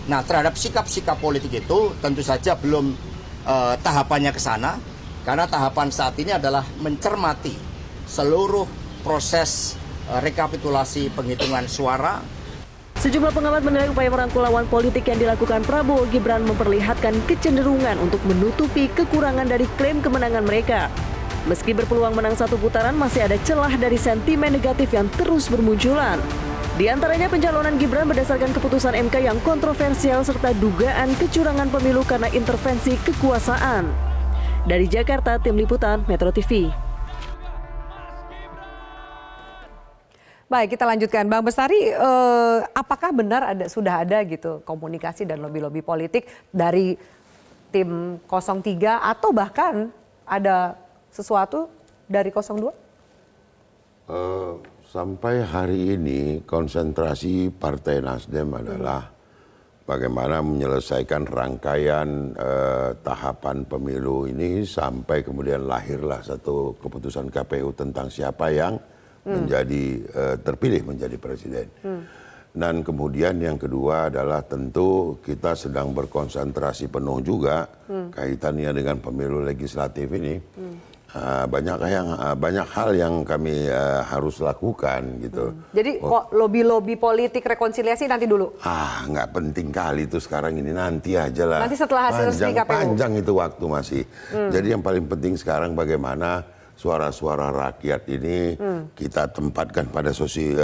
Nah 0.08 0.24
terhadap 0.24 0.56
sikap-sikap 0.56 1.20
politik 1.20 1.52
itu 1.52 1.92
tentu 2.00 2.24
saja 2.24 2.56
belum 2.56 2.96
uh, 3.44 3.76
tahapannya 3.84 4.32
ke 4.32 4.40
sana, 4.40 4.80
karena 5.28 5.44
tahapan 5.44 5.92
saat 5.92 6.16
ini 6.16 6.32
adalah 6.32 6.64
mencermati 6.80 7.52
seluruh 8.08 8.64
proses 9.04 9.76
rekapitulasi 10.08 11.12
penghitungan 11.12 11.68
suara. 11.68 12.24
Sejumlah 12.98 13.30
pengamat 13.30 13.62
menilai 13.62 13.88
upaya 13.94 14.10
merangkul 14.10 14.42
lawan 14.42 14.66
politik 14.66 15.06
yang 15.06 15.22
dilakukan 15.22 15.62
Prabowo 15.62 16.02
Gibran 16.10 16.42
memperlihatkan 16.42 17.14
kecenderungan 17.30 17.94
untuk 18.02 18.18
menutupi 18.26 18.90
kekurangan 18.90 19.46
dari 19.46 19.70
klaim 19.78 20.02
kemenangan 20.02 20.42
mereka. 20.42 20.90
Meski 21.46 21.70
berpeluang 21.70 22.18
menang 22.18 22.34
satu 22.34 22.58
putaran, 22.58 22.98
masih 22.98 23.30
ada 23.30 23.38
celah 23.46 23.70
dari 23.78 23.94
sentimen 23.94 24.50
negatif 24.50 24.90
yang 24.90 25.06
terus 25.14 25.46
bermunculan. 25.46 26.18
Di 26.74 26.90
antaranya 26.90 27.30
pencalonan 27.30 27.78
Gibran 27.78 28.10
berdasarkan 28.10 28.50
keputusan 28.50 28.98
MK 29.06 29.22
yang 29.22 29.38
kontroversial 29.46 30.26
serta 30.26 30.50
dugaan 30.58 31.14
kecurangan 31.22 31.70
pemilu 31.70 32.02
karena 32.02 32.26
intervensi 32.34 32.98
kekuasaan. 33.06 33.86
Dari 34.66 34.90
Jakarta, 34.90 35.38
Tim 35.38 35.54
Liputan, 35.54 36.02
Metro 36.10 36.34
TV. 36.34 36.87
Baik, 40.48 40.80
kita 40.80 40.88
lanjutkan. 40.88 41.28
Bang 41.28 41.44
Bestari, 41.44 41.92
eh, 41.92 42.58
apakah 42.72 43.12
benar 43.12 43.52
ada 43.52 43.68
sudah 43.68 44.00
ada 44.00 44.24
gitu 44.24 44.64
komunikasi 44.64 45.28
dan 45.28 45.44
lobby-lobby 45.44 45.84
politik 45.84 46.24
dari 46.48 46.96
tim 47.68 48.16
03 48.24 48.96
atau 48.96 49.28
bahkan 49.36 49.92
ada 50.24 50.72
sesuatu 51.12 51.68
dari 52.08 52.32
02? 52.32 52.72
Uh, 54.08 54.56
sampai 54.88 55.44
hari 55.44 56.00
ini 56.00 56.40
konsentrasi 56.48 57.52
Partai 57.52 58.00
Nasdem 58.00 58.48
adalah 58.56 59.04
bagaimana 59.84 60.40
menyelesaikan 60.40 61.28
rangkaian 61.28 62.32
uh, 62.40 62.96
tahapan 63.04 63.68
pemilu 63.68 64.24
ini 64.24 64.64
sampai 64.64 65.20
kemudian 65.20 65.68
lahirlah 65.68 66.24
satu 66.24 66.72
keputusan 66.80 67.28
KPU 67.28 67.76
tentang 67.76 68.08
siapa 68.08 68.48
yang 68.48 68.80
menjadi 69.26 69.84
uh, 70.14 70.36
terpilih 70.38 70.82
menjadi 70.86 71.16
presiden. 71.18 71.66
Hmm. 71.82 72.02
Dan 72.58 72.82
kemudian 72.82 73.38
yang 73.38 73.60
kedua 73.60 74.08
adalah 74.08 74.42
tentu 74.42 75.20
kita 75.20 75.52
sedang 75.54 75.92
berkonsentrasi 75.92 76.88
penuh 76.88 77.22
juga 77.22 77.68
hmm. 77.86 78.16
kaitannya 78.16 78.70
dengan 78.72 78.96
pemilu 78.98 79.44
legislatif 79.44 80.08
ini. 80.16 80.36
Hmm. 80.58 80.76
Uh, 81.08 81.48
banyak 81.48 81.88
yang 81.88 82.08
uh, 82.20 82.36
banyak 82.36 82.68
hal 82.68 82.92
yang 82.92 83.24
kami 83.24 83.64
uh, 83.64 84.04
harus 84.04 84.44
lakukan 84.44 85.00
gitu. 85.24 85.56
Hmm. 85.56 85.72
Jadi 85.72 86.04
oh. 86.04 86.28
lobby-lobby 86.36 87.00
politik 87.00 87.48
rekonsiliasi 87.48 88.04
nanti 88.04 88.28
dulu. 88.28 88.60
Ah, 88.60 89.08
nggak 89.08 89.32
penting 89.32 89.72
kali 89.72 90.04
itu 90.04 90.20
sekarang 90.20 90.60
ini 90.60 90.68
nanti 90.68 91.16
aja 91.16 91.48
lah. 91.48 91.64
Nanti 91.64 91.80
setelah 91.80 92.12
hasil 92.12 92.28
panjang, 92.28 92.52
resmi 92.52 92.60
KPU. 92.60 92.72
Panjang 92.76 93.12
itu 93.24 93.32
waktu 93.40 93.64
masih. 93.64 94.02
Hmm. 94.28 94.50
Jadi 94.52 94.66
yang 94.68 94.84
paling 94.84 95.04
penting 95.08 95.32
sekarang 95.40 95.72
bagaimana 95.72 96.44
suara-suara 96.78 97.50
rakyat 97.50 98.06
ini 98.06 98.54
hmm. 98.54 98.94
kita 98.94 99.34
tempatkan 99.34 99.90
pada 99.90 100.14
posisi, 100.14 100.54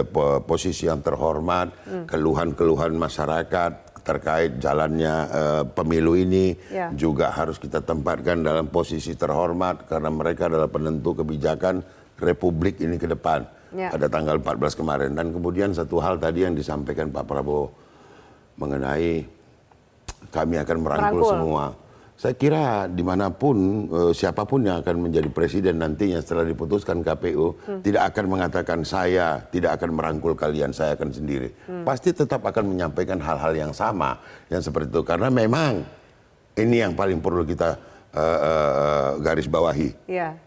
posisi 0.46 0.86
yang 0.86 1.02
terhormat, 1.02 1.74
hmm. 1.90 2.04
keluhan-keluhan 2.06 2.94
masyarakat 2.94 3.98
terkait 4.04 4.60
jalannya 4.60 5.14
uh, 5.32 5.62
pemilu 5.64 6.14
ini 6.14 6.54
yeah. 6.68 6.92
juga 6.92 7.32
harus 7.32 7.56
kita 7.56 7.80
tempatkan 7.80 8.44
dalam 8.44 8.68
posisi 8.68 9.16
terhormat 9.16 9.88
karena 9.88 10.12
mereka 10.12 10.46
adalah 10.46 10.68
penentu 10.68 11.24
kebijakan 11.24 11.80
republik 12.20 12.78
ini 12.84 13.00
ke 13.00 13.08
depan 13.08 13.48
yeah. 13.72 13.88
pada 13.88 14.06
tanggal 14.12 14.36
14 14.38 14.76
kemarin 14.76 15.10
dan 15.16 15.32
kemudian 15.32 15.72
satu 15.72 16.04
hal 16.04 16.20
tadi 16.20 16.44
yang 16.44 16.52
disampaikan 16.52 17.08
Pak 17.08 17.24
Prabowo 17.24 17.72
mengenai 18.60 19.24
kami 20.28 20.60
akan 20.60 20.76
merangkul, 20.84 21.24
merangkul. 21.24 21.32
semua 21.32 21.64
saya 22.14 22.34
kira 22.38 22.86
di 22.86 23.02
mana 23.02 23.26
pun 23.34 23.90
uh, 23.90 24.12
siapa 24.14 24.46
pun 24.46 24.62
yang 24.62 24.78
akan 24.78 25.10
menjadi 25.10 25.26
presiden 25.34 25.82
nantinya 25.82 26.22
setelah 26.22 26.46
diputuskan 26.46 27.02
KPU 27.02 27.58
hmm. 27.58 27.80
tidak 27.82 28.14
akan 28.14 28.24
mengatakan 28.30 28.80
saya 28.86 29.42
tidak 29.50 29.82
akan 29.82 29.98
merangkul 29.98 30.38
kalian 30.38 30.70
saya 30.70 30.94
akan 30.94 31.10
sendiri 31.10 31.50
hmm. 31.66 31.82
pasti 31.82 32.14
tetap 32.14 32.46
akan 32.46 32.70
menyampaikan 32.70 33.18
hal-hal 33.18 33.52
yang 33.58 33.72
sama 33.74 34.22
yang 34.46 34.62
seperti 34.62 34.94
itu 34.94 35.02
karena 35.02 35.26
memang 35.26 35.82
ini 36.54 36.86
yang 36.86 36.94
paling 36.94 37.18
perlu 37.18 37.42
kita 37.42 37.74
uh, 38.14 38.38
uh, 38.38 39.10
garis 39.18 39.50
bawahi 39.50 39.90
yeah. 40.06 40.38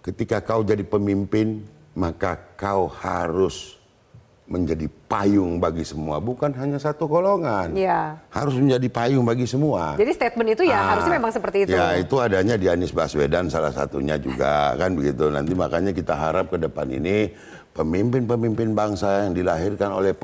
ketika 0.00 0.40
kau 0.40 0.64
jadi 0.64 0.88
pemimpin 0.88 1.68
maka 1.92 2.40
kau 2.56 2.88
harus 2.88 3.76
menjadi 4.44 4.84
payung 5.08 5.56
bagi 5.56 5.88
semua, 5.88 6.20
bukan 6.20 6.52
hanya 6.60 6.76
satu 6.76 7.08
golongan. 7.08 7.72
Ya. 7.72 8.20
Harus 8.28 8.60
menjadi 8.60 8.88
payung 8.92 9.24
bagi 9.24 9.48
semua. 9.48 9.96
Jadi 9.96 10.12
statement 10.12 10.52
itu 10.52 10.68
ya 10.68 10.76
ah, 10.76 10.84
harusnya 10.96 11.12
memang 11.16 11.32
seperti 11.32 11.64
itu. 11.64 11.72
Ya, 11.72 11.96
itu 11.96 12.14
adanya 12.20 12.60
di 12.60 12.68
Anies 12.68 12.92
Baswedan 12.92 13.48
salah 13.48 13.72
satunya 13.72 14.20
juga 14.20 14.70
kan 14.80 14.92
begitu. 14.92 15.32
Nanti 15.32 15.56
makanya 15.56 15.96
kita 15.96 16.12
harap 16.12 16.52
ke 16.52 16.60
depan 16.60 16.92
ini 16.92 17.32
pemimpin-pemimpin 17.74 18.76
bangsa 18.76 19.26
yang 19.26 19.32
dilahirkan 19.34 19.90
oleh 19.90 20.14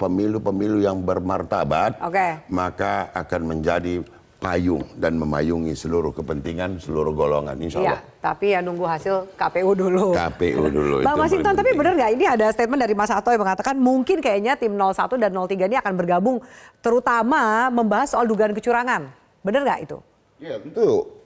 pemilu-pemilu 0.00 0.80
yang 0.80 1.04
bermartabat, 1.04 2.00
okay. 2.00 2.40
maka 2.48 3.12
akan 3.12 3.52
menjadi 3.52 4.00
payung 4.36 4.84
dan 5.00 5.16
memayungi 5.16 5.72
seluruh 5.72 6.12
kepentingan 6.12 6.76
seluruh 6.76 7.16
golongan 7.16 7.56
insya 7.56 7.80
iya, 7.80 7.88
Allah. 7.96 8.00
Ya, 8.04 8.20
tapi 8.20 8.46
ya 8.52 8.60
nunggu 8.60 8.84
hasil 8.84 9.32
KPU 9.32 9.72
dulu. 9.72 10.12
KPU 10.12 10.68
dulu. 10.68 10.96
Bang 11.00 11.16
Masinton, 11.16 11.56
tapi 11.56 11.72
benar 11.72 11.96
nggak 11.96 12.12
ini 12.12 12.24
ada 12.28 12.46
statement 12.52 12.80
dari 12.84 12.92
Mas 12.92 13.08
Ato 13.08 13.32
yang 13.32 13.40
mengatakan 13.40 13.80
mungkin 13.80 14.20
kayaknya 14.20 14.60
tim 14.60 14.76
01 14.76 15.16
dan 15.16 15.32
03 15.32 15.72
ini 15.72 15.76
akan 15.80 15.94
bergabung 15.96 16.36
terutama 16.84 17.72
membahas 17.72 18.12
soal 18.12 18.28
dugaan 18.28 18.52
kecurangan. 18.52 19.08
Benar 19.40 19.60
nggak 19.64 19.80
itu? 19.88 19.98
Ya 20.36 20.60
tentu. 20.60 21.16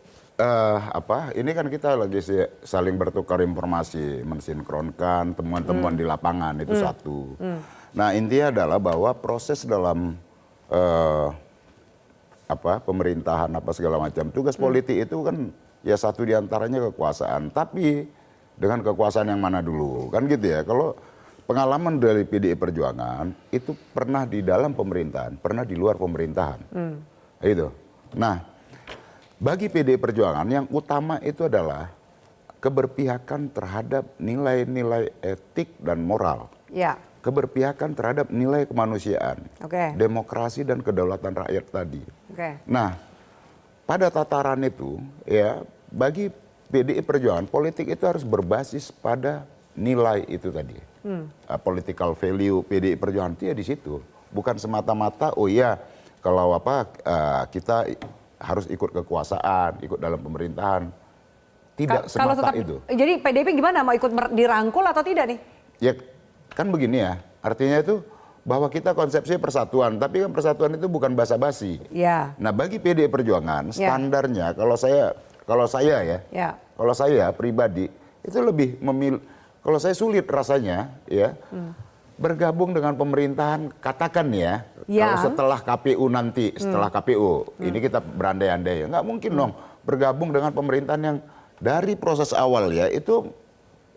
Uh, 0.41 0.81
apa 0.97 1.37
ini 1.37 1.53
kan 1.53 1.69
kita 1.69 2.01
lagi 2.01 2.25
saling 2.65 2.97
bertukar 2.97 3.45
informasi, 3.45 4.25
mensinkronkan 4.25 5.37
temuan-temuan 5.37 5.93
hmm. 5.93 6.01
di 6.01 6.05
lapangan 6.09 6.55
itu 6.63 6.73
hmm. 6.79 6.85
satu. 6.87 7.21
Hmm. 7.37 7.61
Nah 7.93 8.17
intinya 8.17 8.49
adalah 8.49 8.81
bahwa 8.81 9.13
proses 9.19 9.69
dalam 9.69 10.17
uh, 10.73 11.29
apa 12.51 12.83
pemerintahan 12.83 13.51
apa 13.55 13.71
segala 13.71 14.03
macam. 14.03 14.29
Tugas 14.35 14.59
hmm. 14.59 14.65
politik 14.67 14.97
itu 15.07 15.17
kan 15.23 15.37
ya 15.87 15.95
satu 15.95 16.27
di 16.27 16.35
antaranya 16.35 16.91
kekuasaan. 16.91 17.55
Tapi 17.55 18.05
dengan 18.59 18.83
kekuasaan 18.83 19.31
yang 19.31 19.39
mana 19.39 19.63
dulu 19.63 20.11
kan 20.11 20.27
gitu 20.27 20.51
ya. 20.51 20.67
Kalau 20.67 20.99
pengalaman 21.47 22.03
dari 22.03 22.27
PDI 22.27 22.59
Perjuangan 22.59 23.31
itu 23.55 23.73
pernah 23.95 24.27
di 24.27 24.43
dalam 24.43 24.75
pemerintahan, 24.75 25.39
pernah 25.39 25.63
di 25.63 25.79
luar 25.79 25.95
pemerintahan. 25.95 26.61
Hmm. 26.75 26.97
Itu. 27.41 27.71
Nah, 28.19 28.43
bagi 29.39 29.71
PDI 29.71 29.97
Perjuangan 29.97 30.47
yang 30.51 30.67
utama 30.75 31.23
itu 31.23 31.47
adalah 31.47 31.95
keberpihakan 32.61 33.55
terhadap 33.55 34.05
nilai-nilai 34.21 35.15
etik 35.23 35.79
dan 35.81 36.05
moral. 36.05 36.53
Ya 36.69 36.99
keberpihakan 37.21 37.93
terhadap 37.93 38.27
nilai 38.33 38.65
kemanusiaan, 38.65 39.45
okay. 39.61 39.93
demokrasi 39.95 40.65
dan 40.65 40.81
kedaulatan 40.81 41.37
rakyat 41.37 41.65
tadi. 41.69 42.03
Okay. 42.33 42.63
Nah, 42.67 42.97
pada 43.85 44.07
tataran 44.09 44.61
itu, 44.63 45.03
ya 45.27 45.67
bagi 45.91 46.31
PDI 46.71 47.03
Perjuangan 47.03 47.51
politik 47.51 47.91
itu 47.91 48.05
harus 48.07 48.23
berbasis 48.23 48.95
pada 48.95 49.43
nilai 49.75 50.23
itu 50.31 50.51
tadi, 50.55 50.79
hmm. 51.03 51.51
uh, 51.51 51.59
political 51.59 52.15
value 52.15 52.63
PDI 52.63 52.95
Perjuangan 52.95 53.35
itu 53.35 53.51
ya 53.51 53.55
di 53.55 53.65
situ, 53.67 53.99
bukan 54.31 54.55
semata-mata 54.59 55.35
oh 55.35 55.51
iya 55.51 55.79
kalau 56.23 56.55
apa 56.55 56.87
uh, 57.03 57.43
kita 57.51 57.91
harus 58.41 58.71
ikut 58.71 58.95
kekuasaan, 59.03 59.83
ikut 59.83 59.99
dalam 59.99 60.23
pemerintahan, 60.23 60.89
tidak 61.75 62.07
Ka 62.07 62.13
semata 62.13 62.23
kalau 62.23 62.35
tetap, 62.39 62.55
itu. 62.57 62.77
Jadi 62.93 63.13
PDIP 63.21 63.49
gimana 63.57 63.81
mau 63.81 63.97
ikut 63.97 64.13
dirangkul 64.37 64.85
atau 64.85 65.03
tidak 65.03 65.25
nih? 65.35 65.39
Ya 65.81 65.93
kan 66.53 66.69
begini 66.69 67.03
ya, 67.03 67.19
artinya 67.41 67.81
itu 67.81 68.05
bahwa 68.41 68.73
kita 68.73 68.97
konsepsi 68.97 69.37
persatuan, 69.37 70.01
tapi 70.01 70.25
kan 70.25 70.33
persatuan 70.33 70.73
itu 70.73 70.89
bukan 70.89 71.13
basa-basi. 71.13 71.77
Ya. 71.93 72.33
Nah, 72.41 72.51
bagi 72.51 72.81
PDI 72.81 73.07
Perjuangan 73.07 73.69
Ya. 73.77 73.93
standarnya 73.93 74.57
kalau 74.57 74.75
saya 74.75 75.13
kalau 75.45 75.67
saya 75.67 75.97
ya, 76.01 76.19
Ya. 76.31 76.51
kalau 76.75 76.95
saya 76.95 77.35
pribadi 77.35 77.91
itu 78.21 78.39
lebih 78.39 78.81
memilih 78.81 79.21
kalau 79.61 79.77
saya 79.77 79.93
sulit 79.93 80.25
rasanya 80.25 80.89
ya 81.05 81.37
Hmm. 81.51 81.73
bergabung 82.17 82.71
dengan 82.71 82.93
pemerintahan 82.95 83.73
katakan 83.81 84.29
ya 84.31 84.65
Yang? 84.87 85.01
kalau 85.01 85.17
setelah 85.27 85.59
KPU 85.59 86.07
nanti 86.07 86.53
setelah 86.55 86.89
Hmm. 86.89 86.97
KPU 86.97 87.33
ini 87.59 87.79
kita 87.81 87.99
berandai-andai 87.99 88.77
ya 88.77 88.87
nggak 88.89 89.05
mungkin 89.05 89.33
dong 89.33 89.53
bergabung 89.83 90.31
dengan 90.31 90.53
pemerintahan 90.53 91.03
yang 91.03 91.17
dari 91.59 91.97
proses 91.97 92.33
awal 92.33 92.69
ya 92.71 92.89
itu 92.89 93.29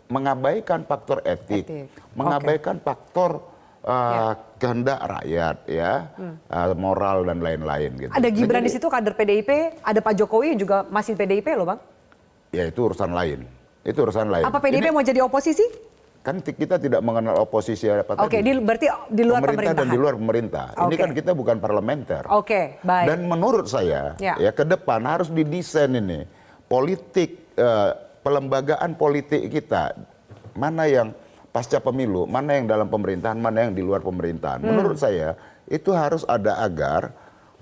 mengabaikan 0.04 0.84
faktor 0.84 1.24
etik, 1.24 1.64
Etik. 1.64 1.88
mengabaikan 2.12 2.76
faktor 2.76 3.40
uh, 3.84 4.32
kehendak 4.56 4.98
rakyat 4.98 5.56
ya 5.66 5.92
Hmm. 6.16 6.34
uh, 6.48 6.72
moral 6.74 7.24
dan 7.24 7.38
lain-lain 7.38 7.90
gitu. 7.98 8.10
Ada 8.10 8.20
Nah, 8.22 8.32
Gibran 8.32 8.58
jadi- 8.58 8.66
di 8.66 8.72
situ 8.72 8.86
kader 8.88 9.14
PDIP, 9.14 9.50
ada 9.78 10.00
Pak 10.00 10.14
Jokowi 10.16 10.56
juga 10.56 10.84
masih 10.88 11.14
PDIP 11.14 11.52
loh 11.54 11.68
bang. 11.68 11.80
ya 12.50 12.64
itu 12.64 12.80
urusan 12.80 13.10
lain 13.10 13.42
itu 13.82 13.98
urusan 13.98 14.30
lain. 14.30 14.46
Apa 14.46 14.58
PDIP 14.58 14.78
Ini 14.78 14.88
mau 14.90 15.02
jadi 15.02 15.20
oposisi? 15.20 15.66
kan 16.24 16.40
kita 16.40 16.80
tidak 16.80 17.04
mengenal 17.04 17.36
oposisi 17.36 17.84
apa 17.84 18.16
Oke, 18.16 18.40
di, 18.40 18.56
berarti 18.56 18.88
di 19.12 19.22
luar 19.22 19.44
pemerintah 19.44 19.76
dan 19.76 19.92
di 19.92 19.98
luar 20.00 20.14
pemerintah. 20.16 20.66
Ini 20.72 20.88
Oke. 20.88 20.96
kan 20.96 21.10
kita 21.12 21.30
bukan 21.36 21.60
parlementer. 21.60 22.24
Oke, 22.32 22.80
baik. 22.80 23.06
Dan 23.12 23.28
menurut 23.28 23.68
saya 23.68 24.16
Ya. 24.16 24.32
ya, 24.40 24.48
ke 24.48 24.64
depan 24.64 25.04
harus 25.04 25.28
didesain 25.28 25.92
ini 25.92 26.24
politik 26.64 27.44
eh, 27.54 27.90
pelembagaan 28.24 28.96
politik 28.96 29.52
kita 29.52 29.92
mana 30.54 30.88
yang 30.88 31.12
pasca 31.54 31.78
pemilu, 31.78 32.26
mana 32.26 32.58
yang 32.58 32.66
dalam 32.66 32.90
pemerintahan, 32.90 33.38
mana 33.38 33.70
yang 33.70 33.78
di 33.78 33.78
luar 33.78 34.02
pemerintahan. 34.02 34.58
Hmm. 34.58 34.74
Menurut 34.74 34.98
saya 34.98 35.38
itu 35.70 35.94
harus 35.94 36.26
ada 36.26 36.58
agar 36.58 37.14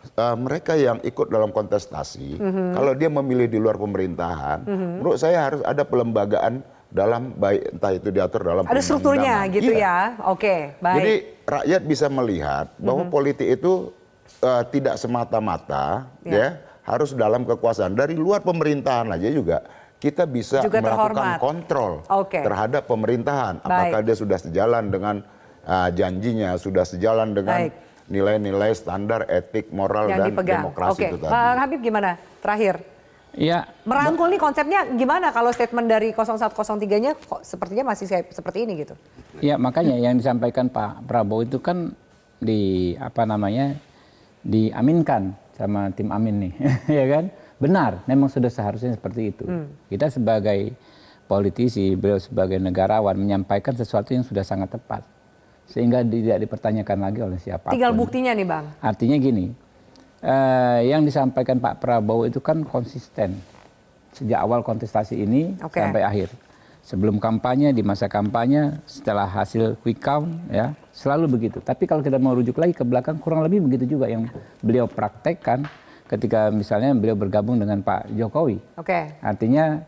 eh, 0.02 0.34
mereka 0.34 0.74
yang 0.74 0.98
ikut 1.06 1.30
dalam 1.30 1.54
kontestasi, 1.54 2.34
Mhm. 2.34 2.74
kalau 2.74 2.90
dia 2.90 3.06
memilih 3.06 3.46
di 3.46 3.54
luar 3.54 3.78
pemerintahan, 3.78 4.66
Mhm. 4.66 4.90
menurut 4.98 5.14
saya 5.14 5.46
harus 5.46 5.62
ada 5.62 5.86
pelembagaan 5.86 6.58
dalam 6.90 7.30
baik 7.38 7.70
entah 7.70 7.94
itu 7.94 8.10
diatur 8.10 8.42
dalam 8.42 8.66
Ada 8.66 8.82
strukturnya 8.82 9.46
gitu 9.46 9.70
Iya. 9.70 10.18
ya. 10.18 10.26
Oke, 10.26 10.74
baik. 10.82 10.96
Jadi 10.98 11.14
rakyat 11.46 11.82
bisa 11.86 12.06
melihat 12.10 12.66
bahwa 12.82 13.06
Mhm. 13.06 13.12
politik 13.14 13.46
itu 13.46 13.94
eh, 14.42 14.64
tidak 14.74 14.98
semata-mata 14.98 16.10
Ya. 16.26 16.34
ya. 16.34 16.48
harus 16.82 17.14
dalam 17.14 17.46
kekuasaan. 17.46 17.94
Dari 17.94 18.18
luar 18.18 18.42
pemerintahan 18.42 19.06
aja 19.06 19.30
juga 19.30 19.62
kita 20.02 20.26
bisa 20.26 20.58
Juga 20.66 20.82
melakukan 20.82 21.14
terhormat. 21.14 21.38
kontrol 21.38 21.92
Oke. 22.10 22.42
terhadap 22.42 22.90
pemerintahan. 22.90 23.62
Baik. 23.62 23.70
Apakah 23.70 24.00
dia 24.02 24.16
sudah 24.18 24.38
sejalan 24.42 24.90
dengan 24.90 25.22
eh, 25.62 25.88
janjinya, 25.94 26.58
sudah 26.58 26.82
sejalan 26.82 27.30
dengan 27.30 27.70
Baik. 27.70 27.72
nilai-nilai 28.10 28.74
standar 28.74 29.30
etik, 29.30 29.70
moral 29.70 30.10
yang 30.10 30.26
dan 30.26 30.34
dipegang. 30.34 30.58
demokrasi 30.66 30.98
Oke, 30.98 31.06
itu 31.06 31.16
tadi. 31.22 31.30
Bang 31.30 31.58
Habib 31.62 31.80
gimana? 31.80 32.10
Terakhir. 32.42 32.74
Ya, 33.32 33.64
Merangkul 33.88 34.28
nih 34.28 34.36
konsepnya 34.36 34.84
gimana 34.92 35.32
kalau 35.32 35.48
statement 35.56 35.88
dari 35.88 36.12
0103-nya 36.12 37.16
kok 37.16 37.40
sepertinya 37.40 37.94
masih 37.94 38.04
seperti 38.28 38.68
ini 38.68 38.84
gitu. 38.84 38.92
Ya 39.40 39.56
makanya 39.56 39.96
yang 39.96 40.20
disampaikan 40.20 40.68
Pak 40.68 41.08
Prabowo 41.08 41.40
itu 41.40 41.56
kan 41.56 41.96
di 42.36 42.92
apa 43.00 43.24
namanya 43.24 43.72
diaminkan 44.44 45.32
sama 45.56 45.88
tim 45.96 46.12
Amin 46.12 46.44
nih, 46.44 46.52
ya 47.00 47.06
kan? 47.08 47.24
Benar, 47.62 48.02
memang 48.10 48.26
sudah 48.26 48.50
seharusnya 48.50 48.90
seperti 48.98 49.30
itu. 49.30 49.46
Hmm. 49.46 49.70
Kita 49.86 50.10
sebagai 50.10 50.74
politisi, 51.30 51.94
beliau 51.94 52.18
sebagai 52.18 52.58
negarawan 52.58 53.14
menyampaikan 53.14 53.78
sesuatu 53.78 54.10
yang 54.10 54.26
sudah 54.26 54.42
sangat 54.42 54.74
tepat, 54.74 55.06
sehingga 55.70 56.02
tidak 56.02 56.42
dipertanyakan 56.42 56.98
lagi 56.98 57.20
oleh 57.22 57.38
siapa 57.38 57.70
pun. 57.70 57.74
Tinggal 57.78 57.94
buktinya 57.94 58.34
nih 58.34 58.46
Bang. 58.50 58.66
Artinya 58.82 59.16
gini, 59.22 59.54
eh, 60.26 60.90
yang 60.90 61.06
disampaikan 61.06 61.62
Pak 61.62 61.78
Prabowo 61.78 62.26
itu 62.26 62.42
kan 62.42 62.66
konsisten 62.66 63.38
sejak 64.10 64.42
awal 64.42 64.66
kontestasi 64.66 65.22
ini 65.22 65.54
Oke. 65.62 65.78
sampai 65.78 66.02
akhir. 66.02 66.28
Sebelum 66.82 67.22
kampanye, 67.22 67.70
di 67.70 67.86
masa 67.86 68.10
kampanye, 68.10 68.82
setelah 68.90 69.24
hasil 69.30 69.78
quick 69.86 70.02
count, 70.02 70.26
ya 70.50 70.74
selalu 70.90 71.38
begitu. 71.38 71.62
Tapi 71.62 71.86
kalau 71.86 72.02
kita 72.02 72.18
mau 72.18 72.34
rujuk 72.34 72.58
lagi 72.58 72.74
ke 72.74 72.82
belakang, 72.82 73.22
kurang 73.22 73.46
lebih 73.46 73.62
begitu 73.62 73.94
juga 73.96 74.10
yang 74.10 74.26
beliau 74.58 74.90
praktekkan 74.90 75.62
ketika 76.12 76.52
misalnya 76.52 76.92
beliau 76.92 77.16
bergabung 77.16 77.56
dengan 77.56 77.80
Pak 77.80 78.12
Jokowi. 78.12 78.60
Oke. 78.76 79.16
Artinya 79.24 79.80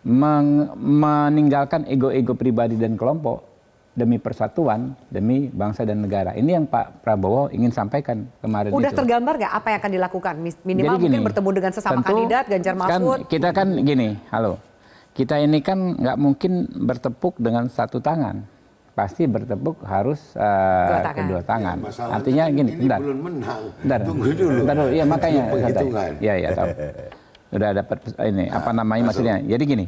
meng- 0.00 0.72
meninggalkan 0.74 1.84
ego-ego 1.84 2.32
pribadi 2.32 2.80
dan 2.80 2.96
kelompok 2.96 3.44
demi 3.92 4.16
persatuan, 4.16 4.96
demi 5.12 5.52
bangsa 5.52 5.84
dan 5.84 6.00
negara. 6.00 6.32
Ini 6.32 6.56
yang 6.56 6.64
Pak 6.64 7.04
Prabowo 7.04 7.52
ingin 7.52 7.68
sampaikan 7.68 8.24
kemarin 8.40 8.72
Udah 8.72 8.88
itu. 8.88 8.96
tergambar 9.04 9.36
nggak 9.36 9.52
apa 9.52 9.66
yang 9.68 9.78
akan 9.84 9.92
dilakukan? 9.92 10.34
Minimal 10.40 10.64
Jadi 10.64 10.88
mungkin 10.88 11.12
gini, 11.12 11.26
bertemu 11.28 11.48
dengan 11.52 11.72
sesama 11.76 11.94
tentu 12.00 12.08
kandidat 12.08 12.44
Ganjar 12.48 12.72
kan 12.72 12.80
Mahfud. 12.80 13.18
kita 13.28 13.48
kan 13.52 13.68
gini, 13.84 14.08
halo. 14.32 14.56
Kita 15.12 15.36
ini 15.36 15.60
kan 15.60 16.00
nggak 16.00 16.16
mungkin 16.16 16.52
bertepuk 16.88 17.36
dengan 17.36 17.68
satu 17.68 18.00
tangan. 18.00 18.48
Pasti 18.92 19.24
bertepuk 19.24 19.80
harus 19.82 20.20
eh, 20.34 20.42
Dua 20.86 21.00
tangan. 21.00 21.16
kedua 21.16 21.40
tangan. 21.42 21.76
Ya, 21.80 22.04
Artinya 22.12 22.44
gini, 22.46 22.70
ini 22.70 22.80
bentar. 22.82 22.98
belum 23.00 23.18
menang. 23.18 23.62
Bentar. 23.80 23.98
Tunggu 24.04 24.30
dulu. 24.30 24.58
Bentar 24.60 24.74
dulu. 24.76 24.90
Iya 24.92 25.04
makanya. 25.06 25.42
Penghitungan. 25.48 26.10
Iya, 26.20 26.34
iya 26.36 26.48
tahu. 26.52 26.68
Udah 27.52 27.68
dapat 27.74 27.96
ini 28.22 28.44
apa 28.48 28.70
namanya 28.70 29.02
masuk. 29.02 29.24
maksudnya. 29.24 29.36
Jadi 29.42 29.64
gini. 29.66 29.86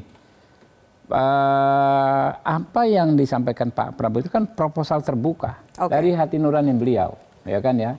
eh, 1.05 2.29
apa 2.33 2.83
yang 2.85 3.13
disampaikan 3.13 3.69
Pak 3.69 3.93
Prabowo 3.93 4.21
itu 4.21 4.33
kan 4.33 4.49
proposal 4.49 4.99
terbuka 5.01 5.61
Oke. 5.77 5.93
dari 5.93 6.11
hati 6.11 6.41
nurani 6.41 6.73
beliau, 6.73 7.13
ya 7.45 7.61
kan 7.61 7.77
ya. 7.77 7.93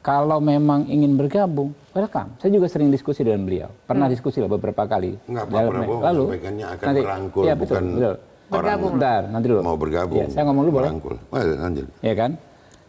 Kalau 0.00 0.38
memang 0.38 0.82
ingin 0.84 1.14
bergabung, 1.14 1.70
welcome. 1.92 2.34
Saya 2.36 2.50
juga 2.50 2.66
sering 2.66 2.88
diskusi 2.88 3.22
dengan 3.22 3.44
beliau. 3.44 3.70
Pernah 3.84 4.06
Hmm. 4.06 4.14
diskusi 4.14 4.38
lah 4.38 4.48
beberapa 4.48 4.82
kali. 4.84 5.14
Enggak, 5.24 5.44
Pak 5.46 5.62
Prabowo 5.68 5.94
lalu 6.00 6.24
akan 6.34 6.54
nanti- 6.80 7.04
merangkul, 7.04 7.42
iya, 7.44 7.54
betul, 7.54 7.74
bukan 7.78 7.84
betul. 7.94 8.14
Orang 8.48 8.64
Bergabung. 8.64 8.92
Bentar, 8.96 9.22
nanti 9.28 9.46
dulu. 9.46 9.60
mau 9.60 9.76
bergabung. 9.76 10.18
Iya, 10.24 10.26
saya 10.32 10.42
ngomong 10.48 10.62
dulu 10.68 10.74
boleh? 10.80 10.90
Merangkul. 10.90 11.16
Oh, 11.28 11.38
lanjut. 11.38 11.86
Ya 12.00 12.14
kan? 12.16 12.30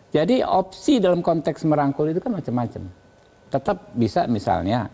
Jadi 0.10 0.36
opsi 0.41 0.93
dalam 0.97 1.22
konteks 1.22 1.62
merangkul 1.70 2.10
itu 2.10 2.20
kan 2.24 2.34
macam-macam. 2.34 2.84
Tetap 3.49 3.78
bisa 3.93 4.26
misalnya 4.26 4.89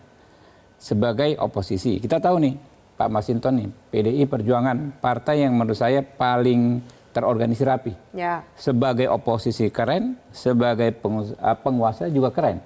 sebagai 0.76 1.40
oposisi. 1.40 1.96
Kita 1.96 2.20
tahu 2.20 2.36
nih, 2.42 2.54
Pak 2.96 3.08
Masinton 3.08 3.54
nih, 3.64 3.68
PDI 3.92 4.24
Perjuangan, 4.28 5.00
partai 5.00 5.44
yang 5.46 5.56
menurut 5.56 5.76
saya 5.76 6.04
paling 6.04 6.84
terorganisir 7.16 7.64
rapi. 7.64 7.96
Ya. 8.12 8.44
Sebagai 8.60 9.08
oposisi 9.08 9.72
keren, 9.72 10.20
sebagai 10.36 10.92
eh, 10.92 11.56
penguasa 11.64 12.12
juga 12.12 12.28
keren. 12.28 12.60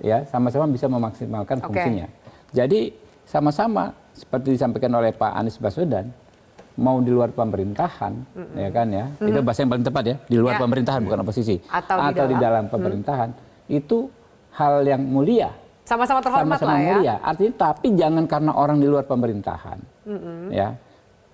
Ya, 0.00 0.24
sama-sama 0.28 0.68
bisa 0.68 0.88
memaksimalkan 0.88 1.60
Oke. 1.60 1.72
fungsinya. 1.72 2.08
Jadi 2.52 2.92
sama-sama 3.24 3.92
seperti 4.12 4.56
disampaikan 4.56 4.92
oleh 4.96 5.16
Pak 5.16 5.32
Anies 5.32 5.56
Baswedan, 5.56 6.12
mau 6.80 6.96
di 6.98 7.12
luar 7.12 7.28
pemerintahan, 7.30 8.12
ya 8.56 8.68
kan 8.72 8.88
ya, 8.88 9.04
itu 9.20 9.36
Mhm. 9.36 9.44
bahasa 9.44 9.60
yang 9.60 9.70
paling 9.70 9.84
tepat 9.84 10.04
ya, 10.08 10.16
di 10.24 10.36
luar 10.40 10.56
Ya. 10.56 10.60
pemerintahan 10.64 11.00
bukan 11.04 11.18
oposisi, 11.20 11.56
Atau 11.68 11.96
di 12.00 12.08
di 12.08 12.16
dalam. 12.16 12.40
dalam 12.40 12.64
pemerintahan, 12.66 13.28
itu 13.68 14.08
hal 14.56 14.80
yang 14.82 15.04
mulia, 15.04 15.52
Sama-sama 15.84 16.24
terhormat 16.24 16.56
sama-sama 16.56 16.72
lah 16.72 16.80
ya. 16.80 16.94
mulia. 16.96 17.14
Artinya 17.20 17.52
tapi 17.54 17.86
jangan 17.92 18.24
karena 18.24 18.52
orang 18.56 18.80
di 18.80 18.88
luar 18.88 19.04
pemerintahan, 19.04 19.78
Mm-mm. 20.08 20.48
ya. 20.50 20.72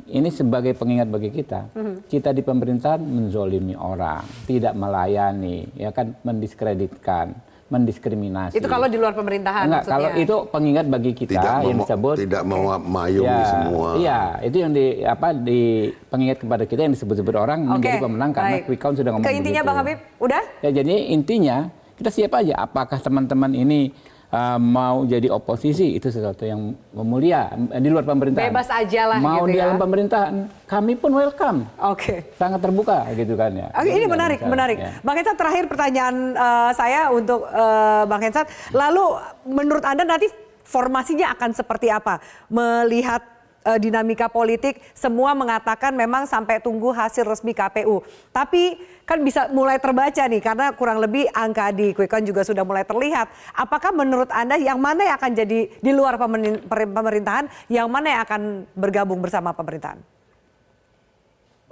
Ini 0.07 0.31
sebagai 0.31 0.71
pengingat 0.73 1.11
bagi 1.11 1.31
kita, 1.31 1.67
kita 2.07 2.31
di 2.31 2.39
pemerintahan 2.39 3.03
menzolimi 3.03 3.75
orang, 3.75 4.23
tidak 4.47 4.75
melayani, 4.75 5.67
ya 5.75 5.91
kan, 5.91 6.15
mendiskreditkan, 6.23 7.35
mendiskriminasi. 7.67 8.55
Itu 8.55 8.67
kalau 8.67 8.87
di 8.87 8.95
luar 8.95 9.11
pemerintahan 9.13 9.67
Enggak, 9.67 9.83
maksudnya. 9.83 9.95
kalau 9.97 10.09
itu 10.17 10.35
pengingat 10.49 10.87
bagi 10.87 11.13
kita 11.13 11.33
Tidak 11.33 11.51
yang 11.61 11.67
mau- 11.73 11.83
disebut 11.83 12.15
tidak 12.17 12.43
mau 12.43 12.63
mayungi 12.79 13.27
Ya, 13.27 13.43
semua. 13.45 13.89
Iya, 13.97 14.21
itu 14.43 14.57
yang 14.57 14.71
di 14.71 14.85
apa 15.03 15.29
di 15.33 15.61
pengingat 16.07 16.39
kepada 16.39 16.63
kita 16.63 16.81
yang 16.81 16.93
disebut-sebut 16.93 17.35
orang 17.35 17.67
Oke, 17.67 17.73
menjadi 17.83 17.99
pemenang 18.01 18.31
karena 18.31 18.55
baik. 18.57 18.65
quick 18.67 18.81
count 18.81 18.95
sudah 18.95 19.11
ngomong 19.11 19.27
Ke 19.27 19.33
intinya 19.33 19.61
begitu. 19.61 19.69
Bang 19.69 19.79
Habib, 19.83 19.99
udah? 20.21 20.43
Ya 20.63 20.71
jadi 20.73 20.95
intinya 21.09 21.57
kita 21.95 22.11
siap 22.13 22.33
aja 22.35 22.55
apakah 22.61 22.99
teman-teman 22.99 23.51
ini 23.51 23.91
uh, 24.33 24.59
mau 24.59 25.07
jadi 25.07 25.31
oposisi 25.31 25.95
itu 25.95 26.09
sesuatu 26.11 26.43
yang 26.43 26.75
memulia 26.91 27.51
eh, 27.71 27.81
di 27.83 27.89
luar 27.93 28.03
pemerintahan. 28.09 28.51
Bebas 28.51 28.69
aja 28.71 29.03
lah 29.15 29.19
Mau 29.23 29.45
gitu 29.45 29.53
di 29.55 29.59
ya. 29.59 29.63
dalam 29.67 29.77
pemerintahan, 29.79 30.35
kami 30.67 30.93
pun 30.99 31.11
welcome. 31.15 31.69
Oke. 31.83 32.35
Sangat 32.35 32.61
terbuka 32.63 33.07
gitu 33.15 33.35
kan 33.39 33.51
ya. 33.55 33.69
Oke, 33.77 33.91
ini 33.91 34.07
menarik, 34.09 34.39
masalah, 34.43 34.53
menarik. 34.53 34.77
ya. 34.81 34.91
Bang 35.03 35.17
Hensat, 35.21 35.37
terakhir 35.39 35.65
pertanyaan 35.71 36.17
eh, 36.35 36.71
saya 36.75 37.01
untuk 37.13 37.47
eh, 37.47 38.03
Bang 38.09 38.23
Hensat. 38.23 38.47
Lalu 38.75 39.05
menurut 39.47 39.85
Anda 39.85 40.03
nanti 40.03 40.27
formasinya 40.67 41.31
akan 41.39 41.51
seperti 41.55 41.93
apa? 41.93 42.19
Melihat 42.51 43.36
eh, 43.67 43.79
dinamika 43.83 44.31
politik, 44.31 44.79
semua 44.95 45.35
mengatakan 45.35 45.91
memang 45.91 46.25
sampai 46.25 46.63
tunggu 46.63 46.95
hasil 46.95 47.27
resmi 47.27 47.51
KPU. 47.51 48.07
Tapi 48.31 48.79
kan 49.03 49.19
bisa 49.23 49.51
mulai 49.51 49.83
terbaca 49.83 50.23
nih, 50.23 50.39
karena 50.39 50.71
kurang 50.75 51.03
lebih 51.03 51.27
angka 51.35 51.75
di 51.75 51.91
Quick 51.91 52.11
Count 52.11 52.27
juga 52.27 52.47
sudah 52.47 52.63
mulai 52.63 52.87
terlihat. 52.87 53.27
Apakah 53.55 53.91
menurut 53.91 54.31
Anda 54.31 54.55
yang 54.59 54.79
mana 54.79 55.03
yang 55.03 55.17
akan 55.19 55.33
jadi 55.35 55.59
di 55.71 55.91
luar 55.91 56.15
pemerin- 56.15 56.63
pemerintahan, 56.67 57.51
yang 57.67 57.91
mana 57.91 58.15
yang 58.15 58.23
akan 58.23 58.43
bergabung 58.75 59.19
bersama 59.19 59.51
pemerintahan? 59.51 59.99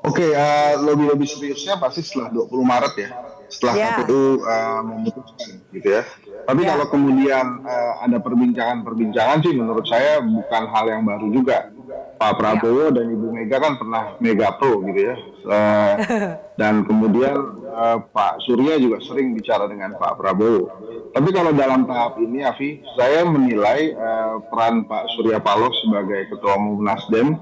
Oke, 0.05 0.37
uh, 0.37 0.77
lebih-lebih 0.85 1.25
seriusnya 1.25 1.81
pasti 1.81 2.05
setelah 2.05 2.29
20 2.29 2.61
Maret 2.61 2.95
ya, 3.01 3.09
setelah 3.49 3.73
Ya. 3.73 3.97
KPU 4.05 4.37
uh, 4.45 4.81
memutuskan 4.85 5.49
gitu 5.73 5.89
ya. 5.97 6.05
Tapi 6.45 6.61
Ya. 6.61 6.77
kalau 6.77 6.87
kemudian 6.93 7.65
uh, 7.65 8.05
ada 8.05 8.21
perbincangan-perbincangan 8.21 9.41
sih 9.41 9.57
menurut 9.57 9.89
saya 9.89 10.21
bukan 10.21 10.63
hal 10.69 10.85
yang 10.93 11.03
baru 11.09 11.33
juga. 11.33 11.73
Pak 12.15 12.41
Prabowo 12.41 12.95
dan 12.95 13.11
Ibu 13.11 13.27
Mega 13.35 13.61
kan 13.61 13.77
pernah 13.77 14.17
mega 14.23 14.55
pro 14.57 14.81
gitu 14.87 15.01
ya. 15.13 15.17
Uh, 15.45 15.95
dan 16.61 16.87
kemudian 16.89 17.37
uh, 17.69 17.99
Pak 18.01 18.41
Surya 18.47 18.81
juga 18.81 19.03
sering 19.05 19.35
bicara 19.37 19.69
dengan 19.69 19.99
Pak 19.99 20.17
Prabowo. 20.17 20.71
Tapi 21.15 21.31
kalau 21.31 21.53
dalam 21.55 21.87
tahap 21.87 22.19
ini, 22.19 22.43
Afi, 22.43 22.83
saya 22.97 23.23
menilai 23.29 23.95
uh, 23.95 24.41
peran 24.49 24.89
Pak 24.89 25.05
Surya 25.15 25.39
Paloh 25.39 25.71
sebagai 25.85 26.33
Ketua 26.33 26.59
Umum 26.59 26.83
Nasdem 26.83 27.39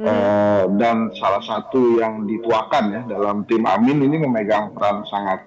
uh, 0.00 0.64
dan 0.80 1.12
salah 1.20 1.42
satu 1.42 2.00
yang 2.00 2.24
dituakan 2.26 2.84
ya 2.88 3.02
dalam 3.06 3.44
tim 3.46 3.62
Amin 3.68 4.02
ini 4.02 4.16
memegang 4.16 4.74
peran 4.74 5.06
sangat 5.06 5.44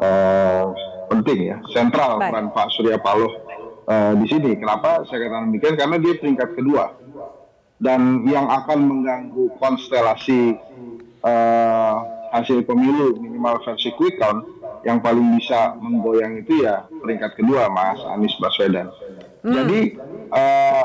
uh, 0.00 0.72
penting 1.12 1.52
ya, 1.52 1.56
sentral 1.70 2.16
Baik. 2.16 2.32
peran 2.32 2.46
Pak 2.54 2.68
Surya 2.74 2.96
Paloh 2.96 3.32
uh, 3.86 4.16
di 4.16 4.26
sini. 4.30 4.56
Kenapa 4.56 5.04
saya 5.04 5.26
katakan 5.28 5.52
demikian? 5.52 5.74
Karena 5.76 5.96
dia 6.00 6.14
peringkat 6.16 6.50
kedua 6.56 7.01
dan 7.82 8.22
yang 8.30 8.46
akan 8.46 8.78
mengganggu 8.86 9.50
konstelasi 9.58 10.54
eh, 11.26 11.94
hasil 12.30 12.62
pemilu 12.62 13.18
minimal 13.18 13.58
versi 13.66 13.90
quick 13.98 14.22
count 14.22 14.46
yang 14.86 15.02
paling 15.02 15.34
bisa 15.34 15.74
menggoyang 15.82 16.38
itu 16.42 16.62
ya 16.62 16.86
peringkat 17.02 17.34
kedua 17.34 17.66
Mas 17.68 17.98
Anies 18.06 18.38
Baswedan. 18.38 18.86
Jadi 19.42 19.98
eh, 20.30 20.84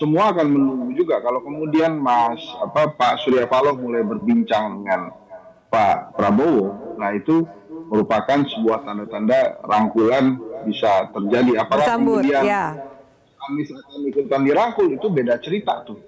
semua 0.00 0.32
akan 0.32 0.48
menunggu 0.48 0.96
juga 0.96 1.20
kalau 1.20 1.44
kemudian 1.44 2.00
Mas 2.00 2.40
apa 2.56 2.88
Pak 2.96 3.20
Surya 3.20 3.44
Paloh 3.44 3.76
mulai 3.76 4.00
berbincang 4.00 4.80
dengan 4.80 5.12
Pak 5.68 6.16
Prabowo, 6.16 6.96
nah 6.98 7.14
itu 7.14 7.46
merupakan 7.92 8.42
sebuah 8.42 8.82
tanda-tanda 8.82 9.60
rangkulan 9.62 10.40
bisa 10.64 11.10
terjadi. 11.14 11.62
Apakah 11.62 11.86
Bersambut, 11.86 12.26
kemudian 12.26 12.42
ya. 12.42 12.64
Anies 13.40 13.70
akan 13.70 14.00
ikutan 14.08 14.40
dirangkul 14.42 14.88
itu 14.90 15.06
beda 15.12 15.38
cerita 15.38 15.84
tuh. 15.84 16.00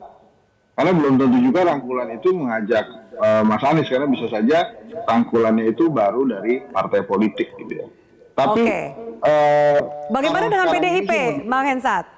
Karena 0.72 0.92
belum 0.96 1.20
tentu 1.20 1.38
juga 1.38 1.68
rangkulan 1.68 2.08
itu 2.16 2.32
mengajak 2.32 2.84
eh, 3.12 3.42
Mas 3.44 3.60
Anies 3.60 3.88
karena 3.92 4.08
bisa 4.08 4.26
saja 4.32 4.72
rangkulannya 5.04 5.68
itu 5.68 5.92
baru 5.92 6.24
dari 6.24 6.64
partai 6.64 7.04
politik 7.04 7.52
gitu 7.60 7.72
ya. 7.76 7.86
Tapi 8.32 8.64
Oke. 8.64 8.80
eh, 9.20 9.78
Bagaimana 10.08 10.48
dengan 10.48 10.66
PDIP, 10.72 11.12
Bang 11.44 11.68
Hensat? 11.68 12.08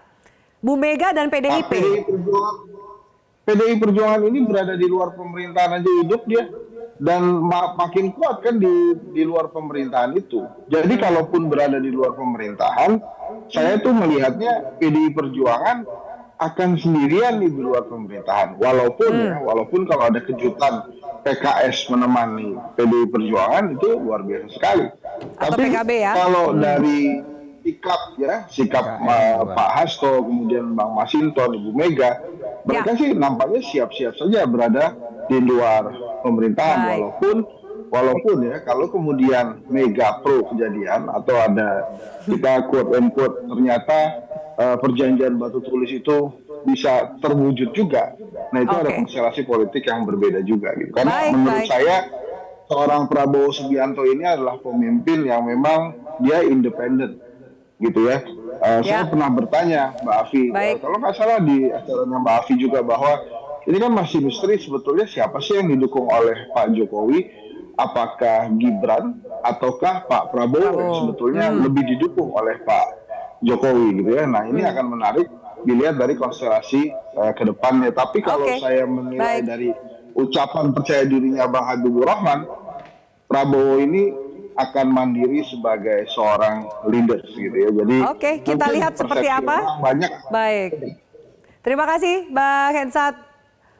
Bu 0.62 0.78
Mega 0.78 1.10
dan 1.10 1.28
PDIP. 1.28 1.66
PDI 1.66 2.00
Perjuangan, 2.06 2.56
PDI 3.44 3.74
Perjuangan 3.76 4.22
ini 4.24 4.38
berada 4.46 4.74
di 4.78 4.86
luar 4.86 5.12
pemerintahan 5.12 5.70
aja 5.76 5.90
hidup 6.00 6.22
dia 6.24 6.44
dan 6.94 7.20
ma- 7.42 7.74
makin 7.74 8.14
kuat 8.14 8.40
kan 8.40 8.56
di 8.56 8.94
di 9.10 9.26
luar 9.26 9.50
pemerintahan 9.50 10.14
itu. 10.14 10.46
Jadi 10.70 10.94
kalaupun 10.94 11.50
berada 11.50 11.76
di 11.76 11.90
luar 11.90 12.14
pemerintahan, 12.14 13.02
saya 13.50 13.82
tuh 13.82 13.92
melihatnya 13.92 14.78
PDI 14.78 15.10
Perjuangan 15.10 15.84
akan 16.34 16.76
sendirian 16.76 17.38
di 17.38 17.48
luar 17.48 17.86
pemerintahan. 17.86 18.58
Walaupun 18.58 19.12
ya, 19.14 19.38
walaupun 19.40 19.86
kalau 19.86 20.10
ada 20.10 20.18
kejutan 20.18 20.90
PKS 21.22 21.88
menemani 21.88 22.58
PDI 22.74 23.06
Perjuangan 23.08 23.64
itu 23.72 23.88
luar 23.96 24.20
biasa 24.20 24.46
sekali. 24.50 24.86
Atau 25.38 25.56
Tapi 25.56 25.62
PKB 25.70 25.90
ya. 25.94 26.12
kalau 26.12 26.44
Hmm. 26.52 26.60
dari 26.60 27.00
sikap 27.64 28.00
ya, 28.18 28.34
sikap 28.46 28.84
uh, 29.00 29.40
Pak 29.48 29.70
Hasto, 29.72 30.20
kemudian 30.20 30.74
Bang 30.74 30.92
Masinton, 30.92 31.54
Ibu 31.54 31.70
Mega, 31.72 32.20
mereka 32.62 32.92
Ya. 32.92 32.98
sih 32.98 33.08
nampaknya 33.14 33.60
siap-siap 33.62 34.12
saja 34.14 34.44
berada 34.44 34.92
di 35.24 35.40
luar 35.40 35.88
pemerintahan 36.20 36.78
Baik. 36.78 36.92
walaupun 36.92 37.36
walaupun 37.88 38.36
ya 38.44 38.56
kalau 38.60 38.90
kemudian 38.90 39.64
Mega 39.70 40.20
pro 40.20 40.44
kejadian 40.50 41.08
atau 41.08 41.36
ada 41.38 41.88
kita 42.26 42.68
quote 42.68 42.92
and 42.96 43.08
quote 43.14 43.44
ternyata 43.46 44.24
uh, 44.54 44.76
perjanjian 44.76 45.34
batu 45.34 45.60
tulis 45.60 45.88
itu 45.88 46.30
bisa 46.64 47.14
terwujud 47.18 47.70
juga. 47.70 48.16
Nah 48.50 48.60
itu 48.60 48.72
ada 48.72 48.88
Oke. 48.88 48.98
konstelasi 49.02 49.42
politik 49.42 49.84
yang 49.84 50.02
berbeda 50.02 50.40
juga 50.40 50.72
gitu. 50.74 50.90
Karena 50.90 51.12
Baik, 51.20 51.32
menurut 51.32 51.60
baik. 51.60 51.68
saya 51.68 51.96
seorang 52.64 53.02
Prabowo 53.04 53.50
Subianto 53.50 54.02
ini 54.02 54.24
adalah 54.24 54.56
pemimpin 54.56 55.22
yang 55.22 55.44
memang 55.44 55.92
dia 56.18 56.40
independen 56.40 57.20
gitu 57.76 58.08
ya. 58.08 58.24
Saya 58.80 58.80
Ya. 58.80 59.04
pernah 59.04 59.28
bertanya 59.28 59.92
Mbak 60.00 60.16
Afi, 60.18 60.42
Baik. 60.48 60.72
eh, 60.72 60.80
kalau 60.80 60.96
nggak 60.96 61.14
salah 61.14 61.38
di 61.38 61.68
acaranya 61.68 62.16
Mbak 62.18 62.34
Afi 62.40 62.54
juga 62.56 62.80
bahwa 62.80 63.12
ini 63.64 63.76
kan 63.76 63.92
masih 63.92 64.18
misteri 64.20 64.56
sebetulnya 64.56 65.04
siapa 65.04 65.36
sih 65.38 65.56
yang 65.56 65.68
didukung 65.68 66.06
oleh 66.06 66.48
Pak 66.50 66.72
Jokowi, 66.72 67.28
apakah 67.74 68.48
Gibran 68.54 69.20
ataukah 69.42 70.06
Pak 70.06 70.30
Prabowo, 70.30 70.64
yang 70.64 70.72
Prabowo. 70.72 70.98
sebetulnya 71.02 71.44
Hmm. 71.50 71.60
lebih 71.60 71.82
didukung 71.86 72.32
oleh 72.32 72.56
Pak 72.58 73.03
Jokowi 73.44 74.00
gitu 74.00 74.10
ya. 74.10 74.24
Nah 74.24 74.48
ini 74.48 74.64
Hmm. 74.64 74.72
akan 74.72 74.86
menarik 74.90 75.26
dilihat 75.62 75.96
dari 75.96 76.16
konstelasi 76.16 76.82
eh, 76.90 77.32
ke 77.32 77.44
depannya. 77.44 77.92
Tapi 77.92 78.18
kalau 78.20 78.48
Oke. 78.48 78.58
saya 78.58 78.82
menilai 78.84 79.38
Baik. 79.38 79.44
dari 79.44 79.68
ucapan 80.14 80.72
percaya 80.72 81.04
dirinya 81.04 81.44
Bang 81.46 81.66
Habibur 81.66 82.08
Rahman, 82.08 82.48
Prabowo 83.24 83.78
ini 83.78 84.10
akan 84.54 84.86
mandiri 84.88 85.42
sebagai 85.42 86.06
seorang 86.06 86.70
leader 86.86 87.18
gitu 87.28 87.54
ya. 87.54 87.70
Jadi 87.74 87.96
Oke, 88.06 88.30
kita 88.40 88.64
mungkin 88.64 88.76
lihat 88.78 88.92
seperti 88.94 89.26
apa. 89.26 89.56
Banyak 89.82 90.10
Baik. 90.30 90.70
Terima 91.60 91.84
kasih 91.84 92.28
Bang 92.30 92.70
Hensat, 92.72 93.14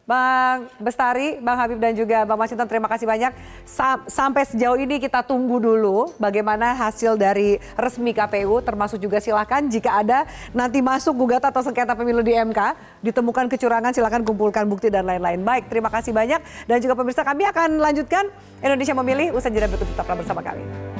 Bang 0.04 0.68
Bestari, 0.76 1.40
Bang 1.40 1.56
Habib 1.56 1.80
dan 1.80 1.96
juga 1.96 2.28
Bang 2.28 2.36
Masinton. 2.36 2.68
Terima 2.68 2.88
kasih 2.92 3.08
banyak. 3.08 3.32
Sa- 3.64 4.04
sampai 4.04 4.44
sejauh 4.44 4.76
ini 4.76 5.00
kita 5.00 5.24
tunggu 5.24 5.56
dulu 5.56 6.12
bagaimana 6.20 6.76
hasil 6.76 7.16
dari 7.16 7.56
resmi 7.72 8.12
KPU 8.12 8.60
termasuk 8.60 9.00
juga 9.00 9.16
silakan 9.16 9.72
jika 9.72 10.04
ada 10.04 10.28
nanti 10.52 10.84
masuk 10.84 11.16
gugatan 11.16 11.48
atau 11.48 11.64
sengketa 11.64 11.96
pemilu 11.96 12.20
di 12.20 12.36
MK 12.36 12.76
ditemukan 13.00 13.48
kecurangan 13.48 13.96
silakan 13.96 14.28
kumpulkan 14.28 14.68
bukti 14.68 14.92
dan 14.92 15.08
lain-lain. 15.08 15.40
Baik, 15.40 15.72
terima 15.72 15.88
kasih 15.88 16.12
banyak 16.12 16.40
dan 16.68 16.76
juga 16.84 16.94
pemirsa 17.00 17.24
kami 17.24 17.48
akan 17.48 17.80
lanjutkan 17.80 18.28
Indonesia 18.60 18.92
memilih 18.92 19.32
usaha 19.32 19.48
jeda 19.48 19.72
berikut 19.72 19.88
tetaplah 19.88 20.20
bersama 20.20 20.44
kami. 20.44 20.93